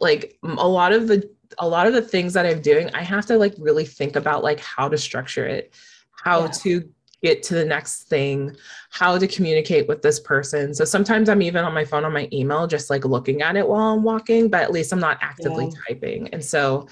[0.00, 3.26] like a lot of the a lot of the things that I'm doing, I have
[3.26, 5.74] to like really think about like how to structure it,
[6.12, 6.50] how yeah.
[6.50, 6.88] to
[7.22, 8.56] get to the next thing,
[8.90, 10.74] how to communicate with this person.
[10.74, 13.68] So sometimes I'm even on my phone on my email, just like looking at it
[13.68, 15.80] while I'm walking, but at least I'm not actively yeah.
[15.86, 16.28] typing.
[16.28, 16.88] And so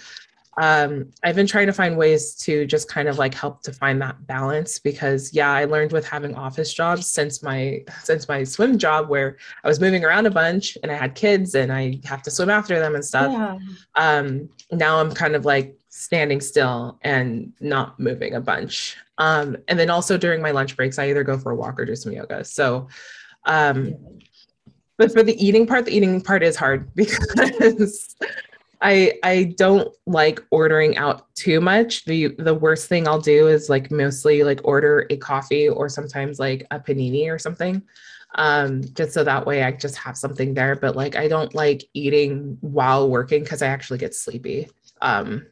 [0.61, 4.03] um, I've been trying to find ways to just kind of like help to find
[4.03, 8.77] that balance because yeah, I learned with having office jobs since my since my swim
[8.77, 12.23] job where I was moving around a bunch and I had kids and I have
[12.23, 13.33] to swim after them and stuff.
[13.33, 13.59] Yeah.
[13.95, 18.97] Um, now I'm kind of like standing still and not moving a bunch.
[19.19, 21.85] Um, and then also during my lunch breaks, I either go for a walk or
[21.85, 22.43] do some yoga.
[22.43, 22.89] So,
[23.45, 23.95] um,
[24.97, 28.17] but for the eating part, the eating part is hard because
[28.81, 32.05] I I don't like ordering out too much.
[32.05, 36.39] The the worst thing I'll do is like mostly like order a coffee or sometimes
[36.39, 37.83] like a panini or something.
[38.35, 40.77] Um, just so that way I just have something there.
[40.77, 44.69] But like I don't like eating while working because I actually get sleepy.
[45.01, 45.47] Um,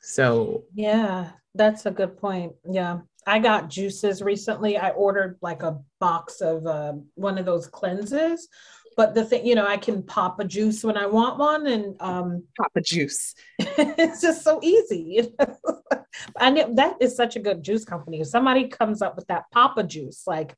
[0.00, 2.54] so yeah, that's a good point.
[2.68, 3.00] Yeah.
[3.24, 4.76] I got juices recently.
[4.76, 8.48] I ordered like a box of uh, one of those cleanses
[8.96, 11.96] but the thing, you know, I can pop a juice when I want one and
[12.00, 13.34] um pop a juice.
[13.58, 14.98] it's just so easy.
[14.98, 15.82] You know?
[16.38, 18.20] I know that is such a good juice company.
[18.20, 20.56] If somebody comes up with that papa juice, like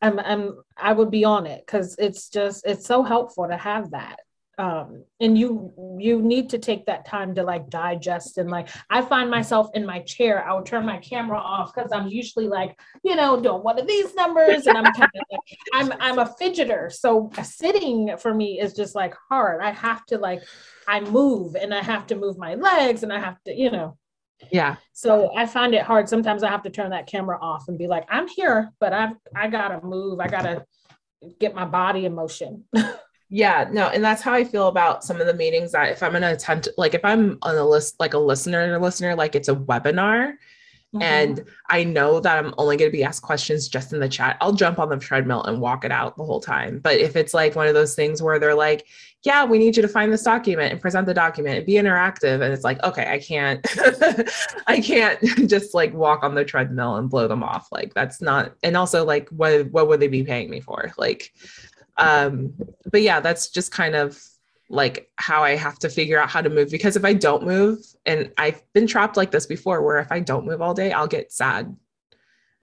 [0.00, 3.92] I'm I'm I would be on it because it's just it's so helpful to have
[3.92, 4.16] that
[4.58, 9.00] um and you you need to take that time to like digest and like i
[9.00, 12.78] find myself in my chair i would turn my camera off because i'm usually like
[13.02, 16.34] you know doing one of these numbers and i'm kind of like i'm i'm a
[16.40, 16.92] fidgeter.
[16.92, 19.62] So sitting for me is just like hard.
[19.62, 20.42] I have to like
[20.86, 23.96] i move and i have to move my legs and i have to you know.
[24.50, 24.76] Yeah.
[24.92, 26.08] So i find it hard.
[26.08, 29.16] Sometimes i have to turn that camera off and be like i'm here but i've
[29.34, 30.20] i gotta move.
[30.20, 30.64] I gotta
[31.38, 32.64] get my body in motion
[33.34, 36.12] Yeah, no, and that's how I feel about some of the meetings that if I'm
[36.12, 39.54] gonna attempt like if I'm on a list like a listener listener, like it's a
[39.54, 40.34] webinar
[40.94, 41.00] mm-hmm.
[41.00, 44.52] and I know that I'm only gonna be asked questions just in the chat, I'll
[44.52, 46.80] jump on the treadmill and walk it out the whole time.
[46.80, 48.86] But if it's like one of those things where they're like,
[49.22, 52.42] yeah, we need you to find this document and present the document and be interactive,
[52.42, 53.66] and it's like, okay, I can't
[54.66, 55.18] I can't
[55.48, 57.68] just like walk on the treadmill and blow them off.
[57.72, 60.92] Like that's not and also like what what would they be paying me for?
[60.98, 61.32] Like
[61.98, 62.52] um
[62.90, 64.20] but yeah that's just kind of
[64.68, 67.78] like how i have to figure out how to move because if i don't move
[68.06, 71.06] and i've been trapped like this before where if i don't move all day i'll
[71.06, 71.76] get sad.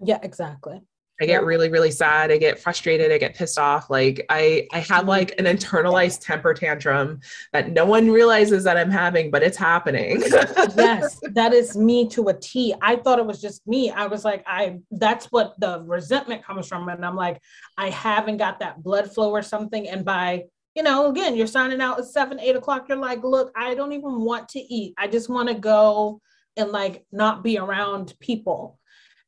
[0.04, 0.82] Yeah exactly
[1.22, 2.32] I get really, really sad.
[2.32, 3.11] I get frustrated.
[3.11, 3.89] I get pissed off.
[3.89, 5.09] Like I, I have mm-hmm.
[5.09, 7.20] like an internalized temper tantrum
[7.53, 10.22] that no one realizes that I'm having, but it's happening.
[10.78, 12.74] yes, that is me to a T.
[12.82, 13.91] I thought it was just me.
[13.91, 14.80] I was like, I.
[14.91, 17.41] That's what the resentment comes from, and I'm like,
[17.78, 19.88] I haven't got that blood flow or something.
[19.88, 20.45] And by
[20.76, 22.88] you know, again, you're signing out at seven, eight o'clock.
[22.88, 24.93] You're like, look, I don't even want to eat.
[24.97, 26.22] I just want to go
[26.55, 28.80] and like not be around people.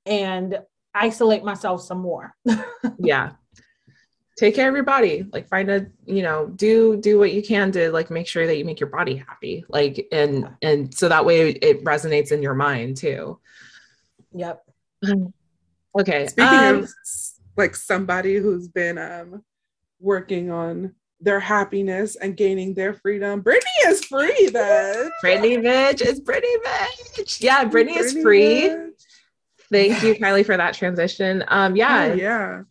[0.05, 0.59] And
[0.93, 2.35] isolate myself some more.
[2.99, 3.31] yeah.
[4.37, 5.27] Take care of your body.
[5.31, 8.57] Like find a, you know, do do what you can to like make sure that
[8.57, 9.65] you make your body happy.
[9.69, 13.39] Like and and so that way it resonates in your mind too.
[14.33, 14.63] Yep.
[15.93, 16.25] Okay.
[16.27, 16.89] Speaking um, of
[17.57, 19.43] like somebody who's been um
[19.99, 23.41] working on their happiness and gaining their freedom.
[23.43, 25.11] Britney is free, then.
[25.23, 27.41] Britney bitch is Britney bitch.
[27.41, 28.61] Yeah, Britney, Britney is free.
[28.69, 29.05] Bitch.
[29.71, 31.43] Thank you, Kylie, for that transition.
[31.47, 32.09] Um, yeah.
[32.11, 32.63] Oh, yeah.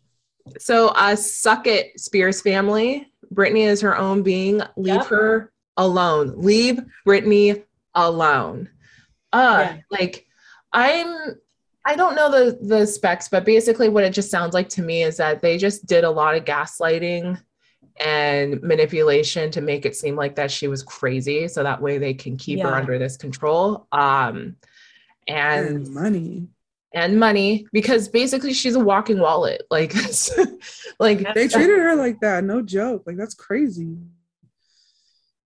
[0.59, 3.11] So uh suck it, Spears family.
[3.33, 4.61] Britney is her own being.
[4.75, 5.05] Leave yep.
[5.07, 6.33] her alone.
[6.35, 7.63] Leave Britney
[7.95, 8.69] alone.
[9.33, 9.77] Uh yeah.
[9.89, 10.25] like
[10.73, 11.35] I'm
[11.85, 15.03] I don't know the the specs, but basically what it just sounds like to me
[15.03, 17.39] is that they just did a lot of gaslighting
[17.99, 22.13] and manipulation to make it seem like that she was crazy so that way they
[22.13, 22.67] can keep yeah.
[22.67, 24.55] her under this control um
[25.27, 26.47] and, and money
[26.93, 29.63] and money because basically she's a walking wallet.
[29.71, 29.93] Like,
[30.99, 32.43] like they treated her like that.
[32.43, 33.03] No joke.
[33.05, 33.97] Like that's crazy.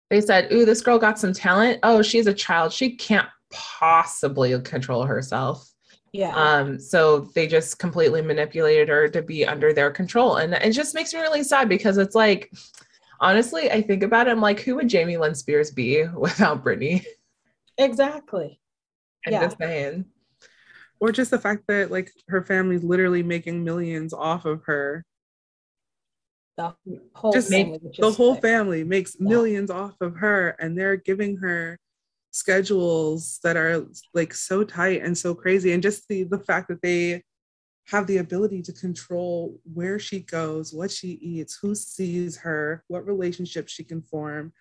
[0.10, 1.80] They said, "Ooh, this girl got some talent.
[1.84, 2.72] Oh, she's a child.
[2.72, 5.70] She can't possibly control herself."
[6.12, 6.36] Yeah.
[6.36, 6.80] Um.
[6.80, 11.14] So they just completely manipulated her to be under their control, and it just makes
[11.14, 12.52] me really sad because it's like,
[13.20, 14.32] honestly, I think about it.
[14.32, 17.04] I'm like, who would Jamie Lynn Spears be without Britney?
[17.78, 18.60] Exactly.
[19.26, 19.44] I'm yeah.
[19.44, 20.06] just saying
[21.02, 25.04] or just the fact that like her family's literally making millions off of her
[26.58, 26.74] the
[27.16, 29.28] whole just family, the whole family makes yeah.
[29.28, 31.78] millions off of her and they're giving her
[32.30, 36.82] schedules that are like so tight and so crazy and just the the fact that
[36.82, 37.22] they
[37.88, 43.06] have the ability to control where she goes what she eats who sees her what
[43.06, 44.54] relationships she can form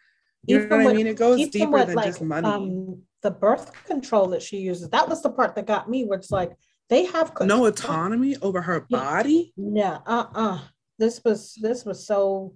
[0.47, 1.07] you even know what, what I mean?
[1.07, 2.47] It goes deeper what, than like, just money.
[2.47, 6.19] Um, the birth control that she uses, that was the part that got me, where
[6.19, 6.53] it's like
[6.89, 9.53] they have no autonomy over her body.
[9.57, 10.61] Yeah, uh-uh.
[10.99, 12.55] This was this was so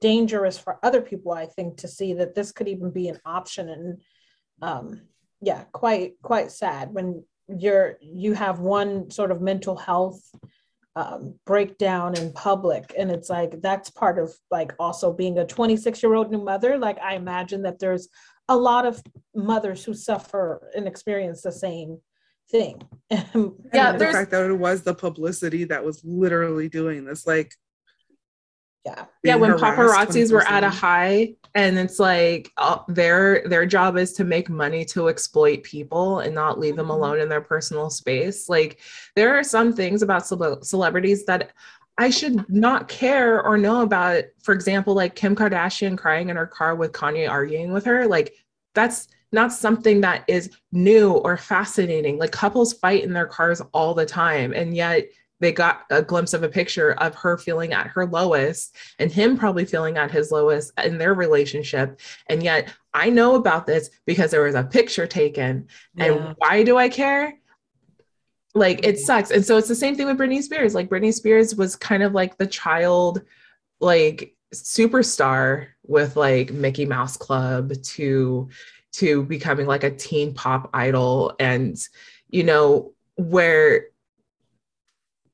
[0.00, 3.68] dangerous for other people, I think, to see that this could even be an option.
[3.68, 4.00] And
[4.62, 5.00] um
[5.40, 10.20] yeah quite quite sad when you're you have one sort of mental health
[10.96, 16.02] um, breakdown in public and it's like that's part of like also being a 26
[16.02, 18.08] year old new mother like i imagine that there's
[18.50, 19.02] a lot of
[19.34, 21.98] mothers who suffer and experience the same
[22.50, 22.82] thing
[23.72, 27.54] yeah the fact that it was the publicity that was literally doing this like
[28.84, 33.96] yeah yeah when paparazzis were at a high and it's like uh, their their job
[33.96, 36.92] is to make money to exploit people and not leave them mm-hmm.
[36.92, 38.80] alone in their personal space like
[39.14, 41.52] there are some things about ce- celebrities that
[42.00, 44.24] I should not care or know about.
[44.42, 48.06] For example, like Kim Kardashian crying in her car with Kanye arguing with her.
[48.06, 48.32] Like,
[48.74, 52.18] that's not something that is new or fascinating.
[52.18, 54.52] Like, couples fight in their cars all the time.
[54.52, 55.08] And yet,
[55.40, 59.36] they got a glimpse of a picture of her feeling at her lowest and him
[59.36, 61.98] probably feeling at his lowest in their relationship.
[62.28, 65.66] And yet I know about this because there was a picture taken.
[65.94, 66.04] Yeah.
[66.04, 67.34] And why do I care?
[68.54, 69.04] Like it mm-hmm.
[69.04, 69.30] sucks.
[69.30, 70.74] And so it's the same thing with Britney Spears.
[70.74, 73.22] Like Britney Spears was kind of like the child,
[73.80, 78.48] like superstar with like Mickey Mouse Club to
[78.92, 81.34] to becoming like a teen pop idol.
[81.38, 81.78] And
[82.28, 83.86] you know where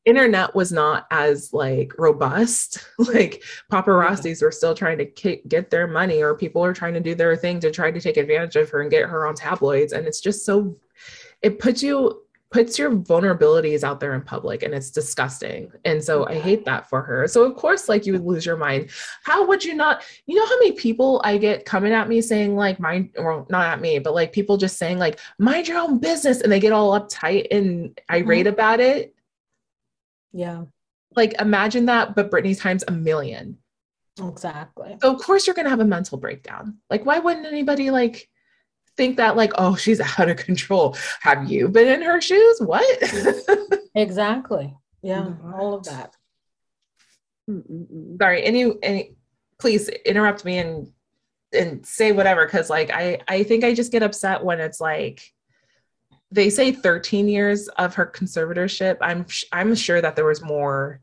[0.05, 3.43] internet was not as like robust like
[3.73, 7.37] paparazzis were still trying to get their money or people are trying to do their
[7.37, 9.93] thing to try to take advantage of her and get her on tabloids.
[9.93, 10.77] And it's just so
[11.43, 16.27] it puts you puts your vulnerabilities out there in public and it's disgusting and so
[16.29, 18.89] i hate that for her so of course like you would lose your mind
[19.25, 22.55] how would you not you know how many people i get coming at me saying
[22.55, 25.99] like mind or not at me but like people just saying like mind your own
[25.99, 28.55] business and they get all uptight and irate mm-hmm.
[28.55, 29.13] about it
[30.37, 30.65] yeah.
[31.15, 33.59] Like imagine that, but Britney times a million.
[34.23, 34.97] Exactly.
[35.01, 36.79] So of course you're gonna have a mental breakdown.
[36.91, 38.29] Like, why wouldn't anybody like
[38.97, 40.97] think that like, oh, she's out of control?
[41.21, 42.61] Have you been in her shoes?
[42.61, 42.87] What?
[43.95, 44.75] exactly.
[45.03, 46.15] Yeah, all of that.
[48.21, 49.17] Sorry, any any
[49.59, 50.89] please interrupt me and
[51.53, 55.23] and say whatever because like I I think I just get upset when it's like
[56.33, 58.99] they say 13 years of her conservatorship.
[59.01, 61.01] I'm I'm sure that there was more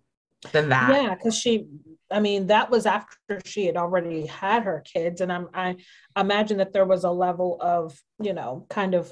[0.52, 0.90] than that.
[0.92, 1.68] Yeah, because she,
[2.12, 5.78] I mean, that was after she had already had her kids, and I'm I
[6.18, 9.12] imagine that there was a level of you know kind of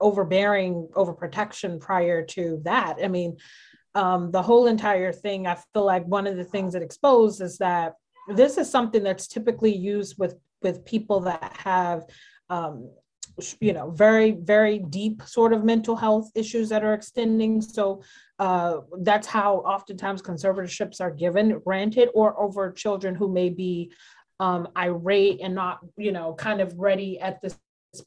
[0.00, 2.98] overbearing overprotection prior to that.
[3.02, 3.36] I mean,
[3.94, 5.46] um, the whole entire thing.
[5.46, 7.94] I feel like one of the things that exposed is that
[8.28, 12.04] this is something that's typically used with with people that have
[12.48, 12.90] um,
[13.60, 17.60] you know very very deep sort of mental health issues that are extending.
[17.60, 18.02] So
[18.38, 23.92] uh, that's how oftentimes conservatorships are given granted or over children who may be
[24.40, 27.58] um, irate and not you know kind of ready at this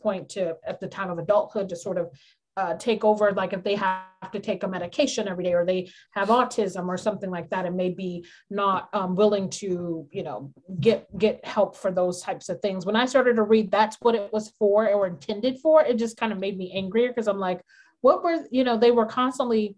[0.02, 2.10] point to at the time of adulthood to sort of
[2.58, 5.90] uh, take over like if they have to take a medication every day or they
[6.12, 11.06] have autism or something like that and maybe not um, willing to you know get
[11.20, 14.34] get help for those types of things when i started to read that's what it
[14.34, 17.62] was for or intended for it just kind of made me angrier because i'm like
[18.02, 19.76] what were you know they were constantly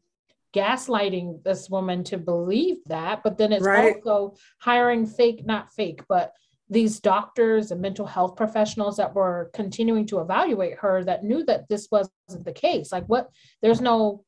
[0.56, 3.98] gaslighting this woman to believe that but then it's right.
[3.98, 6.32] also hiring fake not fake but
[6.70, 11.68] these doctors and mental health professionals that were continuing to evaluate her that knew that
[11.68, 12.92] this wasn't the case.
[12.92, 13.30] Like what
[13.62, 14.24] there's no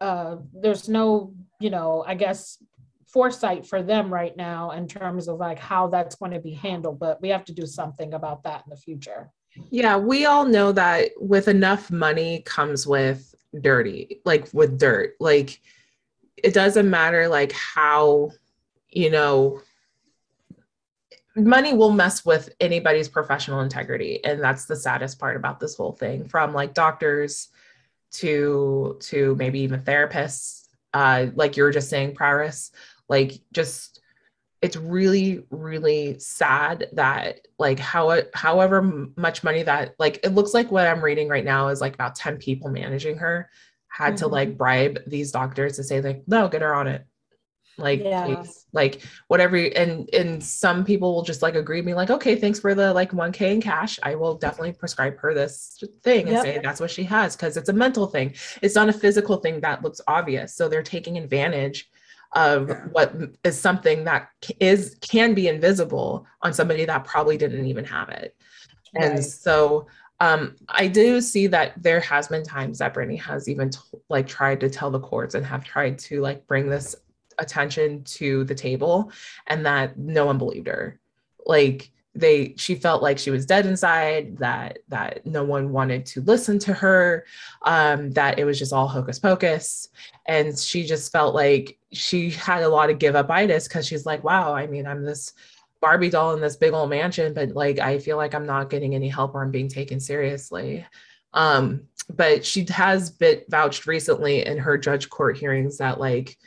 [0.00, 2.62] uh there's no you know i guess
[3.08, 6.98] foresight for them right now in terms of like how that's going to be handled
[6.98, 9.30] but we have to do something about that in the future.
[9.70, 15.14] Yeah we all know that with enough money comes with dirty like with dirt.
[15.20, 15.60] Like
[16.36, 18.30] it doesn't matter like how
[18.90, 19.60] you know
[21.38, 25.92] money will mess with anybody's professional integrity and that's the saddest part about this whole
[25.92, 27.48] thing from like doctors
[28.10, 32.70] to to maybe even therapists uh like you were just saying Paris
[33.08, 34.00] like just
[34.60, 38.82] it's really really sad that like how however
[39.16, 42.14] much money that like it looks like what i'm reading right now is like about
[42.16, 43.48] 10 people managing her
[43.88, 44.16] had mm-hmm.
[44.16, 47.06] to like bribe these doctors to say like no get her on it
[47.78, 48.42] like yeah.
[48.72, 52.74] like whatever and and some people will just like agree me like okay thanks for
[52.74, 56.42] the like 1k in cash i will definitely prescribe her this thing and yep.
[56.42, 59.60] say that's what she has because it's a mental thing it's not a physical thing
[59.60, 61.88] that looks obvious so they're taking advantage
[62.32, 62.84] of yeah.
[62.92, 63.14] what
[63.44, 64.28] is something that
[64.60, 68.36] is can be invisible on somebody that probably didn't even have it
[68.94, 69.04] right.
[69.04, 69.86] and so
[70.20, 74.26] um, I do see that there has been times that Britney has even t- like
[74.26, 76.96] tried to tell the courts and have tried to like bring this
[77.38, 79.12] attention to the table
[79.46, 80.98] and that no one believed her.
[81.46, 86.20] Like they she felt like she was dead inside that that no one wanted to
[86.22, 87.24] listen to her
[87.62, 89.88] um that it was just all hocus pocus.
[90.26, 94.04] And she just felt like she had a lot of give up itis because she's
[94.04, 95.32] like wow i mean i'm this
[95.80, 98.94] barbie doll in this big old mansion but like i feel like i'm not getting
[98.94, 100.84] any help or i'm being taken seriously.
[101.34, 106.38] Um but she has been vouched recently in her judge court hearings that like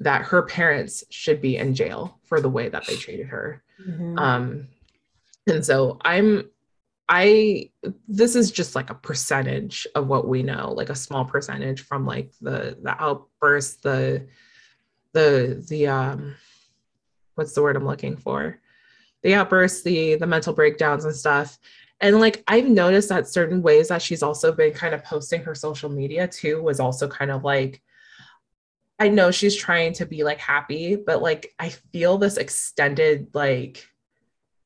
[0.00, 4.18] that her parents should be in jail for the way that they treated her mm-hmm.
[4.18, 4.66] um
[5.46, 6.50] and so I'm
[7.10, 7.70] I
[8.06, 12.06] this is just like a percentage of what we know, like a small percentage from
[12.06, 14.28] like the the outburst, the
[15.12, 16.36] the the um
[17.34, 18.60] what's the word I'm looking for?
[19.22, 21.58] The outbursts, the the mental breakdowns and stuff.
[22.00, 25.54] And like I've noticed that certain ways that she's also been kind of posting her
[25.56, 27.82] social media too was also kind of like
[29.00, 33.88] I know she's trying to be like happy, but like I feel this extended like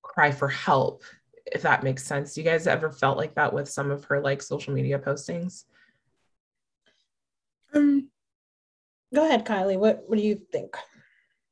[0.02, 1.04] cry for help
[1.46, 2.34] if that makes sense.
[2.34, 5.64] Do you guys ever felt like that with some of her like social media postings?
[7.72, 8.08] Um
[9.14, 9.78] go ahead, Kylie.
[9.78, 10.76] What what do you think?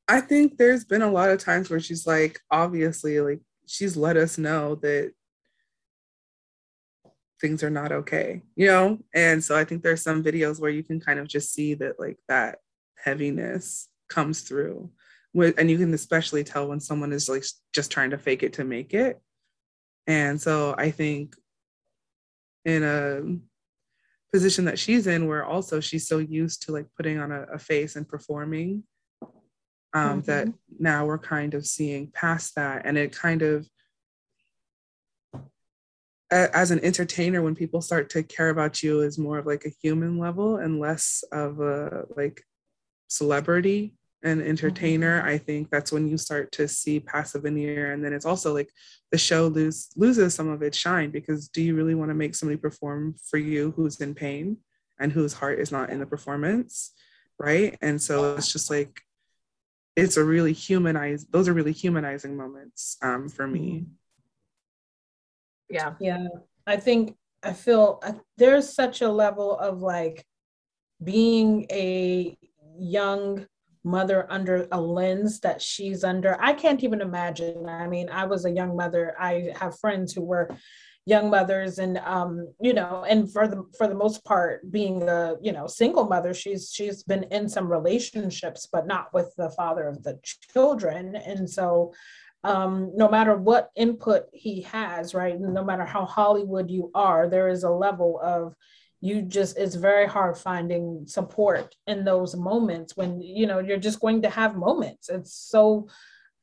[0.09, 4.17] I think there's been a lot of times where she's like obviously like she's let
[4.17, 5.13] us know that
[7.39, 8.99] things are not okay, you know?
[9.13, 11.97] And so I think there's some videos where you can kind of just see that
[11.99, 12.59] like that
[13.03, 14.89] heaviness comes through
[15.35, 17.43] and you can especially tell when someone is like
[17.73, 19.19] just trying to fake it to make it
[20.07, 21.35] and so i think
[22.65, 23.21] in a
[24.31, 27.59] position that she's in where also she's so used to like putting on a, a
[27.59, 28.83] face and performing
[29.93, 30.21] um, mm-hmm.
[30.21, 30.47] that
[30.79, 33.67] now we're kind of seeing past that and it kind of
[36.31, 39.73] as an entertainer when people start to care about you is more of like a
[39.83, 42.43] human level and less of a like
[43.13, 43.93] celebrity
[44.23, 45.29] and entertainer, mm-hmm.
[45.29, 47.91] I think that's when you start to see past the veneer.
[47.91, 48.69] And then it's also like
[49.11, 52.35] the show lose, loses some of its shine because do you really want to make
[52.35, 54.57] somebody perform for you who's in pain
[54.99, 56.93] and whose heart is not in the performance?
[57.39, 57.77] Right.
[57.81, 59.01] And so it's just like,
[59.95, 63.69] it's a really humanized, those are really humanizing moments um, for me.
[63.69, 63.91] Mm-hmm.
[65.69, 65.93] Yeah.
[65.99, 66.27] Yeah.
[66.65, 70.25] I think I feel uh, there's such a level of like
[71.03, 72.37] being a
[72.77, 73.45] young
[73.83, 76.37] mother under a lens that she's under.
[76.41, 77.67] I can't even imagine.
[77.67, 79.15] I mean, I was a young mother.
[79.19, 80.49] I have friends who were
[81.05, 85.35] young mothers and um you know and for the for the most part being a
[85.41, 89.85] you know single mother she's she's been in some relationships but not with the father
[89.85, 91.91] of the children and so
[92.45, 95.39] um, no matter what input he has, right?
[95.39, 98.53] No matter how Hollywood you are, there is a level of
[99.03, 103.99] you just it's very hard finding support in those moments when you know you're just
[103.99, 105.09] going to have moments.
[105.09, 105.89] It's so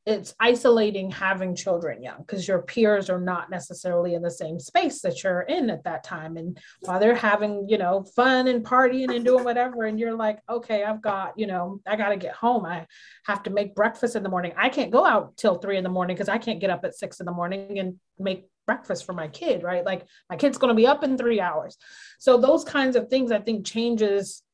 [0.05, 5.01] it's isolating having children young because your peers are not necessarily in the same space
[5.01, 6.37] that you're in at that time.
[6.37, 10.41] And while they're having you know fun and partying and doing whatever and you're like
[10.51, 12.67] okay i've got you know i got to get home.
[12.67, 12.87] I
[13.25, 14.53] have to make breakfast in the morning.
[14.55, 16.95] I can't go out till three in the morning because i can't get up at
[16.95, 19.85] six in the morning and make breakfast for my kid, right?
[19.85, 21.77] Like my kid's going to be up in three hours.
[22.21, 24.45] So those kinds of things I think changes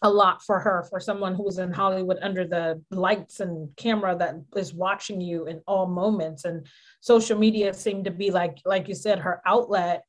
[0.00, 4.34] a lot for her, for someone who's in Hollywood under the lights and camera that
[4.56, 6.46] is watching you in all moments.
[6.46, 6.66] And
[7.00, 10.04] social media seemed to be like, like you said, her outlet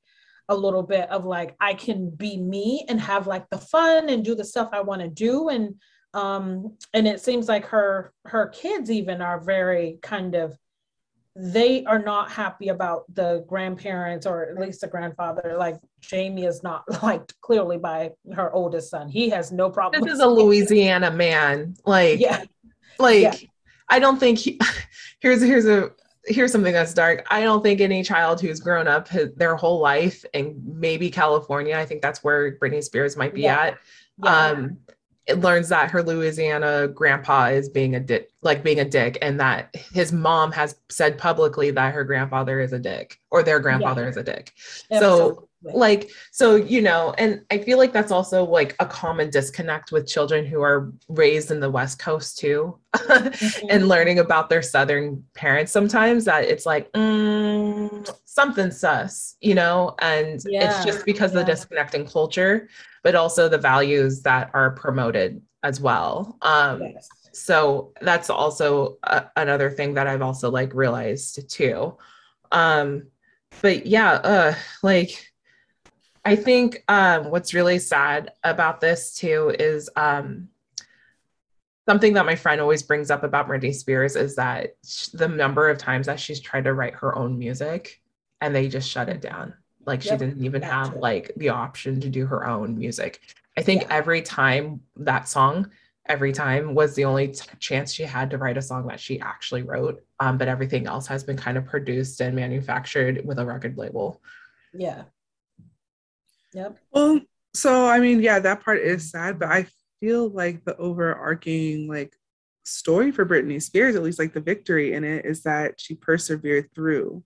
[0.47, 4.23] a little bit of like, I can be me and have like the fun and
[4.23, 5.49] do the stuff I want to do.
[5.49, 5.75] And
[6.13, 10.57] um, and it seems like her her kids even are very kind of
[11.35, 15.55] they are not happy about the grandparents or at least the grandfather.
[15.57, 19.07] Like Jamie is not liked clearly by her oldest son.
[19.09, 20.03] He has no problem.
[20.03, 21.75] This is a Louisiana man.
[21.85, 22.43] Like, yeah.
[22.99, 23.33] like yeah.
[23.89, 24.59] I don't think he,
[25.19, 25.91] here's here's a
[26.25, 27.25] here's something that's dark.
[27.29, 31.75] I don't think any child who's grown up his, their whole life and maybe California,
[31.75, 33.59] I think that's where Britney Spears might be yeah.
[33.59, 33.77] at.
[34.23, 34.35] Yeah.
[34.35, 34.77] Um,
[35.25, 39.39] it learns that her Louisiana grandpa is being a dick, like being a dick, and
[39.39, 44.03] that his mom has said publicly that her grandfather is a dick or their grandfather
[44.03, 44.09] yeah.
[44.09, 44.51] is a dick.
[44.91, 44.99] Absolutely.
[44.99, 49.93] So, like, so you know, and I feel like that's also like a common disconnect
[49.93, 53.67] with children who are raised in the West Coast too, mm-hmm.
[53.69, 55.71] and learning about their Southern parents.
[55.71, 60.69] Sometimes that it's like mm, something sus, you know, and yeah.
[60.69, 61.39] it's just because yeah.
[61.39, 62.67] of the disconnecting culture
[63.03, 66.37] but also the values that are promoted as well.
[66.41, 67.07] Um, yes.
[67.33, 71.97] So that's also a, another thing that I've also like realized too.
[72.51, 73.07] Um,
[73.61, 75.31] but yeah, uh, like
[76.25, 80.49] I think um, what's really sad about this too is um,
[81.87, 84.75] something that my friend always brings up about Britney Spears is that
[85.13, 88.01] the number of times that she's tried to write her own music
[88.39, 89.53] and they just shut it down.
[89.85, 90.13] Like yep.
[90.13, 93.19] she didn't even have like the option to do her own music.
[93.57, 93.87] I think yeah.
[93.91, 95.69] every time that song,
[96.07, 99.19] every time was the only t- chance she had to write a song that she
[99.19, 100.03] actually wrote.
[100.19, 104.21] Um, but everything else has been kind of produced and manufactured with a record label.
[104.73, 105.03] Yeah.
[106.53, 106.77] Yep.
[106.91, 107.21] Well,
[107.53, 109.67] so I mean, yeah, that part is sad, but I
[109.99, 112.13] feel like the overarching like
[112.63, 116.69] story for Britney Spears, at least like the victory in it, is that she persevered
[116.73, 117.23] through.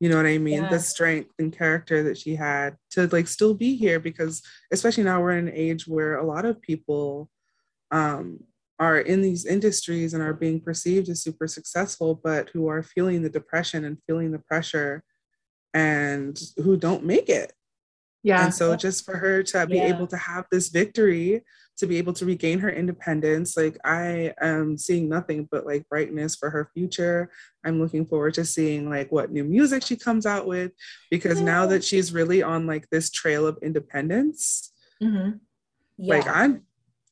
[0.00, 0.62] You know what I mean?
[0.62, 0.68] Yeah.
[0.68, 4.42] The strength and character that she had to like still be here because
[4.72, 7.30] especially now we're in an age where a lot of people
[7.90, 8.38] um
[8.78, 13.22] are in these industries and are being perceived as super successful, but who are feeling
[13.22, 15.02] the depression and feeling the pressure
[15.74, 17.52] and who don't make it.
[18.22, 18.44] Yeah.
[18.44, 19.94] And so just for her to be yeah.
[19.94, 21.42] able to have this victory,
[21.78, 26.34] to be able to regain her independence, like I am seeing nothing but like brightness
[26.34, 27.30] for her future.
[27.64, 30.72] I'm looking forward to seeing like what new music she comes out with
[31.10, 31.44] because yeah.
[31.44, 34.72] now that she's really on like this trail of independence,
[35.02, 35.36] mm-hmm.
[35.96, 36.14] yeah.
[36.16, 36.62] like I'm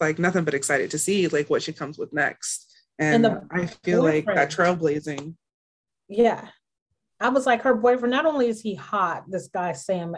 [0.00, 2.74] like nothing but excited to see like what she comes with next.
[2.98, 4.26] And, and I feel boyfriend.
[4.26, 5.34] like that trailblazing.
[6.08, 6.48] Yeah.
[7.20, 10.14] I was like, her boyfriend, not only is he hot, this guy, Sam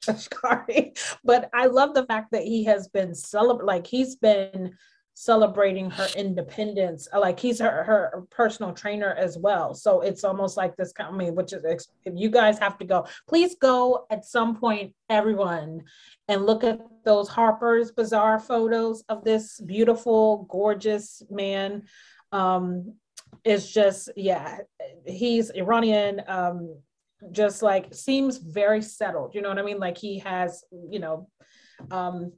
[0.06, 4.72] Asghari, but I love the fact that he has been celebrating, like he's been
[5.20, 7.06] celebrating her independence.
[7.12, 9.74] Like he's her, her personal trainer as well.
[9.74, 13.54] So it's almost like this company, which is, if you guys have to go, please
[13.60, 15.82] go at some point, everyone,
[16.28, 21.82] and look at those Harper's Bazaar photos of this beautiful, gorgeous man.
[22.32, 22.94] Um,
[23.44, 24.60] it's just, yeah,
[25.06, 26.22] he's Iranian.
[26.28, 26.76] Um,
[27.32, 29.34] just like seems very settled.
[29.34, 29.78] You know what I mean?
[29.78, 31.28] Like he has, you know,
[31.90, 32.32] um,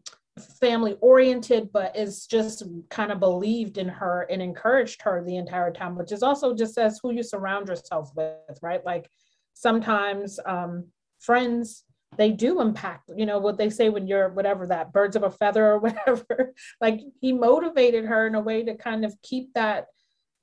[0.60, 5.72] family oriented, but is just kind of believed in her and encouraged her the entire
[5.72, 8.84] time, which is also just says who you surround yourself with, right?
[8.84, 9.09] Like
[9.54, 10.86] sometimes um,
[11.20, 11.84] friends
[12.18, 15.30] they do impact you know what they say when you're whatever that birds of a
[15.30, 19.86] feather or whatever like he motivated her in a way to kind of keep that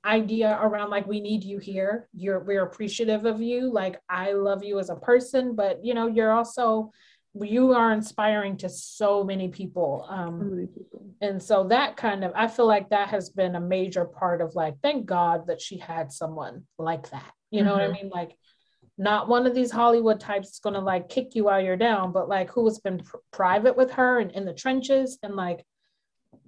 [0.04, 4.64] idea around like we need you here you're we're appreciative of you like i love
[4.64, 6.90] you as a person but you know you're also
[7.34, 11.06] you are inspiring to so many people um so many people.
[11.20, 14.54] and so that kind of i feel like that has been a major part of
[14.54, 17.80] like thank god that she had someone like that you know mm-hmm.
[17.80, 18.04] what i mm-hmm.
[18.04, 18.36] mean like
[18.96, 22.10] not one of these hollywood types is going to like kick you while you're down
[22.10, 25.64] but like who has been pr- private with her and in the trenches and like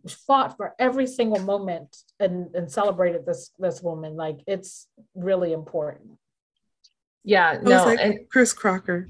[0.08, 4.16] fought for every single moment and, and celebrated this this woman.
[4.16, 6.18] Like it's really important.
[7.24, 9.08] Yeah, no, like and Chris Crocker.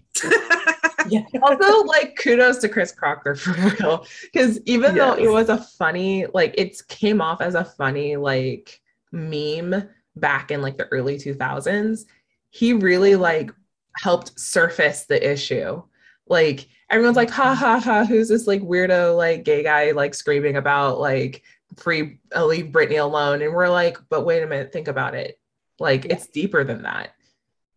[1.09, 1.23] yeah.
[1.43, 4.07] Also, like kudos to Chris Crocker for real.
[4.23, 5.17] Because even yes.
[5.17, 8.81] though it was a funny, like it came off as a funny like
[9.13, 12.05] meme back in like the early 2000s,
[12.51, 13.51] he really like
[13.97, 15.83] helped surface the issue.
[16.27, 20.57] Like everyone's like, ha ha ha, who's this like weirdo, like gay guy, like screaming
[20.57, 21.43] about like
[21.77, 23.43] free, uh, leave Britney alone.
[23.43, 25.41] And we're like, but wait a minute, think about it.
[25.81, 26.13] Like yeah.
[26.13, 27.15] it's deeper than that,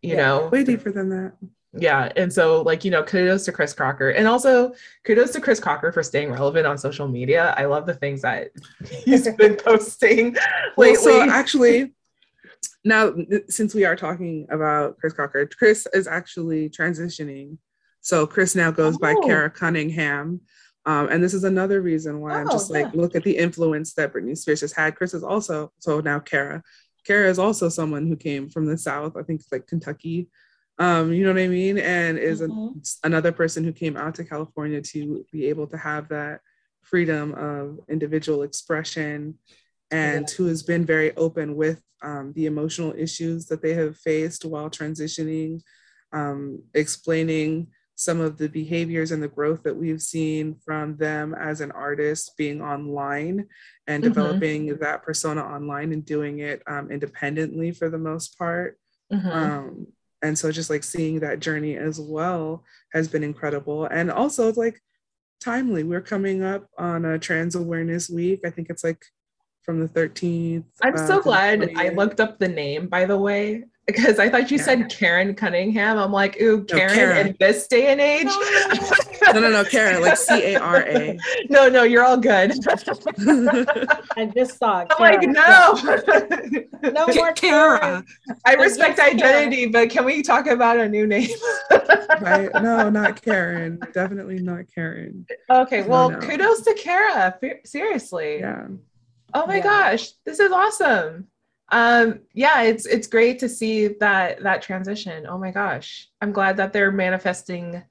[0.02, 0.48] you yeah, know?
[0.48, 1.32] Way deeper than that.
[1.72, 2.12] Yeah.
[2.16, 4.10] And so, like, you know, kudos to Chris Crocker.
[4.10, 4.72] And also
[5.04, 7.54] kudos to Chris Crocker for staying relevant on social media.
[7.56, 8.50] I love the things that
[9.04, 10.36] he's been posting
[10.76, 10.96] lately.
[11.06, 11.92] Well, so actually,
[12.84, 13.14] now
[13.48, 17.58] since we are talking about Chris Crocker, Chris is actually transitioning
[18.06, 18.98] so Chris now goes oh.
[19.00, 20.40] by Cara Cunningham.
[20.84, 23.94] Um, and this is another reason why oh, I'm just like, look at the influence
[23.94, 24.94] that Britney Spears has had.
[24.94, 26.62] Chris is also, so now Cara.
[27.04, 30.30] Cara is also someone who came from the South, I think it's like Kentucky.
[30.78, 31.78] Um, you know what I mean?
[31.78, 32.78] And is mm-hmm.
[33.02, 36.42] another person who came out to California to be able to have that
[36.82, 39.34] freedom of individual expression
[39.90, 40.34] and yeah.
[40.36, 44.70] who has been very open with um, the emotional issues that they have faced while
[44.70, 45.60] transitioning,
[46.12, 47.66] um, explaining
[47.96, 52.36] some of the behaviors and the growth that we've seen from them as an artist
[52.36, 53.46] being online
[53.86, 54.12] and mm-hmm.
[54.12, 58.78] developing that persona online and doing it um, independently for the most part.
[59.10, 59.28] Mm-hmm.
[59.28, 59.86] Um,
[60.22, 63.86] and so just like seeing that journey as well has been incredible.
[63.86, 64.78] And also it's like
[65.40, 65.82] timely.
[65.82, 68.40] We're coming up on a trans awareness week.
[68.44, 69.02] I think it's like
[69.62, 70.64] from the 13th.
[70.82, 74.50] I'm uh, so glad I looked up the name, by the way because I thought
[74.50, 74.64] you yeah.
[74.64, 75.96] said Karen Cunningham.
[75.98, 78.26] I'm like, ooh, Karen, no, in this day and age.
[78.26, 81.18] No, no, no, no Karen, like C A R A.
[81.48, 82.52] No, no, you're all good.
[84.16, 84.84] I just saw.
[84.90, 85.78] I'm like, no,
[86.90, 88.04] no more Cara.
[88.44, 91.30] I respect identity, but can we talk about a new name?
[92.20, 92.50] right?
[92.54, 93.78] No, not Karen.
[93.92, 95.26] Definitely not Karen.
[95.48, 96.26] Okay, well, no, no.
[96.26, 97.38] kudos to Cara.
[97.64, 98.40] Seriously.
[98.40, 98.66] Yeah.
[99.34, 99.62] Oh my yeah.
[99.62, 101.28] gosh, this is awesome.
[101.70, 105.26] Um, yeah, it's it's great to see that that transition.
[105.26, 107.82] Oh my gosh, I'm glad that they're manifesting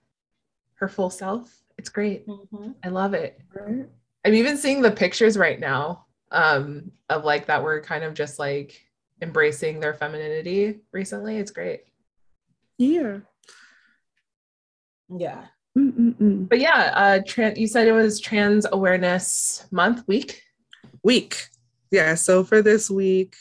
[0.76, 1.54] her full self.
[1.78, 2.28] It's great.
[2.28, 2.72] Mm-hmm.
[2.84, 3.40] I love it.
[3.54, 3.86] Right.
[4.26, 8.40] I'm even seeing the pictures right now um, of like that we're kind of just
[8.40, 8.82] like
[9.22, 11.38] embracing their femininity recently.
[11.38, 11.84] It's great.
[12.78, 13.20] Yeah.
[15.10, 15.46] Yeah.
[15.78, 16.48] Mm-mm-mm.
[16.48, 17.60] But yeah, uh, trans.
[17.60, 20.42] You said it was Trans Awareness Month week.
[21.04, 21.48] Week.
[21.92, 22.16] Yeah.
[22.16, 23.36] So for this week,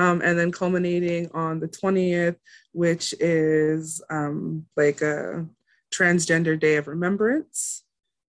[0.00, 2.36] um, and then culminating on the 20th,
[2.72, 5.46] which is um, like a
[5.94, 7.84] Transgender Day of Remembrance,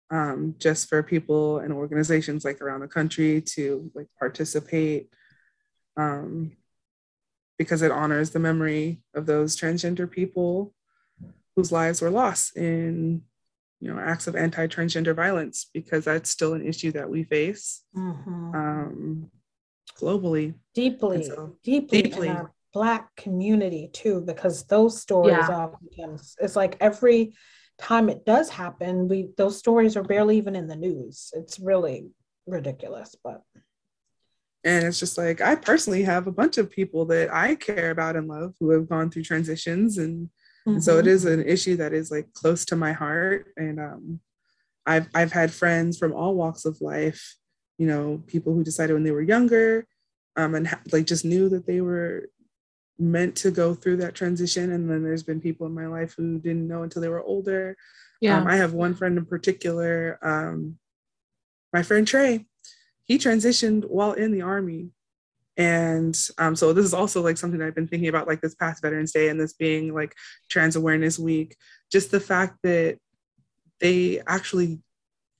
[0.09, 5.09] um, just for people and organizations like around the country to like participate,
[5.95, 6.53] um,
[7.59, 10.73] because it honors the memory of those transgender people
[11.55, 13.21] whose lives were lost in
[13.79, 18.55] you know acts of anti-transgender violence because that's still an issue that we face mm-hmm.
[18.55, 19.31] um,
[19.97, 25.65] globally deeply so, deeply, deeply in our black community too because those stories yeah.
[25.65, 27.33] oftentimes it's like every
[27.77, 32.07] time it does happen we those stories are barely even in the news it's really
[32.45, 33.41] ridiculous but
[34.63, 38.15] and it's just like i personally have a bunch of people that i care about
[38.15, 40.29] and love who have gone through transitions and
[40.69, 40.75] Mm-hmm.
[40.75, 43.47] And so it is an issue that is like close to my heart.
[43.57, 44.19] And um,
[44.85, 47.35] I've I've had friends from all walks of life,
[47.79, 49.87] you know, people who decided when they were younger,
[50.35, 52.29] um, and ha- like just knew that they were
[52.99, 54.71] meant to go through that transition.
[54.71, 57.75] And then there's been people in my life who didn't know until they were older.
[58.21, 58.37] Yeah.
[58.37, 60.77] Um, I have one friend in particular, um,
[61.73, 62.45] my friend Trey.
[63.05, 64.91] He transitioned while in the army
[65.59, 68.81] and um, so this is also like something I've been thinking about like this past
[68.81, 70.15] Veterans Day and this being like
[70.47, 71.57] Trans Awareness Week.
[71.91, 72.97] Just the fact that
[73.81, 74.79] they actually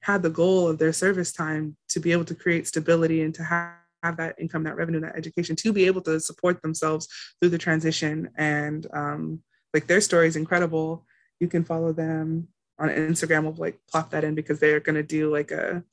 [0.02, 3.44] had the goal of their service time to be able to create stability and to
[3.44, 3.74] have,
[4.04, 7.08] have that income, that revenue, that education, to be able to support themselves
[7.40, 8.30] through the transition.
[8.38, 9.42] And um,
[9.74, 11.06] like their story is incredible.
[11.40, 12.48] You can follow them
[12.80, 13.44] on Instagram.
[13.44, 15.84] We'll like plop that in because they're going to do like a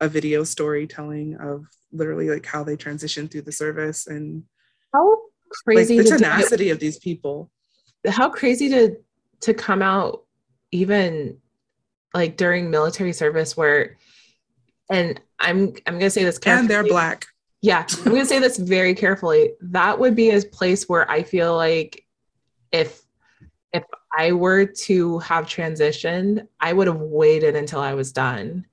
[0.00, 4.42] a video storytelling of literally like how they transition through the service and
[4.92, 5.16] how
[5.64, 7.50] crazy like, the tenacity of these people
[8.06, 8.96] how crazy to
[9.40, 10.24] to come out
[10.70, 11.38] even
[12.16, 13.96] like during military service where
[14.90, 16.60] and i'm i'm gonna say this carefully.
[16.60, 17.26] and they're black.
[17.60, 19.52] Yeah i'm gonna say this very carefully.
[19.60, 22.04] That would be a place where i feel like
[22.72, 23.02] if
[23.72, 23.84] if
[24.16, 28.64] i were to have transitioned i would have waited until i was done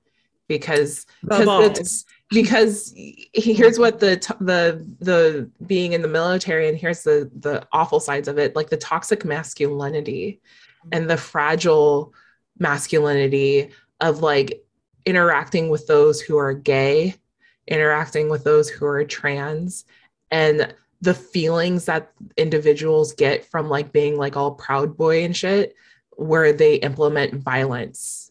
[0.48, 2.94] because because, because
[3.34, 8.28] here's what the the the being in the military and here's the the awful sides
[8.28, 10.40] of it like the toxic masculinity
[10.92, 12.12] and the fragile
[12.58, 13.70] masculinity
[14.00, 14.64] of like
[15.04, 17.14] interacting with those who are gay
[17.66, 19.84] interacting with those who are trans
[20.30, 25.74] and the feelings that individuals get from like being like all proud boy and shit
[26.16, 28.30] where they implement violence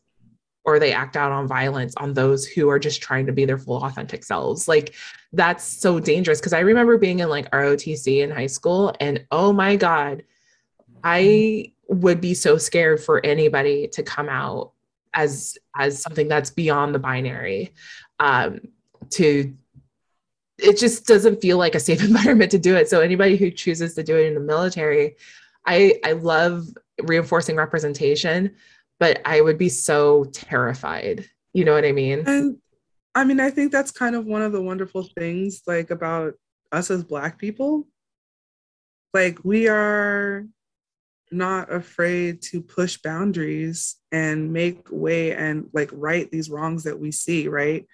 [0.66, 3.58] or they act out on violence on those who are just trying to be their
[3.58, 4.68] full authentic selves.
[4.68, 4.96] Like
[5.34, 9.52] that's so dangerous because I remember being in like ROTC in high school and oh
[9.52, 10.24] my god,
[11.04, 14.72] I would be so scared for anybody to come out
[15.14, 17.74] as as something that's beyond the binary.
[18.20, 18.62] Um
[19.12, 19.54] to
[20.60, 22.90] it just doesn't feel like a safe environment to do it.
[22.90, 25.16] So anybody who chooses to do it in the military,
[25.66, 26.68] I I love
[27.02, 28.56] reinforcing representation,
[29.00, 31.26] but I would be so terrified.
[31.54, 32.24] You know what I mean?
[32.28, 32.58] And
[33.16, 36.34] I mean, I think that's kind of one of the wonderful things like about
[36.72, 37.88] us as black people.
[39.14, 40.48] Like we are
[41.34, 47.12] not afraid to push boundaries and make way and like right these wrongs that we
[47.12, 47.86] see, right?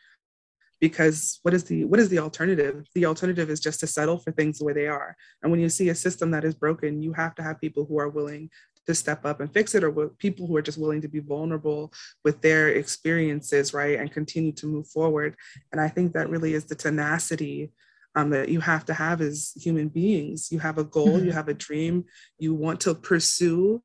[0.80, 2.86] Because what is the what is the alternative?
[2.96, 5.16] The alternative is just to settle for things the way they are.
[5.42, 8.00] And when you see a system that is broken, you have to have people who
[8.00, 8.50] are willing
[8.90, 11.20] to step up and fix it or with people who are just willing to be
[11.20, 11.94] vulnerable
[12.24, 15.36] with their experiences right and continue to move forward
[15.72, 17.72] and i think that really is the tenacity
[18.16, 20.52] um, that you have to have as human beings.
[20.52, 21.26] You have a goal mm-hmm.
[21.26, 22.06] you have a dream
[22.38, 23.82] you want to pursue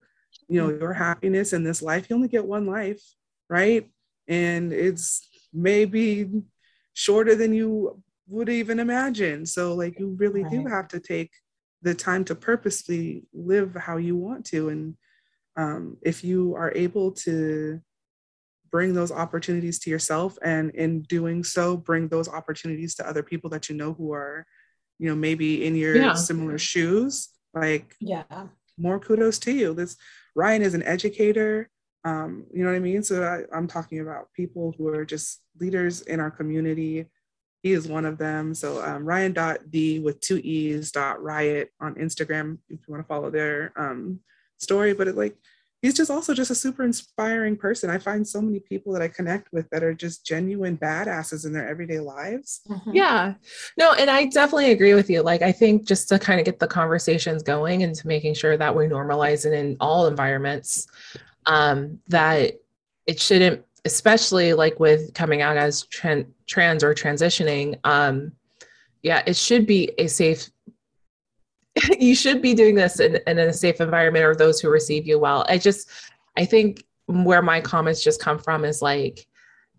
[0.48, 2.08] you know your happiness in this life.
[2.08, 3.00] You only get one life
[3.48, 3.88] right?
[4.28, 6.30] And it's maybe
[6.94, 9.46] shorter than you would even imagine.
[9.46, 10.52] So like you really right.
[10.52, 11.30] do have to take
[11.82, 14.70] the time to purposely live how you want to.
[14.70, 14.96] And
[15.56, 17.80] um, if you are able to
[18.74, 23.48] bring those opportunities to yourself and in doing so bring those opportunities to other people
[23.48, 24.44] that you know who are
[24.98, 26.12] you know maybe in your yeah.
[26.12, 28.24] similar shoes like yeah
[28.76, 29.96] more kudos to you this
[30.34, 31.70] ryan is an educator
[32.04, 35.40] um, you know what i mean so I, i'm talking about people who are just
[35.60, 37.06] leaders in our community
[37.62, 38.54] he is one of them.
[38.54, 43.30] So um, Ryan.d with two E's dot riot on Instagram if you want to follow
[43.30, 44.20] their um,
[44.58, 44.92] story.
[44.92, 45.34] But it like
[45.84, 47.90] he's just also just a super inspiring person.
[47.90, 51.52] I find so many people that I connect with that are just genuine badasses in
[51.52, 52.62] their everyday lives.
[52.70, 52.92] Mm-hmm.
[52.94, 53.34] Yeah.
[53.76, 55.20] No, and I definitely agree with you.
[55.20, 58.56] Like I think just to kind of get the conversations going and to making sure
[58.56, 60.86] that we normalize it in all environments,
[61.44, 62.54] um, that
[63.06, 68.32] it shouldn't especially like with coming out as tran- trans or transitioning um
[69.02, 70.48] yeah it should be a safe
[71.98, 75.18] you should be doing this in, in a safe environment or those who receive you
[75.18, 75.44] well.
[75.48, 75.90] I just
[76.36, 79.26] i think where my comments just come from is like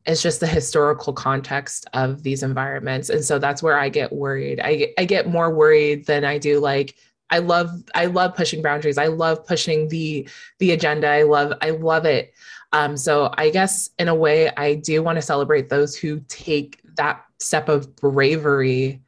[0.06, 3.10] it's just the historical context of these environments.
[3.10, 4.60] And so that's where i get worried.
[4.64, 6.96] I, I get more worried than i do like
[7.32, 8.98] i love i love pushing boundaries.
[8.98, 10.28] I love pushing the
[10.60, 11.08] the agenda.
[11.08, 12.34] I love i love it.
[12.74, 16.82] Um, so I guess in a way, I do want to celebrate those who take
[16.98, 19.02] that step of bravery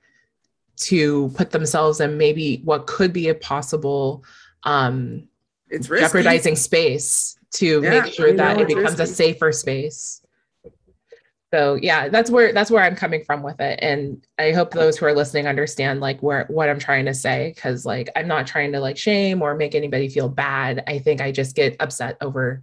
[0.77, 4.23] to put themselves in maybe what could be a possible
[4.63, 5.27] um,
[5.69, 9.03] it's jeopardizing space to yeah, make sure that it becomes risky.
[9.03, 10.21] a safer space
[11.53, 14.97] so yeah that's where that's where i'm coming from with it and i hope those
[14.97, 18.45] who are listening understand like where what i'm trying to say because like i'm not
[18.45, 22.17] trying to like shame or make anybody feel bad i think i just get upset
[22.19, 22.61] over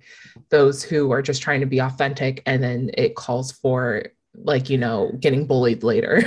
[0.50, 4.04] those who are just trying to be authentic and then it calls for
[4.34, 6.22] like you know getting bullied later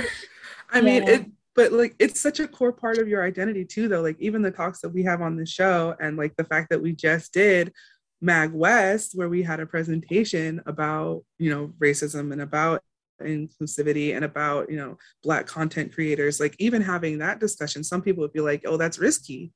[0.70, 1.14] i mean yeah.
[1.14, 1.26] it
[1.58, 4.50] but like it's such a core part of your identity too though like even the
[4.50, 7.72] talks that we have on the show and like the fact that we just did
[8.20, 12.82] Mag West, where we had a presentation about, you know, racism and about
[13.22, 18.22] inclusivity and about, you know, Black content creators, like even having that discussion, some people
[18.22, 19.52] would be like, oh, that's risky.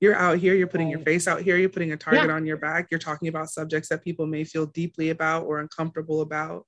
[0.00, 2.34] You're out here, you're putting your face out here, you're putting a target yeah.
[2.34, 6.20] on your back, you're talking about subjects that people may feel deeply about or uncomfortable
[6.20, 6.66] about.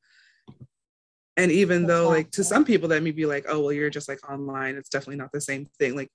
[1.38, 4.08] And even though, like, to some people, that may be like, oh, well, you're just
[4.08, 5.96] like online, it's definitely not the same thing.
[5.96, 6.10] Like,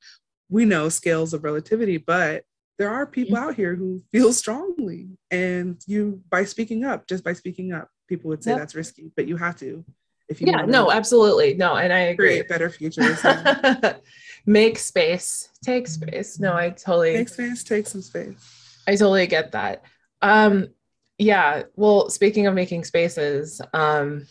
[0.50, 2.44] we know scales of relativity, but
[2.78, 5.08] there are people out here who feel strongly.
[5.32, 8.60] And you by speaking up just by speaking up people would say yep.
[8.60, 9.84] that's risky but you have to
[10.28, 11.54] if you yeah no absolutely.
[11.54, 12.30] No and i agree.
[12.30, 13.24] create better futures
[14.46, 15.50] make space.
[15.64, 16.40] Take space.
[16.40, 18.82] No i totally make space take some space.
[18.88, 19.84] I totally get that.
[20.22, 20.68] Um
[21.18, 24.26] yeah well speaking of making spaces um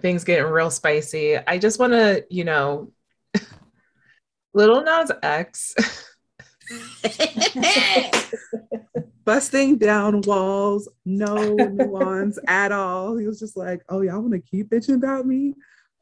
[0.00, 2.90] things getting real spicy i just want to you know
[4.54, 5.74] Lil Nas X
[9.24, 13.16] Busting down walls, no nuance at all.
[13.16, 15.54] He was just like, "Oh, y'all want to keep bitching about me?"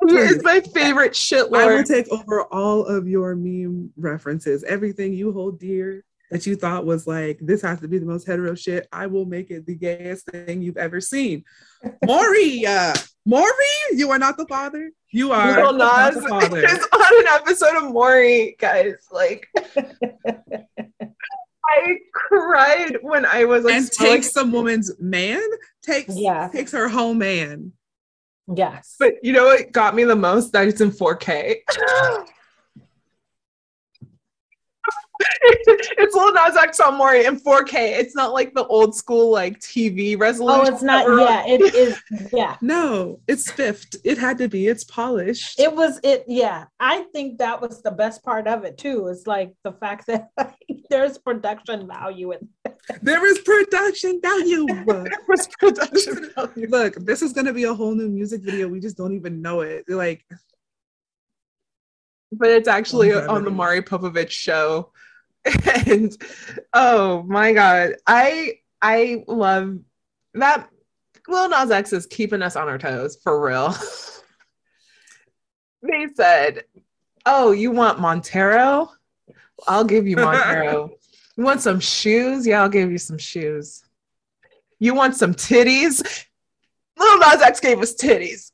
[0.08, 1.64] Is my favorite shit lord.
[1.64, 6.56] I will take over all of your meme references, everything you hold dear that you
[6.56, 8.88] thought was like this has to be the most hetero shit.
[8.90, 11.44] I will make it the gayest thing you've ever seen.
[12.06, 12.94] Maury, uh,
[13.26, 13.52] Maury,
[13.92, 14.90] you are not the father.
[15.10, 18.94] You are Lil Nas is on an episode of Maury, guys.
[19.12, 19.46] Like,
[21.64, 25.42] I cried when I was like, and takes some woman's man,
[25.82, 26.48] takes yeah.
[26.48, 27.72] takes her whole man.
[28.56, 30.54] Yes, but you know what got me the most?
[30.54, 31.56] That it's in 4K.
[35.42, 37.74] it's Lil Nas X on Maury in 4K.
[37.98, 40.60] It's not like the old school like TV resolution.
[40.60, 41.06] Oh, it's not.
[41.06, 42.00] Yeah, it is.
[42.32, 42.56] Yeah.
[42.62, 43.96] no, it's spiffed.
[44.04, 44.66] It had to be.
[44.66, 45.58] It's polished.
[45.58, 46.00] It was.
[46.02, 46.24] It.
[46.26, 49.06] Yeah, I think that was the best part of it too.
[49.08, 50.56] Is like the fact that like,
[50.90, 52.48] there's production value in.
[53.02, 54.66] there is production value.
[54.86, 56.68] there was production value.
[56.68, 58.68] Look, this is gonna be a whole new music video.
[58.68, 59.84] We just don't even know it.
[59.88, 60.24] Like
[62.32, 64.90] but it's actually oh, on the Maury Povich show.
[65.86, 66.16] and
[66.72, 69.78] oh my god, I I love
[70.34, 70.68] that.
[71.28, 73.74] Lil Nas X is keeping us on our toes for real.
[75.82, 76.64] they said,
[77.26, 78.90] "Oh, you want Montero?
[79.66, 80.90] I'll give you Montero.
[81.36, 82.46] you want some shoes?
[82.46, 83.84] Yeah, I'll give you some shoes.
[84.78, 86.26] You want some titties?
[86.98, 88.50] Lil Nas X gave us titties."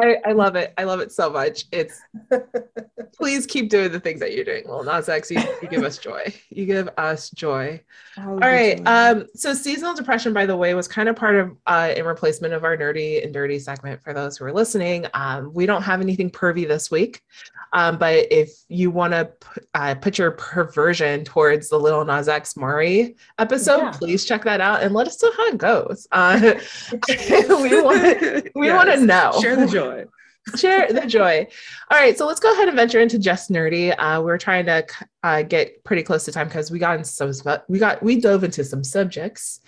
[0.00, 0.72] I, I love it.
[0.78, 1.64] I love it so much.
[1.72, 2.00] It's
[3.12, 4.64] please keep doing the things that you're doing.
[4.66, 5.34] Well, not sexy.
[5.34, 6.32] You give us joy.
[6.48, 7.82] You give us joy.
[8.18, 8.80] All right.
[8.86, 12.54] Um, so seasonal depression, by the way, was kind of part of uh, in replacement
[12.54, 15.06] of our nerdy and dirty segment for those who are listening.
[15.14, 17.22] Um, we don't have anything pervy this week.
[17.72, 22.28] Um, but if you want to p- uh, put your perversion towards the Lil Nas
[22.28, 23.90] X Maury episode, yeah.
[23.92, 26.08] please check that out and let us know how it goes.
[26.10, 26.54] Uh,
[27.08, 28.76] we want we yes.
[28.76, 29.32] want to know.
[29.40, 29.89] Share the joy.
[30.56, 31.46] Share the joy.
[31.90, 33.94] All right, so let's go ahead and venture into just nerdy.
[33.98, 34.86] Uh, we're trying to
[35.22, 37.32] uh, get pretty close to time because we got into some
[37.68, 39.60] we got we dove into some subjects.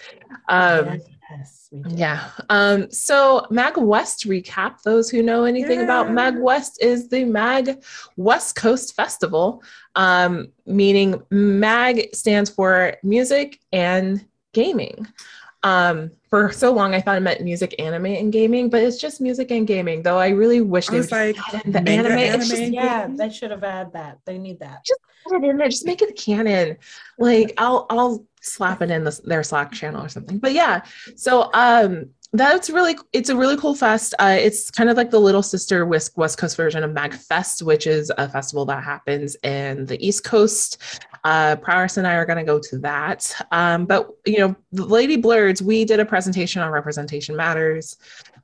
[0.49, 1.01] Um,
[1.31, 2.31] yes, yeah.
[2.49, 4.83] Um, so Mag West recap.
[4.83, 5.85] Those who know anything yeah.
[5.85, 7.83] about Mag West is the Mag
[8.17, 9.63] West Coast Festival,
[9.95, 15.07] um, meaning Mag stands for music and gaming.
[15.65, 19.21] Um, for so long, I thought it meant music, anime, and gaming, but it's just
[19.21, 20.03] music and gaming.
[20.03, 22.19] Though I really wish they would like the anime.
[22.19, 24.19] anime just, yeah, they should have had that.
[24.25, 24.85] They need that.
[24.85, 25.69] Just put it in there.
[25.69, 26.79] Just make it canon.
[27.19, 30.39] Like I'll I'll slap it in the, their Slack channel or something.
[30.39, 30.83] But yeah,
[31.17, 34.15] so um, that's really it's a really cool fest.
[34.19, 38.11] Uh, it's kind of like the little sister west, coast version of MagFest which is
[38.17, 41.03] a festival that happens in the east coast.
[41.25, 43.33] Uh, and i are going to go to that.
[43.53, 47.97] Um, but you know lady Blerds we did a presentation on representation matters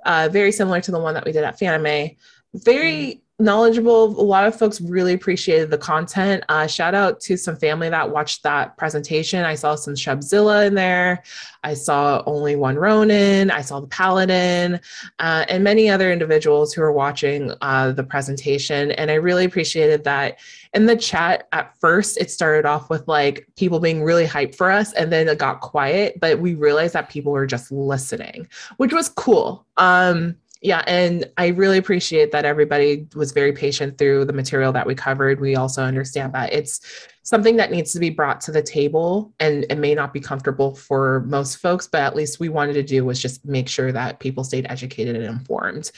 [0.06, 2.16] uh, very similar to the one that we did at fanime
[2.54, 4.20] very knowledgeable.
[4.20, 6.42] A lot of folks really appreciated the content.
[6.48, 9.44] Uh, shout out to some family that watched that presentation.
[9.44, 11.22] I saw some Shubzilla in there.
[11.62, 13.52] I saw only one Ronin.
[13.52, 14.80] I saw the Paladin,
[15.20, 18.90] uh, and many other individuals who were watching uh, the presentation.
[18.92, 20.38] And I really appreciated that.
[20.74, 24.70] In the chat, at first, it started off with like people being really hyped for
[24.70, 26.18] us, and then it got quiet.
[26.20, 28.48] But we realized that people were just listening,
[28.78, 29.64] which was cool.
[29.76, 34.86] Um, yeah, and I really appreciate that everybody was very patient through the material that
[34.86, 35.40] we covered.
[35.40, 39.66] We also understand that it's something that needs to be brought to the table and
[39.70, 43.05] it may not be comfortable for most folks, but at least we wanted to do
[43.05, 45.93] was just make sure that people stayed educated and informed.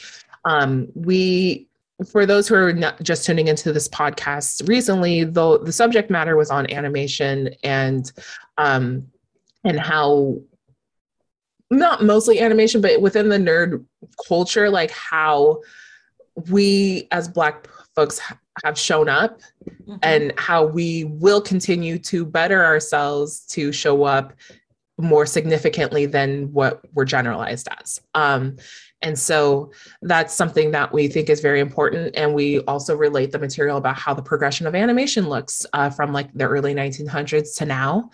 [0.45, 1.67] Um, we
[2.09, 6.35] for those who are not just tuning into this podcast recently, though the subject matter
[6.35, 8.11] was on animation and
[8.57, 9.07] um,
[9.63, 10.39] and how
[11.71, 13.83] not mostly animation, but within the nerd
[14.27, 15.61] culture, like how
[16.49, 18.21] we as Black folks
[18.63, 19.95] have shown up mm-hmm.
[20.03, 24.33] and how we will continue to better ourselves to show up
[24.97, 28.01] more significantly than what we're generalized as.
[28.13, 28.57] Um,
[29.01, 29.71] and so
[30.03, 32.15] that's something that we think is very important.
[32.15, 36.13] And we also relate the material about how the progression of animation looks uh, from
[36.13, 38.11] like the early 1900s to now.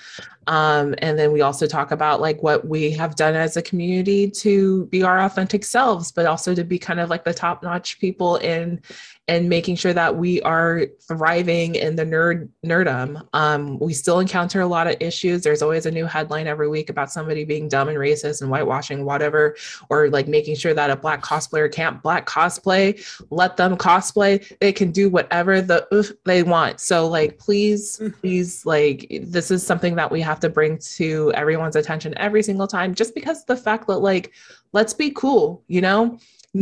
[0.48, 4.30] Um, and then we also talk about like what we have done as a community
[4.32, 8.00] to be our authentic selves, but also to be kind of like the top notch
[8.00, 8.82] people in
[9.30, 13.22] and making sure that we are thriving in the nerd nerdum.
[13.34, 15.44] Um, we still encounter a lot of issues.
[15.44, 19.04] There's always a new headline every week about somebody being dumb and racist and whitewashing
[19.04, 19.58] whatever,
[19.90, 23.04] or like making sure that a black cosplayer can't black cosplay.
[23.30, 24.58] Let them cosplay.
[24.60, 26.80] They can do whatever the oof they want.
[26.80, 28.18] So like, please, mm-hmm.
[28.22, 32.68] please, like this is something that we have to bring to everyone's attention every single
[32.68, 32.96] time.
[32.96, 34.34] Just because the fact that like,
[34.74, 36.18] let's be cool, you know.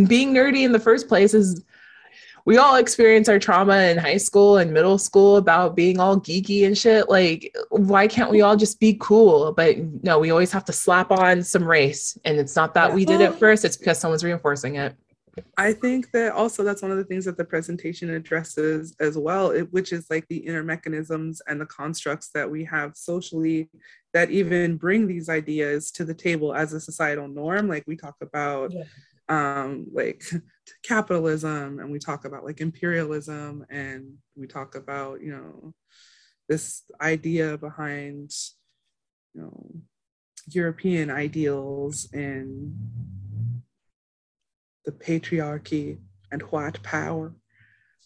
[0.08, 1.64] Being nerdy in the first place is
[2.46, 6.66] we all experience our trauma in high school and middle school about being all geeky
[6.66, 7.10] and shit.
[7.10, 9.52] Like, why can't we all just be cool?
[9.52, 12.18] But no, we always have to slap on some race.
[12.24, 14.96] And it's not that we did it first, it's because someone's reinforcing it.
[15.58, 19.52] I think that also that's one of the things that the presentation addresses as well,
[19.52, 23.70] it, which is like the inner mechanisms and the constructs that we have socially
[24.14, 27.68] that even bring these ideas to the table as a societal norm.
[27.68, 28.84] Like we talk about yeah
[29.30, 30.24] um, like
[30.84, 35.74] capitalism and we talk about like imperialism and we talk about you know
[36.48, 38.32] this idea behind
[39.34, 39.72] you know
[40.48, 42.76] european ideals and
[44.86, 46.00] the patriarchy
[46.32, 47.34] and white power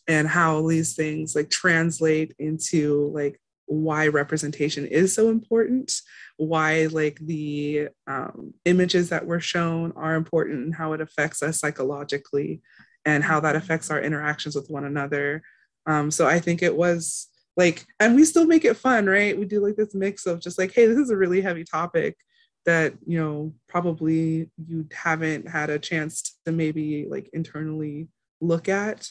[0.07, 5.93] and how these things like translate into like why representation is so important
[6.37, 11.59] why like the um, images that were shown are important and how it affects us
[11.59, 12.61] psychologically
[13.05, 15.41] and how that affects our interactions with one another.
[15.85, 17.27] Um, so i think it was
[17.57, 19.37] like and we still make it fun right?
[19.37, 22.17] We do like this mix of just like hey this is a really heavy topic
[22.65, 28.07] that you know probably you haven't had a chance to maybe like internally
[28.41, 29.09] look at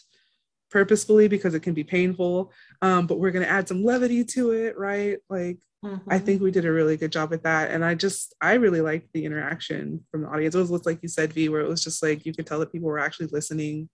[0.70, 2.52] purposefully because it can be painful.
[2.82, 5.18] Um, but we're going to add some levity to it right?
[5.30, 6.10] Like mm-hmm.
[6.10, 7.70] i think we did a really good job at that.
[7.70, 10.54] And i just i really liked the interaction from the audience.
[10.54, 12.72] It was like you said v where it was just like you could tell that
[12.72, 13.88] people were actually listening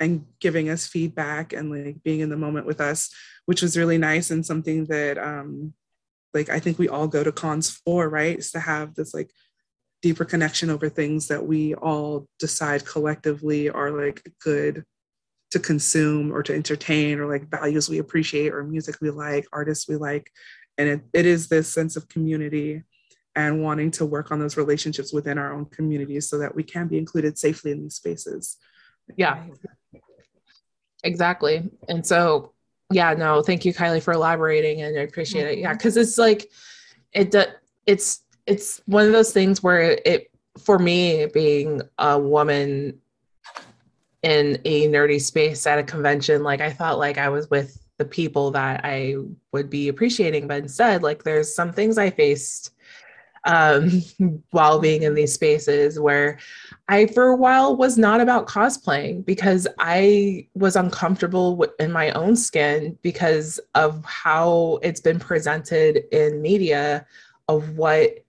[0.00, 3.10] and giving us feedback and like being in the moment with us
[3.46, 5.72] which was really nice and something that um
[6.34, 8.38] like i think we all go to cons for right?
[8.38, 9.30] Is to have this like
[10.02, 14.84] deeper connection over things that we all decide collectively are like good
[15.50, 19.88] to consume or to entertain or like values we appreciate or music we like artists
[19.88, 20.30] we like.
[20.76, 22.82] And it, it is this sense of community
[23.36, 26.88] and wanting to work on those relationships within our own communities so that we can
[26.88, 28.56] be included safely in these spaces.
[29.16, 29.44] Yeah.
[31.02, 31.70] Exactly.
[31.88, 32.53] And so
[32.92, 35.52] yeah no thank you kylie for elaborating and i appreciate mm-hmm.
[35.52, 36.50] it yeah because it's like
[37.12, 37.34] it
[37.86, 42.98] it's it's one of those things where it for me being a woman
[44.22, 48.04] in a nerdy space at a convention like i felt like i was with the
[48.04, 49.14] people that i
[49.52, 52.70] would be appreciating but instead like there's some things i faced
[53.46, 54.02] um,
[54.50, 56.38] while being in these spaces where
[56.88, 62.36] I, for a while, was not about cosplaying because I was uncomfortable in my own
[62.36, 67.06] skin because of how it's been presented in media
[67.48, 68.23] of what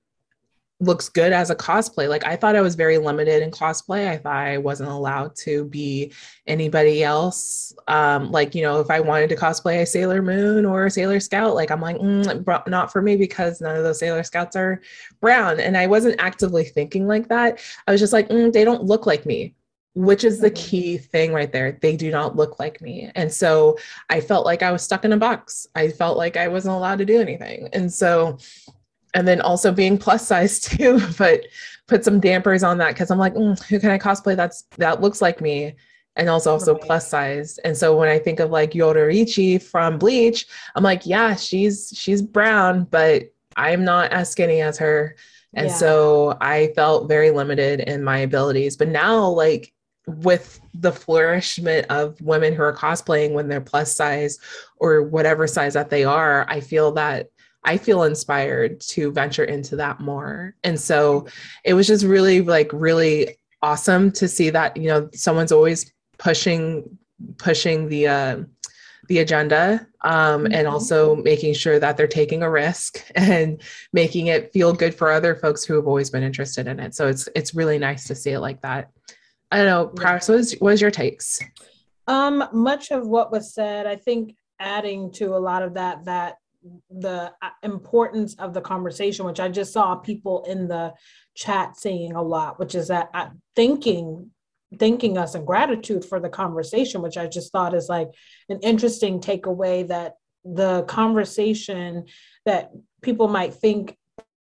[0.80, 2.10] looks good as a cosplay.
[2.10, 4.10] Like I thought I was very limited in cosplay.
[4.10, 6.12] I thought I wasn't allowed to be
[6.48, 7.74] anybody else.
[7.88, 11.20] Um, like you know, if I wanted to cosplay a Sailor Moon or a Sailor
[11.20, 14.82] Scout, like I'm like mm, not for me because none of those Sailor Scouts are
[15.22, 15.60] brown.
[15.60, 17.62] And I wasn't actively thinking like that.
[17.88, 19.56] I was just like mm, they don't look like me.
[19.98, 20.70] Which is the mm-hmm.
[20.70, 21.80] key thing right there.
[21.82, 23.10] They do not look like me.
[23.16, 23.78] And so
[24.10, 25.68] I felt like I was stuck in a box.
[25.74, 27.70] I felt like I wasn't allowed to do anything.
[27.72, 28.38] And so
[29.16, 31.48] and then also being plus size too, but
[31.88, 35.02] put some dampers on that because I'm like, mm, who can I cosplay that's that
[35.02, 35.74] looks like me?
[36.18, 36.82] And also also right.
[36.82, 37.58] plus size.
[37.60, 42.22] And so when I think of like Yoruichi from Bleach, I'm like, yeah, she's she's
[42.22, 43.24] brown, but
[43.58, 45.16] I'm not as skinny as her.
[45.54, 45.74] And yeah.
[45.74, 48.76] so I felt very limited in my abilities.
[48.78, 49.74] But now, like
[50.08, 54.40] with the flourishment of women who are cosplaying when they're plus size
[54.78, 57.30] or whatever size that they are, I feel that
[57.66, 60.56] I feel inspired to venture into that more.
[60.64, 61.28] And so
[61.64, 66.98] it was just really like really awesome to see that, you know, someone's always pushing
[67.38, 68.44] pushing the uh
[69.08, 70.54] the agenda um, mm-hmm.
[70.54, 73.62] and also making sure that they're taking a risk and
[73.94, 76.96] making it feel good for other folks who have always been interested in it.
[76.96, 78.92] So it's it's really nice to see it like that.
[79.52, 81.40] I don't know, Paris, what was, what was your takes?
[82.08, 86.38] Um, much of what was said, I think adding to a lot of that, that
[86.90, 90.94] the uh, importance of the conversation, which I just saw people in the
[91.36, 94.32] chat saying a lot, which is that uh, thinking
[94.80, 98.10] thanking us and gratitude for the conversation, which I just thought is like
[98.50, 102.06] an interesting takeaway that the conversation
[102.46, 102.72] that
[103.02, 103.98] people might think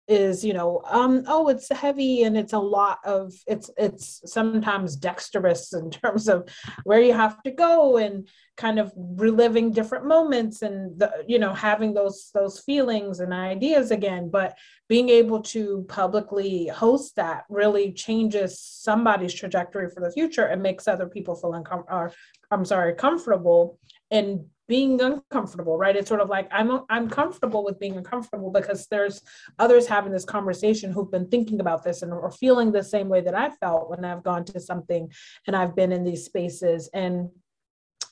[0.09, 4.97] is you know um oh it's heavy and it's a lot of it's it's sometimes
[4.97, 6.49] dexterous in terms of
[6.85, 11.55] where you have to go and kind of reliving different moments and the you know
[11.55, 14.29] having those those feelings and ideas again.
[14.31, 14.57] But
[14.89, 20.87] being able to publicly host that really changes somebody's trajectory for the future and makes
[20.87, 22.13] other people feel uncomfortable or
[22.51, 23.79] i'm sorry comfortable
[24.11, 25.97] and being uncomfortable, right?
[25.97, 29.23] It's sort of like I'm I'm comfortable with being uncomfortable because there's
[29.59, 33.21] others having this conversation who've been thinking about this and are feeling the same way
[33.23, 35.11] that I felt when I've gone to something
[35.47, 36.89] and I've been in these spaces.
[36.95, 37.31] And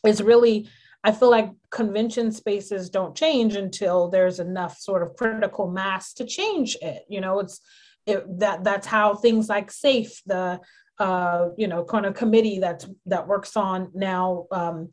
[0.04, 0.68] it's really
[1.02, 6.26] I feel like convention spaces don't change until there's enough sort of critical mass to
[6.26, 7.04] change it.
[7.08, 7.60] You know, it's
[8.06, 10.60] it, that that's how things like SAFE, the
[10.98, 14.90] uh, you know, kind of committee that's that works on now um,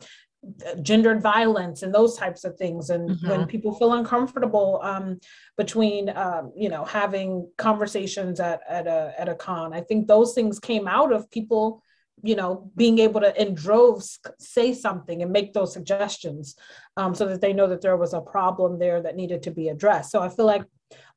[0.81, 3.29] gendered violence and those types of things and mm-hmm.
[3.29, 5.19] when people feel uncomfortable um,
[5.57, 10.33] between um, you know having conversations at, at a at a con i think those
[10.33, 11.81] things came out of people
[12.23, 16.55] you know being able to in droves say something and make those suggestions
[16.97, 19.69] um, so that they know that there was a problem there that needed to be
[19.69, 20.63] addressed so i feel like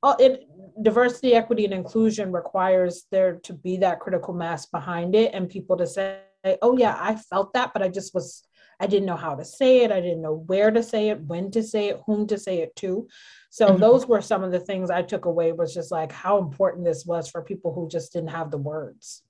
[0.02, 0.48] uh, it,
[0.82, 5.76] diversity equity and inclusion requires there to be that critical mass behind it and people
[5.76, 6.18] to say
[6.62, 8.44] oh yeah i felt that but i just was
[8.80, 9.92] I didn't know how to say it.
[9.92, 12.74] I didn't know where to say it, when to say it, whom to say it
[12.76, 13.06] to.
[13.50, 13.80] So mm-hmm.
[13.80, 17.04] those were some of the things I took away was just like how important this
[17.04, 19.22] was for people who just didn't have the words.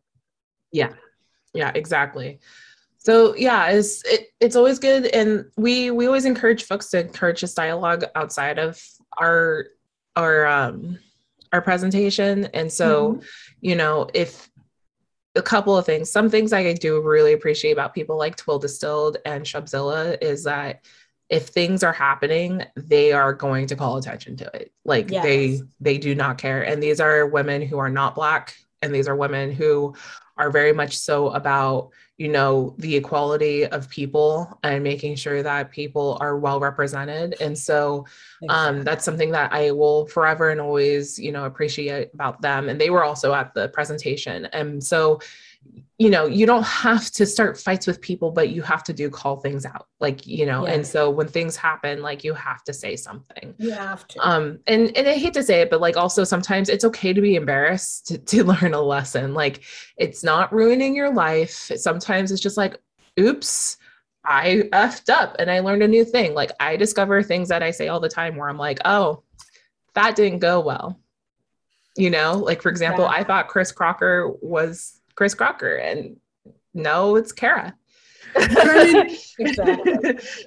[0.72, 0.92] Yeah.
[1.52, 2.38] Yeah, exactly.
[2.98, 7.40] So yeah, it's it, it's always good and we we always encourage folks to encourage
[7.40, 8.80] this dialogue outside of
[9.18, 9.66] our
[10.16, 10.98] our um
[11.52, 12.44] our presentation.
[12.54, 13.22] And so, mm-hmm.
[13.60, 14.49] you know, if
[15.36, 16.10] a couple of things.
[16.10, 20.84] Some things I do really appreciate about people like Twill Distilled and Shubzilla is that
[21.28, 24.72] if things are happening, they are going to call attention to it.
[24.84, 25.22] Like yes.
[25.22, 26.62] they they do not care.
[26.62, 29.94] And these are women who are not black and these are women who
[30.40, 35.70] are very much so about you know the equality of people and making sure that
[35.70, 37.36] people are well represented.
[37.40, 38.06] And so
[38.48, 42.68] um, that's something that i will forever and always you know appreciate about them.
[42.68, 44.46] And they were also at the presentation.
[44.46, 45.20] And so
[46.00, 49.10] you know you don't have to start fights with people but you have to do
[49.10, 50.72] call things out like you know yeah.
[50.72, 54.58] and so when things happen like you have to say something you have to um
[54.66, 57.36] and and i hate to say it but like also sometimes it's okay to be
[57.36, 59.62] embarrassed to, to learn a lesson like
[59.98, 62.78] it's not ruining your life sometimes it's just like
[63.18, 63.76] oops
[64.22, 66.34] I effed up and I learned a new thing.
[66.34, 69.22] Like I discover things that I say all the time where I'm like, oh,
[69.94, 71.00] that didn't go well.
[71.96, 73.20] You know, like for example, yeah.
[73.20, 76.16] I thought Chris Crocker was Chris Crocker and
[76.74, 77.74] no, it's Cara.
[78.36, 79.92] I mean, exactly.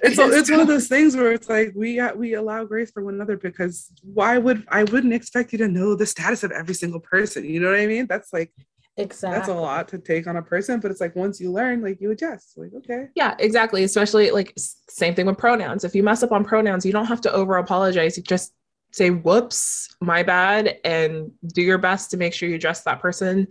[0.02, 3.04] It's it's one of those things where it's like we got, we allow grace for
[3.04, 6.74] one another because why would I wouldn't expect you to know the status of every
[6.74, 7.44] single person.
[7.44, 8.06] You know what I mean?
[8.06, 8.52] That's like
[8.96, 11.82] exactly that's a lot to take on a person, but it's like once you learn,
[11.82, 12.56] like you adjust.
[12.56, 13.84] Like okay, yeah, exactly.
[13.84, 15.84] Especially like same thing with pronouns.
[15.84, 18.16] If you mess up on pronouns, you don't have to over apologize.
[18.16, 18.54] You just
[18.92, 23.48] say whoops, my bad, and do your best to make sure you address that person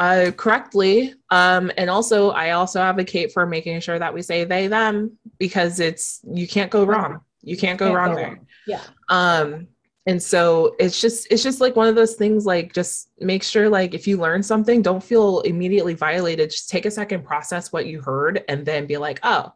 [0.00, 1.14] uh, correctly.
[1.28, 5.78] Um, and also, I also advocate for making sure that we say they, them, because
[5.78, 7.20] it's, you can't go wrong.
[7.42, 8.28] You can't go can't wrong go there.
[8.28, 8.46] Wrong.
[8.66, 8.82] Yeah.
[9.10, 9.68] Um,
[10.06, 13.68] and so it's just, it's just like one of those things, like just make sure,
[13.68, 16.50] like, if you learn something, don't feel immediately violated.
[16.50, 19.52] Just take a second, process what you heard, and then be like, oh,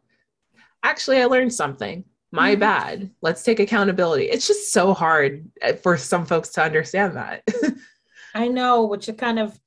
[0.83, 2.05] actually, I learned something.
[2.33, 2.61] My mm-hmm.
[2.61, 3.11] bad.
[3.23, 4.25] Let's take accountability.
[4.25, 7.49] It's just so hard uh, for some folks to understand that.
[8.35, 9.59] I know, which kind of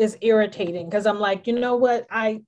[0.00, 2.06] is irritating because I'm like, you know what?
[2.10, 2.40] I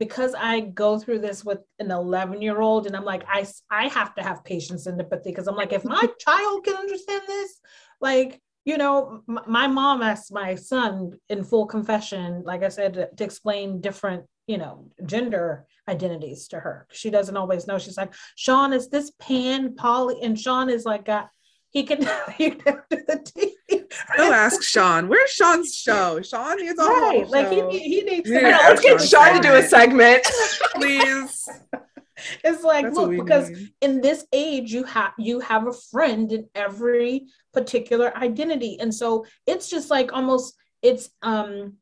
[0.00, 3.88] because I go through this with an 11 year old and I'm like, I, I
[3.88, 7.60] have to have patience and empathy because I'm like, if my child can understand this,
[8.00, 12.94] like, you know, m- my mom asked my son in full confession, like I said,
[12.94, 16.86] to, to explain different, you know, gender identities to her.
[16.92, 17.78] She doesn't always know.
[17.78, 20.20] She's like, Sean, is this pan poly?
[20.22, 21.28] And Sean is like, got,
[21.78, 23.84] he can, he can do the TV.
[24.16, 25.08] Go ask Sean.
[25.08, 26.20] Where's Sean's show?
[26.22, 27.22] Sean needs a right.
[27.22, 28.28] Whole like he, he needs.
[28.28, 30.24] to let's get Sean to do a segment,
[30.74, 31.48] please.
[32.42, 33.72] It's like That's look because need.
[33.80, 39.24] in this age you have you have a friend in every particular identity, and so
[39.46, 41.74] it's just like almost it's um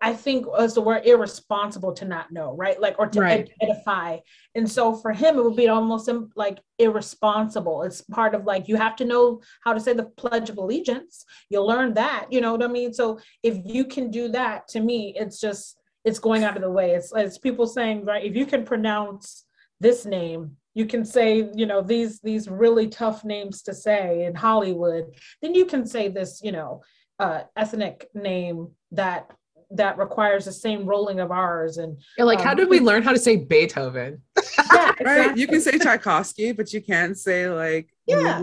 [0.00, 2.80] I think was the word irresponsible to not know, right?
[2.80, 3.50] Like, or to right.
[3.60, 4.18] edify.
[4.54, 7.82] And so for him, it would be almost like irresponsible.
[7.82, 11.24] It's part of like, you have to know how to say the Pledge of Allegiance.
[11.50, 12.92] You'll learn that, you know what I mean?
[12.92, 16.70] So if you can do that, to me, it's just, it's going out of the
[16.70, 16.92] way.
[16.92, 19.44] It's, it's people saying, right, if you can pronounce
[19.80, 24.34] this name, you can say, you know, these, these really tough names to say in
[24.34, 25.06] Hollywood,
[25.42, 26.82] then you can say this, you know,
[27.18, 29.30] uh, ethnic name that
[29.70, 33.02] that requires the same rolling of R's and yeah, like um, how did we learn
[33.02, 34.22] how to say Beethoven?
[34.36, 35.04] yeah, exactly.
[35.04, 35.36] right.
[35.36, 38.42] You can say Tchaikovsky, but you can't say like yeah,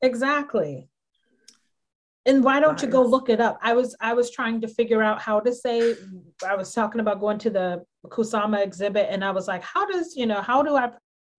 [0.00, 0.88] exactly.
[2.24, 2.82] And why don't nice.
[2.82, 3.58] you go look it up?
[3.62, 5.94] I was I was trying to figure out how to say.
[6.46, 10.14] I was talking about going to the Kusama exhibit, and I was like, how does
[10.16, 10.90] you know how do I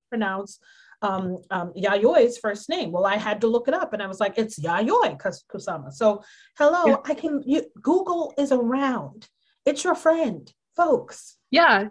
[0.09, 0.59] pronounce
[1.01, 2.91] um, um, Yayoi's first name.
[2.91, 5.19] Well, I had to look it up and I was like, it's Yayoi
[5.51, 5.91] Kusama.
[5.93, 6.23] So,
[6.57, 6.97] hello, yeah.
[7.05, 9.27] I can, you, Google is around.
[9.65, 11.37] It's your friend, folks.
[11.51, 11.89] Yeah.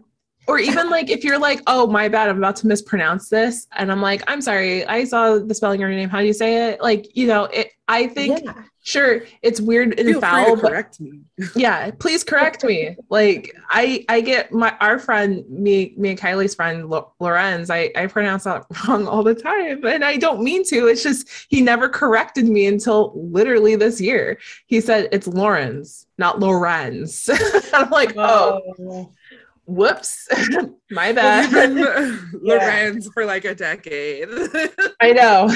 [0.49, 3.67] Or even like if you're like, oh, my bad, I'm about to mispronounce this.
[3.77, 6.09] And I'm like, I'm sorry, I saw the spelling of your name.
[6.09, 6.81] How do you say it?
[6.81, 8.53] Like, you know, it, I think yeah.
[8.83, 11.21] sure it's weird and Feel foul but correct me.
[11.55, 12.97] Yeah please correct me.
[13.09, 18.07] Like i i get my our friend me me and kylie's friend lorenz i i
[18.07, 20.87] pronounce that wrong all the time and i don't mean to.
[20.87, 24.39] It's just he never corrected me until literally this year.
[24.67, 27.31] He said it's lawrence not lorenz.
[27.73, 29.13] I'm like oh, oh
[29.69, 30.27] whoops.
[30.91, 31.53] My bad.
[32.43, 33.11] lorenz yeah.
[33.13, 34.29] for like a decade.
[35.01, 35.51] I know.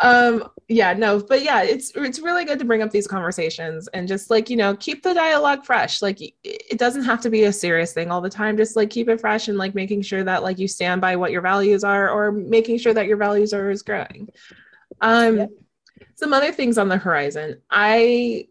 [0.00, 4.06] Um yeah no but yeah it's it's really good to bring up these conversations and
[4.06, 6.00] just like you know keep the dialogue fresh.
[6.00, 8.56] Like it doesn't have to be a serious thing all the time.
[8.56, 11.32] Just like keep it fresh and like making sure that like you stand by what
[11.32, 14.28] your values are or making sure that your values are is growing.
[15.00, 15.50] Um yep.
[16.14, 17.60] some other things on the horizon.
[17.68, 18.46] I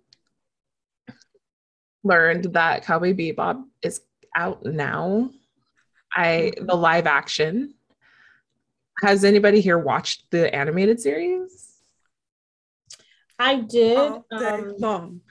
[2.03, 3.63] learned that cowboy bebop
[4.35, 5.29] out now
[6.13, 7.73] i the live action
[9.01, 11.69] has anybody here watched the animated series
[13.39, 13.97] I did.
[13.97, 15.21] Um, long.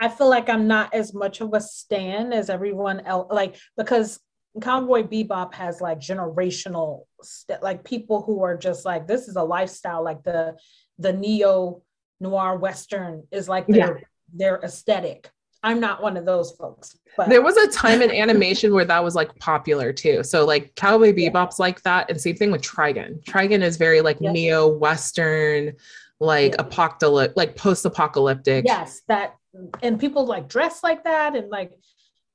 [0.00, 4.18] I feel like I'm not as much of a stan as everyone else, like because
[4.60, 9.42] Cowboy Bebop has like generational, st- like people who are just like this is a
[9.42, 10.56] lifestyle, like the
[10.98, 11.82] the neo
[12.20, 14.04] noir western is like their yeah.
[14.32, 15.30] their aesthetic.
[15.64, 16.96] I'm not one of those folks.
[17.16, 20.22] But there was a time in animation where that was like popular too.
[20.22, 23.24] So like Cowboy Bebop's like that, and same thing with Trigun.
[23.24, 24.32] Trigun is very like yes.
[24.32, 25.72] neo western
[26.20, 28.64] like apocalyptic, like post-apocalyptic.
[28.66, 29.36] Yes, that
[29.82, 31.72] and people like dress like that and like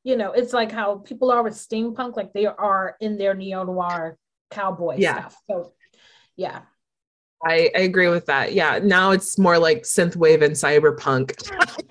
[0.03, 3.64] you know, it's like how people are with steampunk, like they are in their neo
[3.64, 4.18] noir
[4.49, 5.19] cowboy yeah.
[5.19, 5.38] stuff.
[5.49, 5.73] So
[6.35, 6.61] yeah.
[7.45, 8.53] I, I agree with that.
[8.53, 11.32] Yeah, now it's more like synthwave and cyberpunk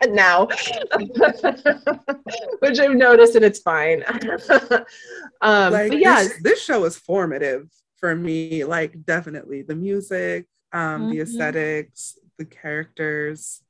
[0.08, 0.46] now,
[2.60, 4.04] which I've noticed and it's fine.
[5.40, 8.64] um, like but yeah, this, this show is formative for me.
[8.64, 11.22] Like definitely the music, um, the Mhm.
[11.22, 13.62] aesthetics, the characters,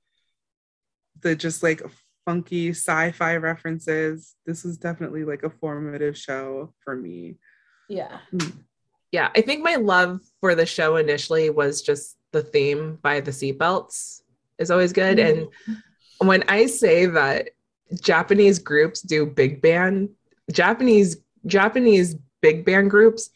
[1.21, 1.81] the just like
[2.25, 4.35] funky sci-fi references.
[4.45, 7.37] This was definitely like a formative show for me.
[7.89, 8.19] Yeah.
[9.13, 13.31] Yeah, I think my love for the show initially was just the theme by the
[13.31, 14.23] seatbelts
[14.59, 15.19] is always good.
[15.19, 15.49] Mm.
[16.21, 17.51] And when I say that
[18.01, 20.11] Japanese groups do big band,
[20.53, 23.31] Japanese Japanese big band groups,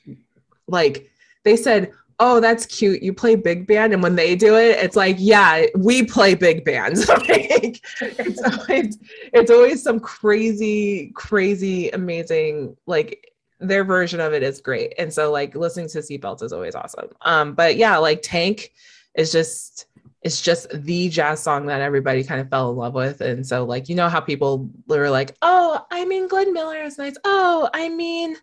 [0.67, 1.11] like
[1.45, 3.03] they said, "Oh, that's cute.
[3.03, 6.65] You play big band," and when they do it, it's like, "Yeah, we play big
[6.65, 8.99] bands." like, it's always
[9.33, 13.32] it's always some crazy, crazy, amazing like
[13.63, 14.95] their version of it is great.
[14.99, 17.09] And so like listening to seatbelts is always awesome.
[17.23, 18.73] Um, but yeah, like Tank
[19.15, 19.87] is just
[20.23, 23.21] it's just the jazz song that everybody kind of fell in love with.
[23.21, 26.99] And so like you know how people were like, oh, I mean Glenn Miller is
[26.99, 27.17] nice.
[27.25, 28.37] Oh, I mean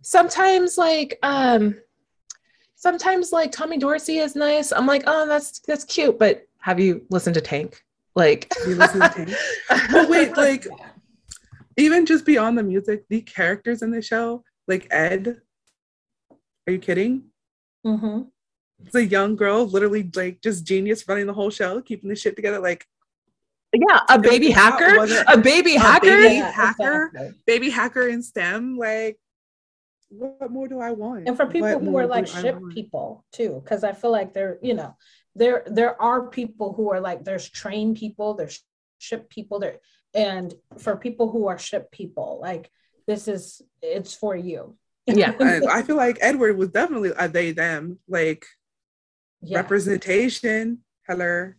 [0.00, 1.76] sometimes like um
[2.76, 4.72] sometimes like Tommy Dorsey is nice.
[4.72, 6.18] I'm like, oh, that's that's cute.
[6.18, 7.82] But have you listened to Tank?
[8.14, 9.30] Like You listen to Tank?
[9.90, 10.66] But wait, like
[11.76, 15.40] even just beyond the music, the characters in the show, like Ed.
[16.66, 17.24] Are you kidding?
[17.84, 18.22] hmm
[18.84, 22.36] It's a young girl, literally like just genius running the whole show, keeping the shit
[22.36, 22.58] together.
[22.60, 22.86] Like
[23.74, 24.96] yeah, a baby hacker,
[25.28, 26.06] a baby a hacker.
[26.06, 27.06] baby- Yeah, hacker.
[27.06, 27.38] exactly.
[27.46, 28.76] baby hacker in STEM.
[28.76, 29.18] Like,
[30.10, 31.26] what more do I want?
[31.26, 34.58] And for people What who are like ship people too, because I feel like there,
[34.62, 34.94] you know,
[35.34, 38.62] there there are people who are like there's trained people, there's
[38.98, 39.78] ship people there,
[40.14, 42.70] and for people who are ship people, like
[43.06, 44.76] this is it's for you.
[45.06, 45.32] Yeah.
[45.40, 48.46] And I feel like Edward was definitely a they them like
[49.40, 49.58] yeah.
[49.58, 50.78] representation.
[51.08, 51.52] Hello,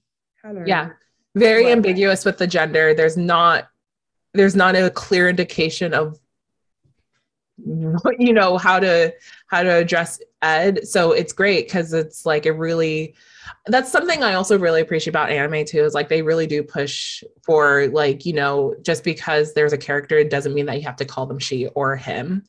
[0.44, 0.64] hello.
[0.66, 0.92] Yeah.
[1.36, 1.74] very Right.
[1.74, 3.68] ambiguous with the gender there's not
[4.34, 6.20] there's not a clear indication of
[7.58, 9.14] what you know how to
[9.48, 13.16] how to address ed so it's great because it's like it really
[13.68, 17.24] that's something i also really appreciate about anime too is like they really do push
[17.44, 20.96] for like you know just because there's a character it doesn't mean that you have
[20.96, 22.44] to call them she or him.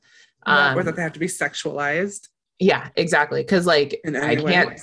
[0.47, 2.29] Um, or that they have to be sexualized.
[2.59, 4.79] Yeah exactly because like i can't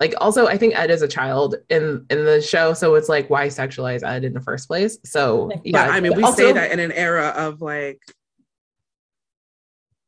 [0.00, 3.28] like also i think ed is a child in in the show so it's like
[3.30, 4.98] why sexualize ed in the first place?
[5.04, 8.00] So yeah But I mean, we Also- say that in an era of like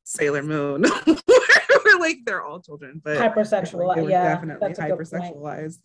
[0.04, 0.84] Sailor Moon,
[1.98, 3.94] where like they're all children, but hypersexual.
[3.94, 5.08] they were yeah, definitely that's a good point.
[5.08, 5.78] hypersexualized.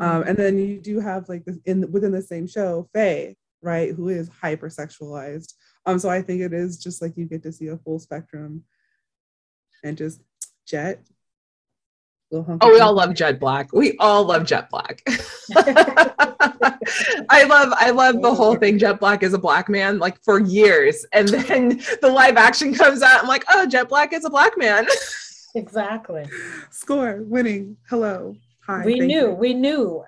[0.00, 3.92] Um, and then you do have like this in within the same show, Faye, right,
[3.92, 5.52] who is hypersexualized.
[5.84, 8.64] Um, so I think it is just like you get to see a full spectrum,
[9.84, 10.20] and just
[10.66, 11.02] Jet.
[12.32, 15.02] oh we all love jet black we all love jet black
[17.28, 20.40] i love i love the whole thing jet black is a black man like for
[20.40, 24.30] years and then the live action comes out i'm like oh jet black is a
[24.30, 24.86] black man
[25.54, 26.24] Exactly.
[26.70, 27.76] score winning.
[27.88, 28.34] Hello,
[28.66, 28.84] hi.
[28.84, 29.28] we knew.
[29.28, 29.30] you.
[29.30, 30.04] We knew.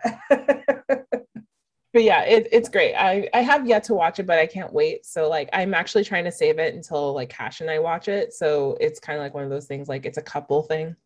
[1.93, 4.73] but yeah it, it's great i i have yet to watch it but i can't
[4.73, 8.09] wait so like i'm actually trying to save it until like cash and i watch
[8.09, 10.97] it so it's kind of like one of those things like it's a couple thing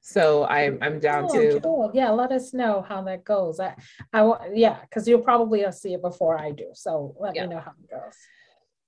[0.00, 1.90] so i'm i'm down Oh, to cool.
[1.94, 3.60] Yeah, let us know how that goes.
[3.60, 3.74] I,
[4.12, 6.66] I, wa- yeah, because you'll probably see it before I do.
[6.74, 7.46] So let Yeah.
[7.46, 8.14] me know how it goes.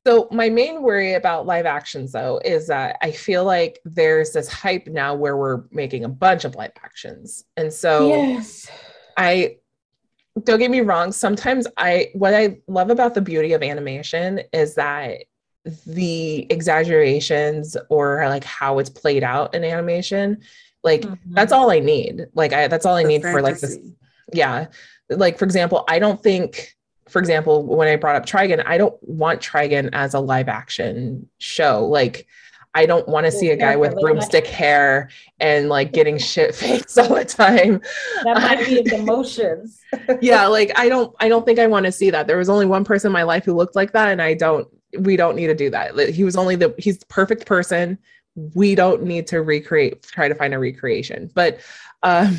[0.06, 4.46] So my main worry about live actions though is that I feel like there's this
[4.48, 7.44] hype now where we're making a bunch of live actions.
[7.56, 8.70] And so yes.
[9.16, 9.56] I
[10.44, 14.76] don't get me wrong, sometimes I what I love about the beauty of animation is
[14.76, 15.24] that
[15.86, 20.40] the exaggerations or like how it's played out in animation,
[20.84, 21.34] like Mm-hmm.
[21.34, 22.26] that's all I need.
[22.34, 23.76] Like I that's all I The need for like this
[24.32, 24.66] yeah
[25.08, 26.75] like for example i don't think
[27.08, 31.28] for example when i brought up Trigun i don't want Trigun as a live action
[31.38, 31.84] show.
[31.86, 32.26] Like
[32.74, 35.08] i don't want to see a guy with broomstick hair
[35.40, 37.80] and like getting shit faced all the time.
[38.24, 39.80] That might be the emotions.
[40.20, 42.26] yeah like i don't i don't think i want to see that.
[42.26, 44.68] There was only one person in my life who looked like that and i don't
[44.98, 46.08] we don't need to do that.
[46.10, 47.98] He was only the he's the perfect person.
[48.54, 51.30] We don't need to recreate try to find a recreation.
[51.34, 51.60] But
[52.02, 52.38] um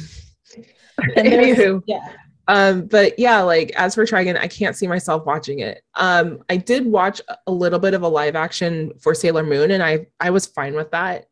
[1.18, 1.84] anywho.
[1.85, 2.14] Yeah.
[2.47, 6.55] Um but yeah like as for Trigun i can't see myself watching it um i
[6.55, 10.29] did watch a little bit of a live action for sailor moon and i i
[10.29, 11.27] was fine with that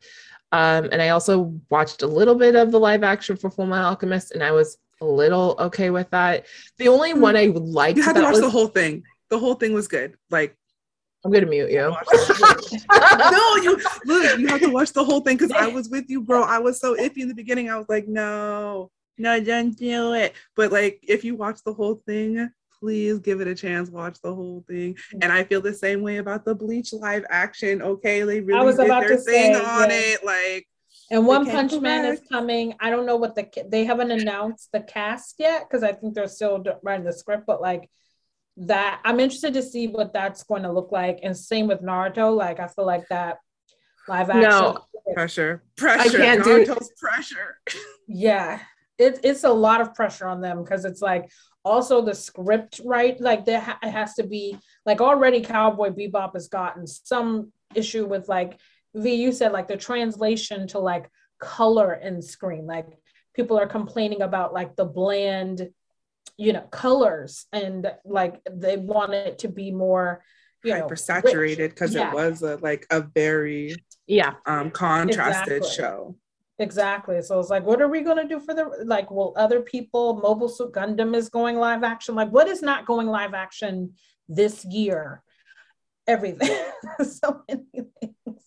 [0.52, 3.86] um and i also watched a little bit of the live action for full metal
[3.86, 6.46] alchemist and i was a little okay with that
[6.80, 7.22] the only Hmm.
[7.22, 9.04] one i liked You had to watch was- the whole thing.
[9.30, 10.16] The whole thing was good.
[10.30, 10.56] Like,
[11.26, 14.40] i'm gonna mute you watch the whole- no, you look.
[14.40, 16.44] You have to watch the whole thing because I was with you, bro.
[16.44, 17.70] I was so iffy in the beginning.
[17.70, 20.34] I was like, no, no, don't do it.
[20.56, 23.90] But like, if you watch the whole thing, please give it a chance.
[23.90, 24.96] Watch the whole thing.
[25.14, 25.20] Mm.
[25.22, 27.82] And I feel the same way about the Bleach live action.
[27.82, 29.96] Okay, they really I was did about their to thing say, on yeah.
[29.96, 30.26] it.
[30.26, 30.68] Like,
[31.10, 32.76] And One Punch Man is coming.
[32.80, 36.28] I don't know what the they haven't announced the cast yet because I think they're
[36.28, 37.46] still writing the script.
[37.48, 37.90] But like
[38.58, 41.20] that, I'm interested to see what that's going to look like.
[41.24, 42.36] And same with Naruto.
[42.36, 43.38] Like I feel like that
[44.08, 44.50] live action.
[44.50, 44.86] No.
[45.14, 46.18] pressure, pressure.
[46.18, 46.66] I can't do-
[46.98, 47.60] pressure.
[48.08, 48.60] Yeah,
[48.98, 51.32] it, it's a lot of pressure on them because it's like
[51.64, 53.20] also the script, right?
[53.20, 58.30] Like there ha- has to be like already Cowboy Bebop has gotten some issue with
[58.30, 58.60] like
[58.94, 59.16] V.
[59.16, 61.10] You said like the translation to like
[61.40, 62.66] color and screen.
[62.66, 62.88] Like
[63.34, 65.70] people are complaining about like the bland,
[66.38, 70.24] you know, colors and like they want it to be more,
[70.64, 72.10] you Hyper saturated because Yeah.
[72.10, 73.76] it was a like a very
[74.08, 74.34] Yeah.
[74.46, 75.70] um contrasted Exactly.
[75.76, 76.16] show.
[76.58, 77.22] Exactly.
[77.22, 79.12] So it's like, what are we going to do for the like?
[79.12, 80.16] Will other people?
[80.22, 82.16] Mobile Suit Gundam is going live action.
[82.16, 83.94] Like, what is not going live action
[84.30, 85.22] this year?
[86.08, 86.56] Everything.
[87.04, 87.64] so many
[88.00, 88.42] things.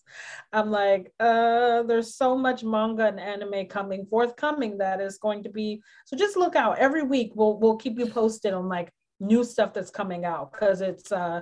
[0.51, 5.49] I'm like, uh, there's so much manga and anime coming forthcoming that is going to
[5.49, 5.81] be.
[6.05, 7.33] So just look out every week.
[7.35, 11.41] We'll we'll keep you posted on like new stuff that's coming out because it's uh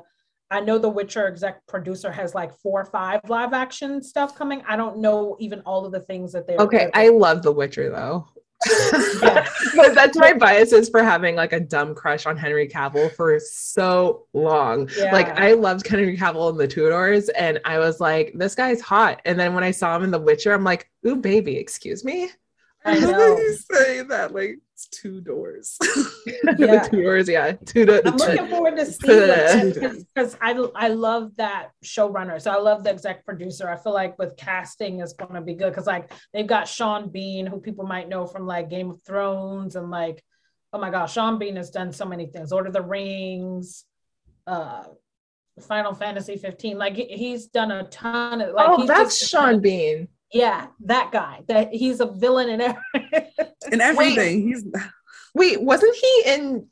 [0.50, 4.64] I know The Witcher exec producer has like four or five live action stuff coming.
[4.68, 7.90] I don't know even all of the things that they're Okay, I love The Witcher
[7.90, 8.28] though.
[9.76, 14.26] But that's my biases for having like a dumb crush on Henry Cavill for so
[14.34, 14.90] long.
[14.98, 15.12] Yeah.
[15.12, 19.22] Like I loved Henry Cavill in the Tudors, and I was like, this guy's hot.
[19.26, 22.30] And then when I saw him in The Witcher, I'm like, ooh, baby, excuse me.
[22.86, 23.36] I How know.
[23.36, 24.34] do you say that?
[24.34, 25.78] Like it's two doors.
[26.58, 26.84] Yeah.
[26.84, 27.52] the Tudors, yeah.
[27.66, 28.02] Tudor.
[28.06, 29.72] I'm looking forward to Yeah.
[29.72, 32.42] seeing because I I love that showrunner.
[32.42, 33.70] So I love the exec producer.
[33.70, 37.10] I feel like with casting is going to be good because like they've got Sean
[37.10, 40.24] Bean, who people might know from like Game of Thrones and like
[40.74, 42.52] oh my gosh, Sean Bean has done so many things.
[42.52, 43.86] Lord of the Rings,
[44.46, 44.84] uh,
[45.62, 46.78] Final Fantasy 15.
[46.78, 48.68] Like he's done a ton of like.
[48.70, 50.08] oh, that's just- Sean Bean.
[50.34, 51.44] Yeah, that guy.
[51.48, 53.32] That he's a villain in everything.
[53.72, 54.48] in everything.
[54.48, 54.66] He's
[55.34, 56.68] Wait, wasn't he in?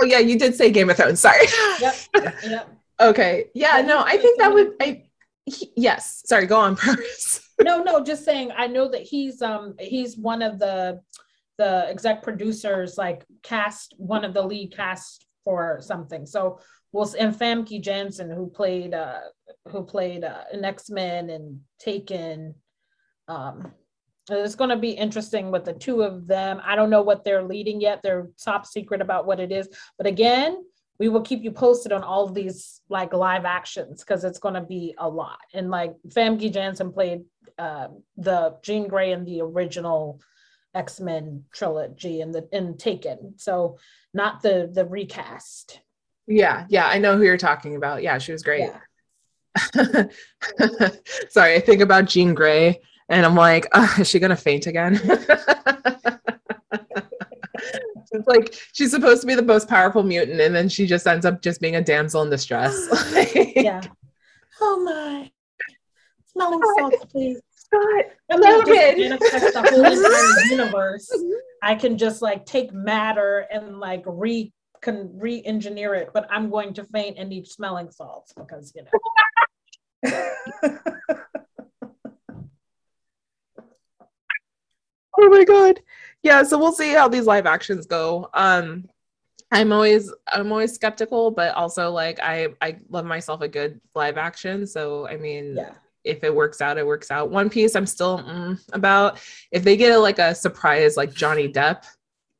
[0.00, 1.20] Oh yeah, you did say Game of Thrones.
[1.20, 1.46] Sorry.
[1.80, 1.94] yep.
[2.44, 2.68] Yep.
[3.00, 3.44] Okay.
[3.54, 3.78] Yeah.
[3.78, 4.72] Yeah, No, I think that would.
[4.80, 5.04] I.
[5.46, 6.22] he- yes.
[6.26, 6.46] Sorry.
[6.46, 7.40] Go on, Paris.
[7.62, 11.00] no no just saying i know that he's um he's one of the
[11.56, 16.58] the exec producers like cast one of the lead cast for something so
[16.90, 19.20] we'll and famke janssen who played uh
[19.68, 22.52] who played uh, in x-men and taken
[23.28, 23.72] um
[24.30, 27.42] it's going to be interesting with the two of them i don't know what they're
[27.42, 29.68] leading yet they're top secret about what it is
[29.98, 30.62] but again
[30.98, 34.54] we will keep you posted on all of these like live actions because it's going
[34.54, 35.38] to be a lot.
[35.52, 37.24] And like Famke Janssen played
[37.58, 40.20] uh, the Jean Grey in the original
[40.74, 43.78] X Men trilogy and the in Taken, so
[44.12, 45.80] not the the recast.
[46.26, 46.66] Yeah.
[46.68, 46.86] Yeah.
[46.86, 48.02] I know who you're talking about.
[48.02, 48.70] Yeah, she was great.
[48.70, 48.78] Yeah.
[51.28, 55.00] Sorry, I think about Jean Grey, and I'm like, "Ugh, is she gonna faint again?
[58.14, 61.26] It's like she's supposed to be the most powerful mutant, and then she just ends
[61.26, 62.74] up just being a damsel in distress.
[63.56, 63.82] yeah.
[64.60, 65.30] Oh my.
[66.26, 67.40] Smelling oh salts, please.
[67.72, 69.18] God, I mean, Logan.
[69.18, 71.10] the whole universe.
[71.62, 76.74] I can just like take matter and like re can re-engineer it, but I'm going
[76.74, 78.84] to faint and need smelling salts because you
[80.04, 81.18] know.
[85.18, 85.80] Oh my god.
[86.22, 88.28] Yeah, so we'll see how these live actions go.
[88.34, 88.88] Um
[89.54, 94.18] I'm always I'm always skeptical, but also like I I love myself a good live
[94.18, 94.66] action.
[94.66, 95.74] So I mean, yeah.
[96.02, 97.30] if it works out, it works out.
[97.30, 99.20] One Piece, I'm still mm, about.
[99.52, 101.84] If they get a, like a surprise like Johnny Depp,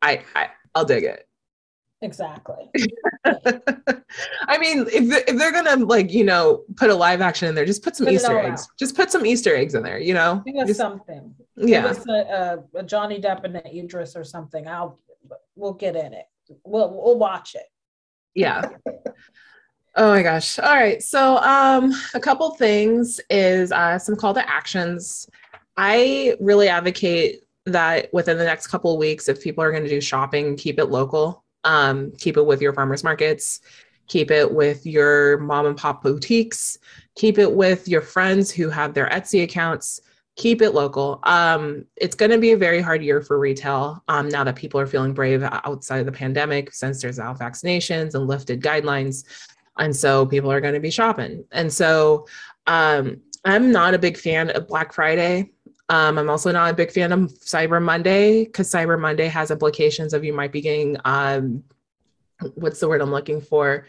[0.03, 1.29] I, I I'll dig it.
[2.03, 2.71] Exactly.
[4.49, 7.55] I mean, if they're, if they're gonna like you know put a live action in
[7.55, 8.63] there, just put some Put Easter eggs.
[8.63, 8.69] out.
[8.79, 9.99] Just put some Easter eggs in there.
[9.99, 11.35] You know, Give us Just- something.
[11.57, 11.83] yeah.
[11.83, 12.13] Give us a,
[12.75, 14.69] a, a Johnny Depp and an Idris or something.
[14.69, 14.99] I'll
[15.57, 16.27] we'll get in it.
[16.65, 17.67] We'll we'll watch it.
[18.35, 18.69] yeah
[19.97, 24.47] oh my gosh all right so um a couple things is uh some call to
[24.51, 25.29] actions
[25.77, 29.89] i really advocate that within the next couple of weeks if people are going to
[29.89, 33.61] do shopping keep it local um keep it with your farmers markets
[34.07, 36.78] keep it with your mom and pop boutiques
[37.15, 40.01] keep it with your friends who have their etsy accounts
[40.36, 41.20] keep it local.
[41.23, 44.81] Um it's going to be a very hard year for retail um now that people
[44.81, 49.24] are feeling brave outside of the pandemic since there's out vaccinations and lifted guidelines
[49.78, 51.45] and so people are going to be shopping.
[51.53, 52.27] And so
[52.66, 55.51] um i'm not a big fan of black friday
[55.89, 60.15] Um, I'm also not a big fan of Cyber Monday because Cyber Monday has implications
[60.15, 61.62] of you might be getting um,
[62.55, 63.86] what's the word I'm looking for?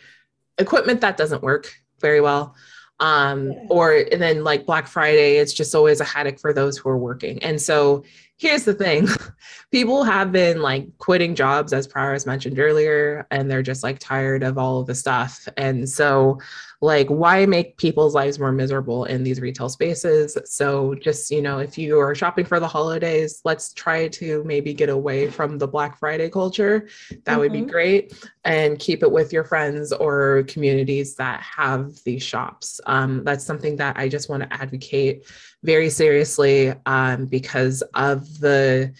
[0.57, 2.55] Equipment that doesn't work very well.
[2.99, 3.65] Um, yeah.
[3.69, 6.97] or and then like Black Friday, it's just always a headache for those who are
[6.97, 7.43] working.
[7.43, 8.03] And so
[8.37, 9.07] here's the thing
[9.75, 14.41] people have been like quitting jobs as Prowers mentioned earlier and they're just like tired
[14.41, 16.39] of all of the stuff and so
[16.79, 21.59] like why make people's lives more miserable in these retail spaces so just you know
[21.59, 25.67] if you are shopping for the holidays let's try to maybe get away from the
[25.67, 27.39] black friday culture that mm-hmm.
[27.39, 27.67] would be mm-hmm.
[27.67, 33.43] great and keep it with your friends or communities that have these shops um, that's
[33.43, 35.25] something that i just want to advocate
[35.63, 38.93] very seriously um, because of the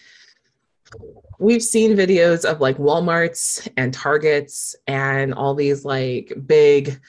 [1.39, 6.99] we've seen videos of like Walmarts and Targets and all these like big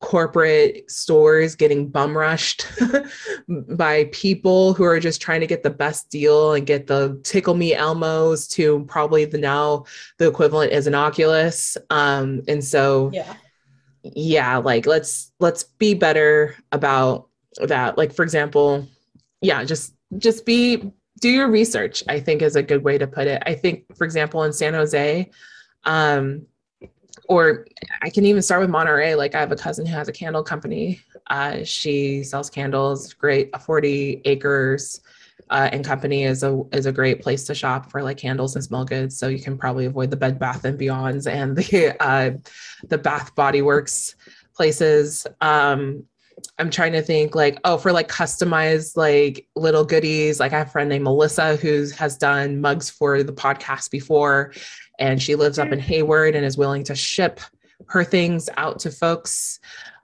[0.00, 2.66] corporate stores getting bum rushed
[3.48, 7.54] by people who are just trying to get the best deal and get the tickle
[7.54, 9.84] me elmos to probably the now
[10.18, 11.78] the equivalent is an oculus.
[11.90, 13.34] Um and so yeah.
[14.02, 17.28] yeah like let's let's be better about
[17.62, 17.96] that.
[17.96, 18.86] Like for example
[19.40, 23.26] yeah just just be do your research i think is a good way to put
[23.26, 23.42] it.
[23.46, 25.30] I think for example in san jose
[25.84, 26.46] um,
[27.28, 27.66] or
[28.02, 29.14] i can even start with monterey.
[29.14, 31.00] Like i have a cousin who has a candle company.
[31.28, 35.00] Uh, she sells candles great 40 acres
[35.50, 38.64] uh, and company is a is a great place to shop for like candles and
[38.64, 42.30] smell goods so you can probably avoid the bed bath and beyonds and the uh,
[42.88, 44.14] the bath body works
[44.56, 45.26] places.
[45.40, 46.04] Um,
[46.58, 50.40] I'm trying to think like, oh, for like customized like little goodies.
[50.40, 54.52] Like I have a friend named Melissa who has done mugs for the podcast before,
[54.98, 57.40] and she lives up in Hayward and is willing to ship
[57.88, 59.60] her things out to folks.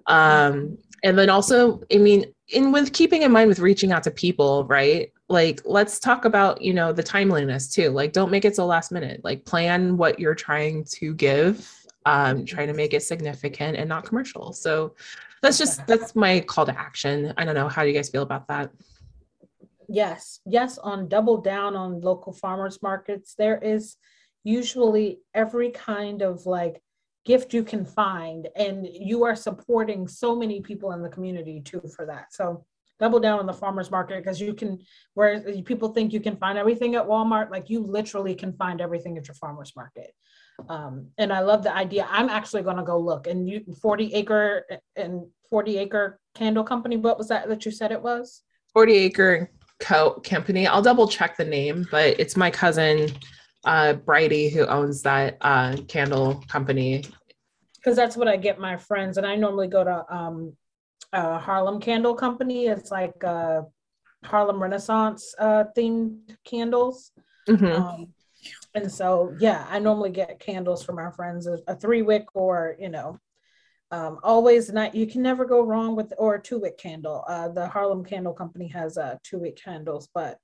[0.06, 4.10] Um, and then also, I mean, in with keeping in mind with reaching out to
[4.10, 5.12] people, right?
[5.28, 7.90] Like, let's talk about, you know, the timeliness too.
[7.90, 9.22] Like, don't make it so last minute.
[9.24, 14.04] Like, plan what you're trying to give um, trying to make it significant and not
[14.04, 14.52] commercial.
[14.52, 14.94] So
[15.42, 17.34] that's just that's my call to action.
[17.36, 17.68] I don't know.
[17.68, 18.70] How do you guys feel about that?
[19.88, 23.34] Yes, yes, on double down on local farmers markets.
[23.36, 23.96] There is
[24.44, 26.80] usually every kind of like
[27.24, 31.82] gift you can find, and you are supporting so many people in the community too
[31.94, 32.32] for that.
[32.32, 32.64] So
[33.00, 34.78] double down on the farmers market because you can
[35.14, 39.18] where people think you can find everything at Walmart, like you literally can find everything
[39.18, 40.14] at your farmers market.
[40.68, 42.06] Um, and I love the idea.
[42.10, 43.26] I'm actually going to go look.
[43.26, 44.64] And you, 40 acre
[44.96, 46.96] and 40 acre candle company.
[46.96, 48.42] What was that that you said it was?
[48.72, 49.50] 40 acre
[49.80, 50.66] co company.
[50.66, 53.10] I'll double check the name, but it's my cousin
[53.64, 57.04] uh Bridie who owns that uh candle company.
[57.76, 60.56] Because that's what I get my friends, and I normally go to um
[61.12, 62.66] uh Harlem Candle Company.
[62.66, 63.62] It's like uh
[64.24, 67.12] Harlem Renaissance uh themed candles.
[67.48, 67.66] Mm-hmm.
[67.66, 68.14] Um,
[68.74, 72.76] and so yeah i normally get candles from our friends a, a three wick or
[72.78, 73.18] you know
[73.90, 77.48] um, always not you can never go wrong with or a two wick candle uh,
[77.48, 80.38] the harlem candle company has uh, two wick candles but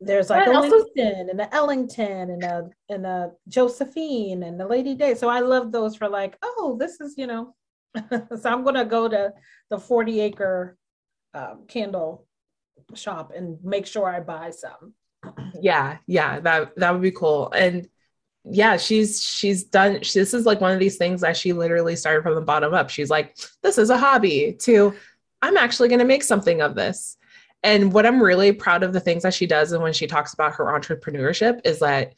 [0.00, 4.94] there's like a Winston and a Ellington and a and a Josephine and the Lady
[4.94, 5.14] Day.
[5.14, 7.54] So I love those for like, oh, this is you know.
[8.10, 9.32] so I'm gonna go to
[9.68, 10.78] the 40 acre
[11.34, 12.26] um, candle
[12.94, 14.94] shop and make sure I buy some
[15.60, 17.50] yeah yeah that that would be cool.
[17.52, 17.88] And
[18.44, 21.94] yeah she's she's done she, this is like one of these things that she literally
[21.94, 22.90] started from the bottom up.
[22.90, 24.94] She's like this is a hobby to
[25.42, 27.16] i'm actually going to make something of this.
[27.62, 30.32] And what i'm really proud of the things that she does and when she talks
[30.32, 32.14] about her entrepreneurship is that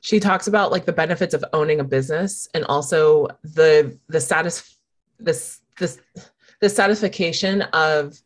[0.00, 4.76] she talks about like the benefits of owning a business and also the the status
[5.18, 5.98] this this
[6.60, 8.16] the satisfaction of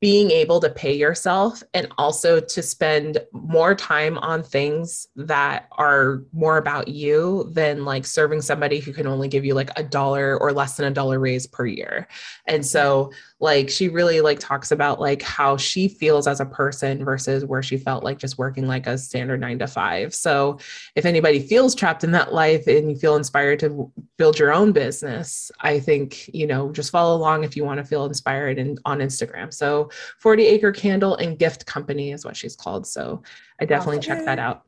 [0.00, 6.22] being able to pay yourself and also to spend more time on things that are
[6.32, 10.38] more about you than like serving somebody who can only give you like a dollar
[10.38, 12.06] or less than a dollar raise per year.
[12.46, 13.10] And so
[13.40, 17.62] like she really like talks about like how she feels as a person versus where
[17.62, 20.14] she felt like just working like a standard 9 to 5.
[20.14, 20.58] So
[20.94, 24.72] if anybody feels trapped in that life and you feel inspired to build your own
[24.72, 28.78] business, I think, you know, just follow along if you want to feel inspired and
[28.84, 29.52] on Instagram.
[29.52, 29.85] So
[30.18, 32.86] 40 Acre Candle and Gift Company is what she's called.
[32.86, 33.22] So
[33.60, 34.64] I definitely check that out.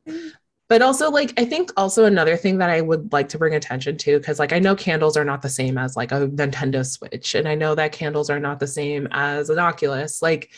[0.67, 3.97] But also like i think also another thing that i would like to bring attention
[3.97, 7.33] to because like i know candles are not the same as like a nintendo switch
[7.33, 10.21] and i know that candles are not the same as an oculus.
[10.21, 10.51] Like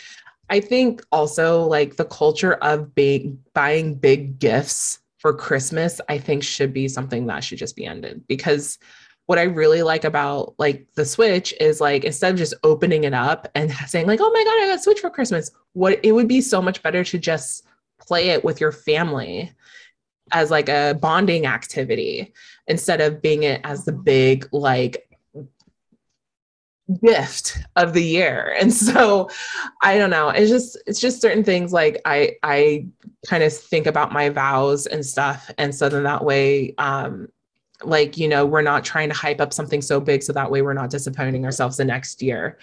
[0.49, 6.43] i think also like the culture of big buying big gifts for christmas i think
[6.43, 8.21] should be something that should just be ended.
[8.27, 8.79] Because
[9.25, 13.13] what I really like about like the Switch is like instead of just opening it
[13.13, 16.27] up and saying like, "Oh my god, I got Switch for Christmas," what it would
[16.27, 17.65] be so much better to just
[17.99, 19.51] play it with your family
[20.31, 22.33] as like a bonding activity
[22.67, 25.07] instead of being it as the big like
[27.03, 28.55] gift of the year.
[28.61, 29.29] And so
[29.81, 30.29] i don't know.
[30.29, 32.85] It's just it's just certain things like i i
[33.27, 35.49] kind of think about my vows and stuff.
[35.57, 37.29] And so then that way um
[37.83, 40.61] like you know we're not trying to hype up something so big so that way
[40.61, 42.57] we're not disappointing ourselves the next year.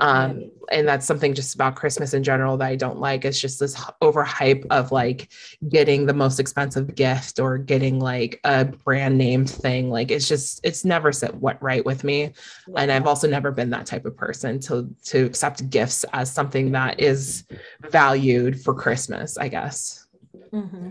[0.00, 3.24] Um and that's something just about christmas in general that i don't like.
[3.24, 5.30] It's just this overhype of like
[5.68, 9.90] getting the most expensive gift or getting like a brand named thing.
[9.90, 12.32] Like it's just it's never set what right with me.
[12.76, 16.72] And i've also never been that type of person to to accept gifts as something
[16.72, 17.44] that is
[17.90, 20.06] valued for christmas i guess.
[20.52, 20.90] Mm-hmm.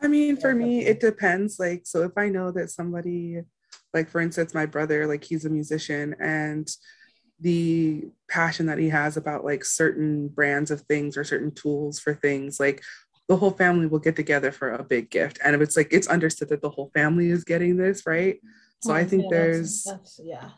[0.00, 1.58] I mean, for me, it depends.
[1.58, 3.40] Like, so if I know that somebody,
[3.92, 6.68] like for instance, my brother, like he's a musician and
[7.40, 12.14] the passion that he has about like certain brands of things or certain tools for
[12.14, 12.82] things, like
[13.28, 15.38] the whole family will get together for a big gift.
[15.44, 18.40] And if it's like it's understood that the whole family is getting this, right?
[18.80, 19.08] So I mm-hmm.
[19.10, 20.50] think Yeah, there's that's, that's yeah,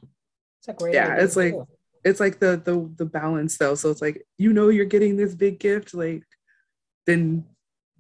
[0.59, 0.95] it's a great.
[0.95, 1.67] Yeah, it's like- too.
[2.05, 3.75] it's like the the the balance though.
[3.75, 6.25] So it's like you know you're getting this big gift, like
[7.07, 7.45] then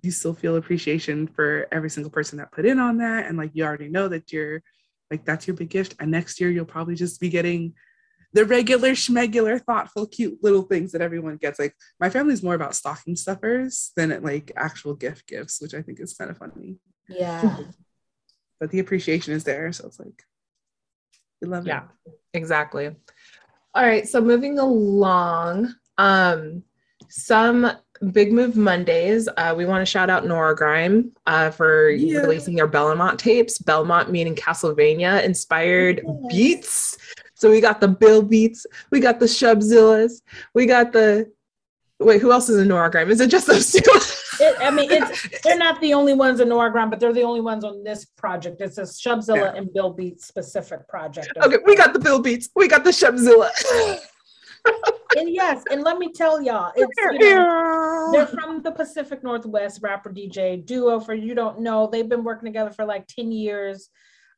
[0.02, 3.50] you still feel appreciation for every single person that put in on that, and like
[3.54, 4.62] you already know that you're
[5.10, 5.94] like that's your big gift.
[5.98, 7.74] And next year you'll probably just be getting
[8.32, 11.58] the regular schmegular, thoughtful, cute little things that everyone gets.
[11.58, 15.82] Like my family's more about stocking stuffers than it like actual gift gifts, which I
[15.82, 16.76] think is kind of funny.
[17.08, 17.56] yeah.
[18.60, 20.22] But the appreciation is there, so it's like
[21.40, 21.68] we love it.
[21.68, 21.84] Yeah.
[22.34, 22.94] exactly
[23.74, 26.62] all right so moving along um
[27.08, 27.70] some
[28.12, 32.20] big move mondays uh, we want to shout out nora grime uh, for Yeah.
[32.20, 36.96] releasing their belmont tapes belmont meaning castlevania inspired beats
[37.34, 40.22] so we got the bill beats we got the shubzillas
[40.54, 41.30] we got the
[41.98, 43.80] wait who else is in nora grime is it just those two
[44.42, 47.24] It, I mean, it's they're not the only ones in Nora Grime, but they're the
[47.24, 48.62] only ones on this project.
[48.62, 49.52] It's a Shubzilla Yeah.
[49.54, 51.28] and Bill Beats specific project.
[51.44, 53.50] okay we got the bill beats we got the shubzilla
[55.16, 59.80] and yes, and let me tell y'all, it's you know, they're from the Pacific Northwest
[59.82, 61.00] rapper DJ duo.
[61.00, 63.88] For you don't know, they've been working together for like 10 years.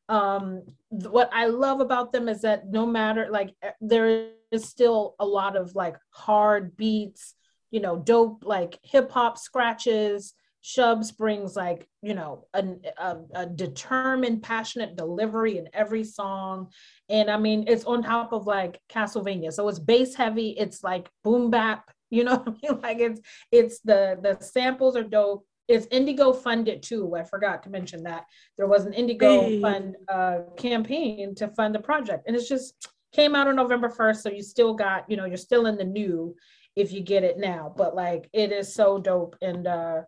[0.09, 5.15] Um, th- what I love about them is that no matter like there is still
[5.19, 7.35] a lot of like hard beats,
[7.71, 10.33] you know, dope like hip hop scratches.
[10.63, 16.69] Shubs brings like, you know, an, a, a determined, passionate delivery in every song.
[17.09, 19.51] And I mean, it's on top of like Castlevania.
[19.51, 22.81] So it's bass heavy, it's like boom bap, you know what I mean?
[22.81, 23.21] Like it's
[23.51, 25.45] it's the the samples are dope.
[25.67, 27.15] It's Indigo funded too.
[27.15, 28.25] I forgot to mention that
[28.57, 29.61] there was an Indigo Hey.
[29.61, 34.23] fund uh, campaign to fund the project, and it's just came out on November first.
[34.23, 36.35] So you still got, you know, you're still in the new
[36.75, 37.73] if you get it now.
[37.75, 40.01] But like, it is so dope, and uh,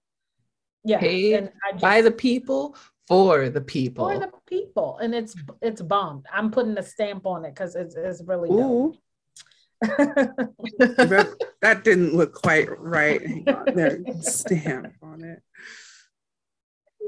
[0.85, 2.75] yeah, Paid and I just, by the people
[3.07, 6.25] for the people for the people, and it's it's bombed.
[6.31, 8.59] I'm putting a stamp on it because it's it's really dope.
[8.59, 8.95] Ooh.
[10.79, 13.21] That- that didn't look quite right.
[13.25, 15.41] Hang on, there, stamp on it.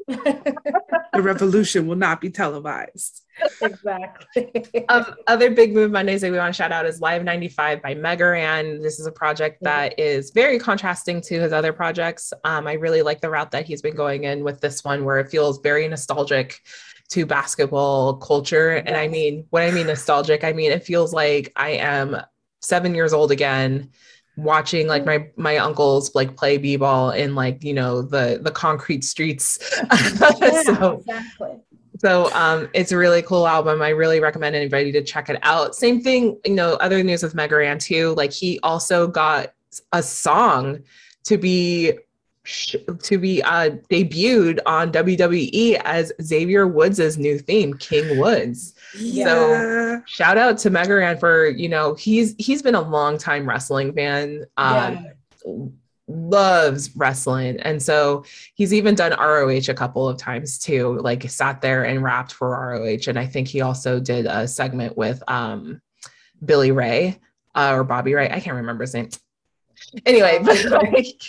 [0.07, 3.23] The revolution will not be televised.
[3.61, 4.85] exactly.
[4.89, 7.95] um, other big move Mondays that we want to shout out is Live 95 by
[7.95, 8.81] Megaran.
[8.81, 12.33] This is a project that is very contrasting to his other projects.
[12.43, 15.19] Um, I really like the route that he's been going in with this one, where
[15.19, 16.61] it feels very nostalgic
[17.09, 18.71] to basketball culture.
[18.71, 22.17] And I mean, when I mean nostalgic, I mean it feels like I am
[22.61, 23.91] seven years old again
[24.37, 29.03] watching like my my uncles like play b-ball in like you know the the concrete
[29.03, 29.59] streets
[29.91, 31.59] yeah, so exactly.
[31.97, 33.81] so um, it's a really cool album.
[33.81, 35.75] I really recommend anybody to check it out.
[35.75, 38.13] Same thing, you know, other news with Megaran too.
[38.15, 39.53] Like he also got
[39.91, 40.83] a song
[41.25, 41.93] to be
[43.03, 48.75] to be uh, debuted on WWE as Xavier Woods' new theme, King Woods.
[48.97, 49.99] Yeah.
[50.05, 54.45] Shout out to Megaran for you know he's he's been a long time wrestling fan.
[54.57, 55.07] Um,
[56.07, 58.23] loves wrestling and so
[58.55, 62.49] he's even done ROH a couple of times too like sat there and rapped for
[62.49, 65.81] ROH and I think he also did a segment with um
[66.45, 67.19] Billy Ray
[67.55, 69.09] uh, or Bobby Ray I can't remember his name
[70.05, 70.63] anyway but
[70.93, 71.21] like,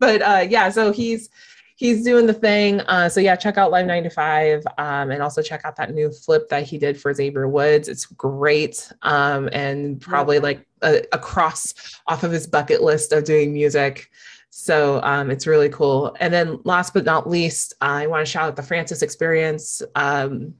[0.00, 1.30] but, uh yeah so he's
[1.76, 5.64] he's doing the thing uh so yeah check out live 95 um and also check
[5.64, 10.38] out that new flip that he did for Xavier Woods it's great um and probably
[10.38, 14.10] like a, a cross off of his bucket list of doing music
[14.50, 16.16] so um, it's really cool.
[16.18, 19.82] And then last but not least, I want to shout out the Francis Experience.
[19.94, 20.54] Um,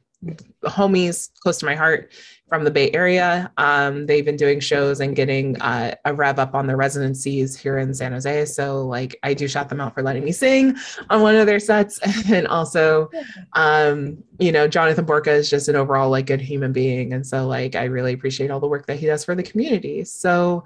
[0.64, 2.12] homies close to my heart
[2.48, 3.52] from the Bay Area.
[3.56, 7.78] Um, they've been doing shows and getting uh, a rev up on their residencies here
[7.78, 8.46] in San Jose.
[8.46, 10.76] So, like, I do shout them out for letting me sing
[11.10, 12.00] on one of their sets.
[12.30, 13.08] And also,
[13.54, 17.12] um, you know, Jonathan Borka is just an overall like good human being.
[17.12, 20.04] And so, like, I really appreciate all the work that he does for the community.
[20.04, 20.64] So,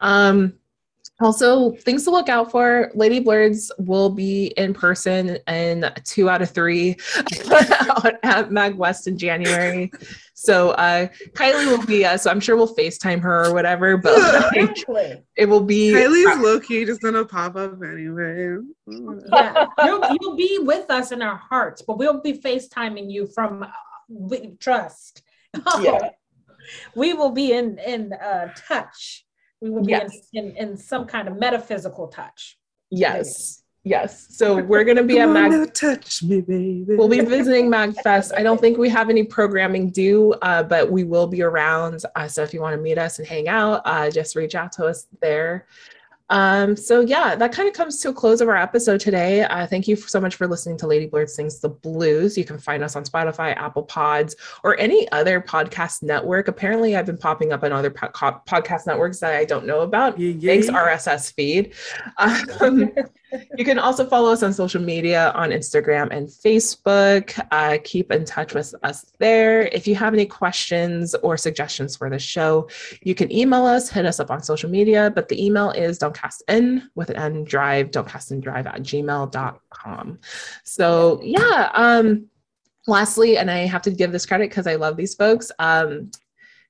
[0.00, 0.54] um,
[1.20, 2.90] also, things to look out for.
[2.94, 6.96] Lady Blerds will be in person in two out of three
[8.24, 9.92] at Mag West in January.
[10.34, 14.18] So uh, Kylie will be, uh, so I'm sure we'll FaceTime her or whatever, but
[14.88, 15.92] like, it will be.
[15.92, 18.56] Kylie's low key just gonna pop up anyway.
[18.88, 23.62] Yeah, you'll, you'll be with us in our hearts, but we'll be FaceTiming you from
[23.62, 25.22] uh, trust.
[25.80, 26.10] Yeah.
[26.96, 29.23] we will be in in uh, touch
[29.60, 30.28] we will be yes.
[30.32, 32.58] in, in, in, some kind of metaphysical touch.
[32.90, 33.62] Yes.
[33.84, 34.28] Yes.
[34.30, 35.74] So we're going to be at Mag.
[35.74, 36.84] touch me, baby.
[36.88, 38.32] We'll be visiting MagFest.
[38.36, 42.02] I don't think we have any programming due, uh, but we will be around.
[42.16, 44.72] Uh, so if you want to meet us and hang out, uh, just reach out
[44.72, 45.66] to us there.
[46.34, 49.44] Um, so yeah, that kind of comes to a close of our episode today.
[49.44, 52.36] Uh, thank you so much for listening to Lady Blerd Sings the Blues.
[52.36, 54.34] You can find us on Spotify, Apple Pods,
[54.64, 56.48] or any other podcast network.
[56.48, 58.08] Apparently, I've been popping up on other po-
[58.48, 60.18] podcast networks that I don't know about.
[60.18, 60.52] Yeah, yeah.
[60.54, 61.74] Thanks RSS feed.
[62.18, 62.90] Um,
[63.56, 67.38] you can also follow us on social media on Instagram and Facebook.
[67.50, 69.62] Uh, keep in touch with us there.
[69.68, 72.68] If you have any questions or suggestions for the show,
[73.02, 75.10] you can email us, hit us up on social media.
[75.14, 78.66] But the email is don't cast in with an N drive, don't cast in drive
[78.66, 80.18] at gmail.com.
[80.64, 81.70] So, yeah.
[81.74, 82.26] Um,
[82.86, 85.50] lastly, and I have to give this credit because I love these folks.
[85.58, 86.10] Um,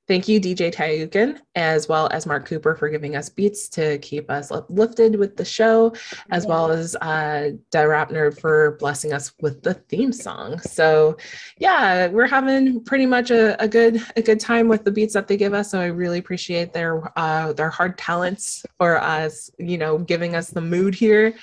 [0.07, 4.31] Thank you, DJ Tayukin, as well as Mark Cooper for giving us beats to keep
[4.31, 5.95] us uplifted with the show,
[6.31, 10.61] as well as uh, Nerd for blessing us with the theme song.
[10.61, 11.17] So,
[11.57, 15.27] yeah, we're having pretty much a, a good a good time with the beats that
[15.27, 15.71] they give us.
[15.71, 20.51] So I really appreciate their uh, their hard talents for us, you know, giving us
[20.51, 21.35] the mood here.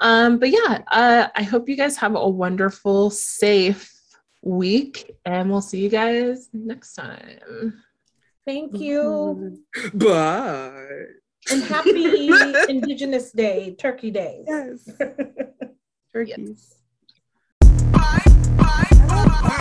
[0.00, 3.94] Um, but yeah, uh, I hope you guys have a wonderful, safe
[4.42, 7.80] week, and we'll see you guys next time.
[8.46, 8.82] Thank mm-hmm.
[8.82, 9.64] you.
[9.94, 10.86] Bye.
[11.50, 12.28] And happy
[12.68, 14.44] Indigenous Day, Turkey Day.
[14.46, 14.88] Yes.
[16.12, 16.76] Turkeys.
[17.62, 17.92] Yes.
[17.92, 18.22] Bye,
[18.56, 19.58] bye, bye,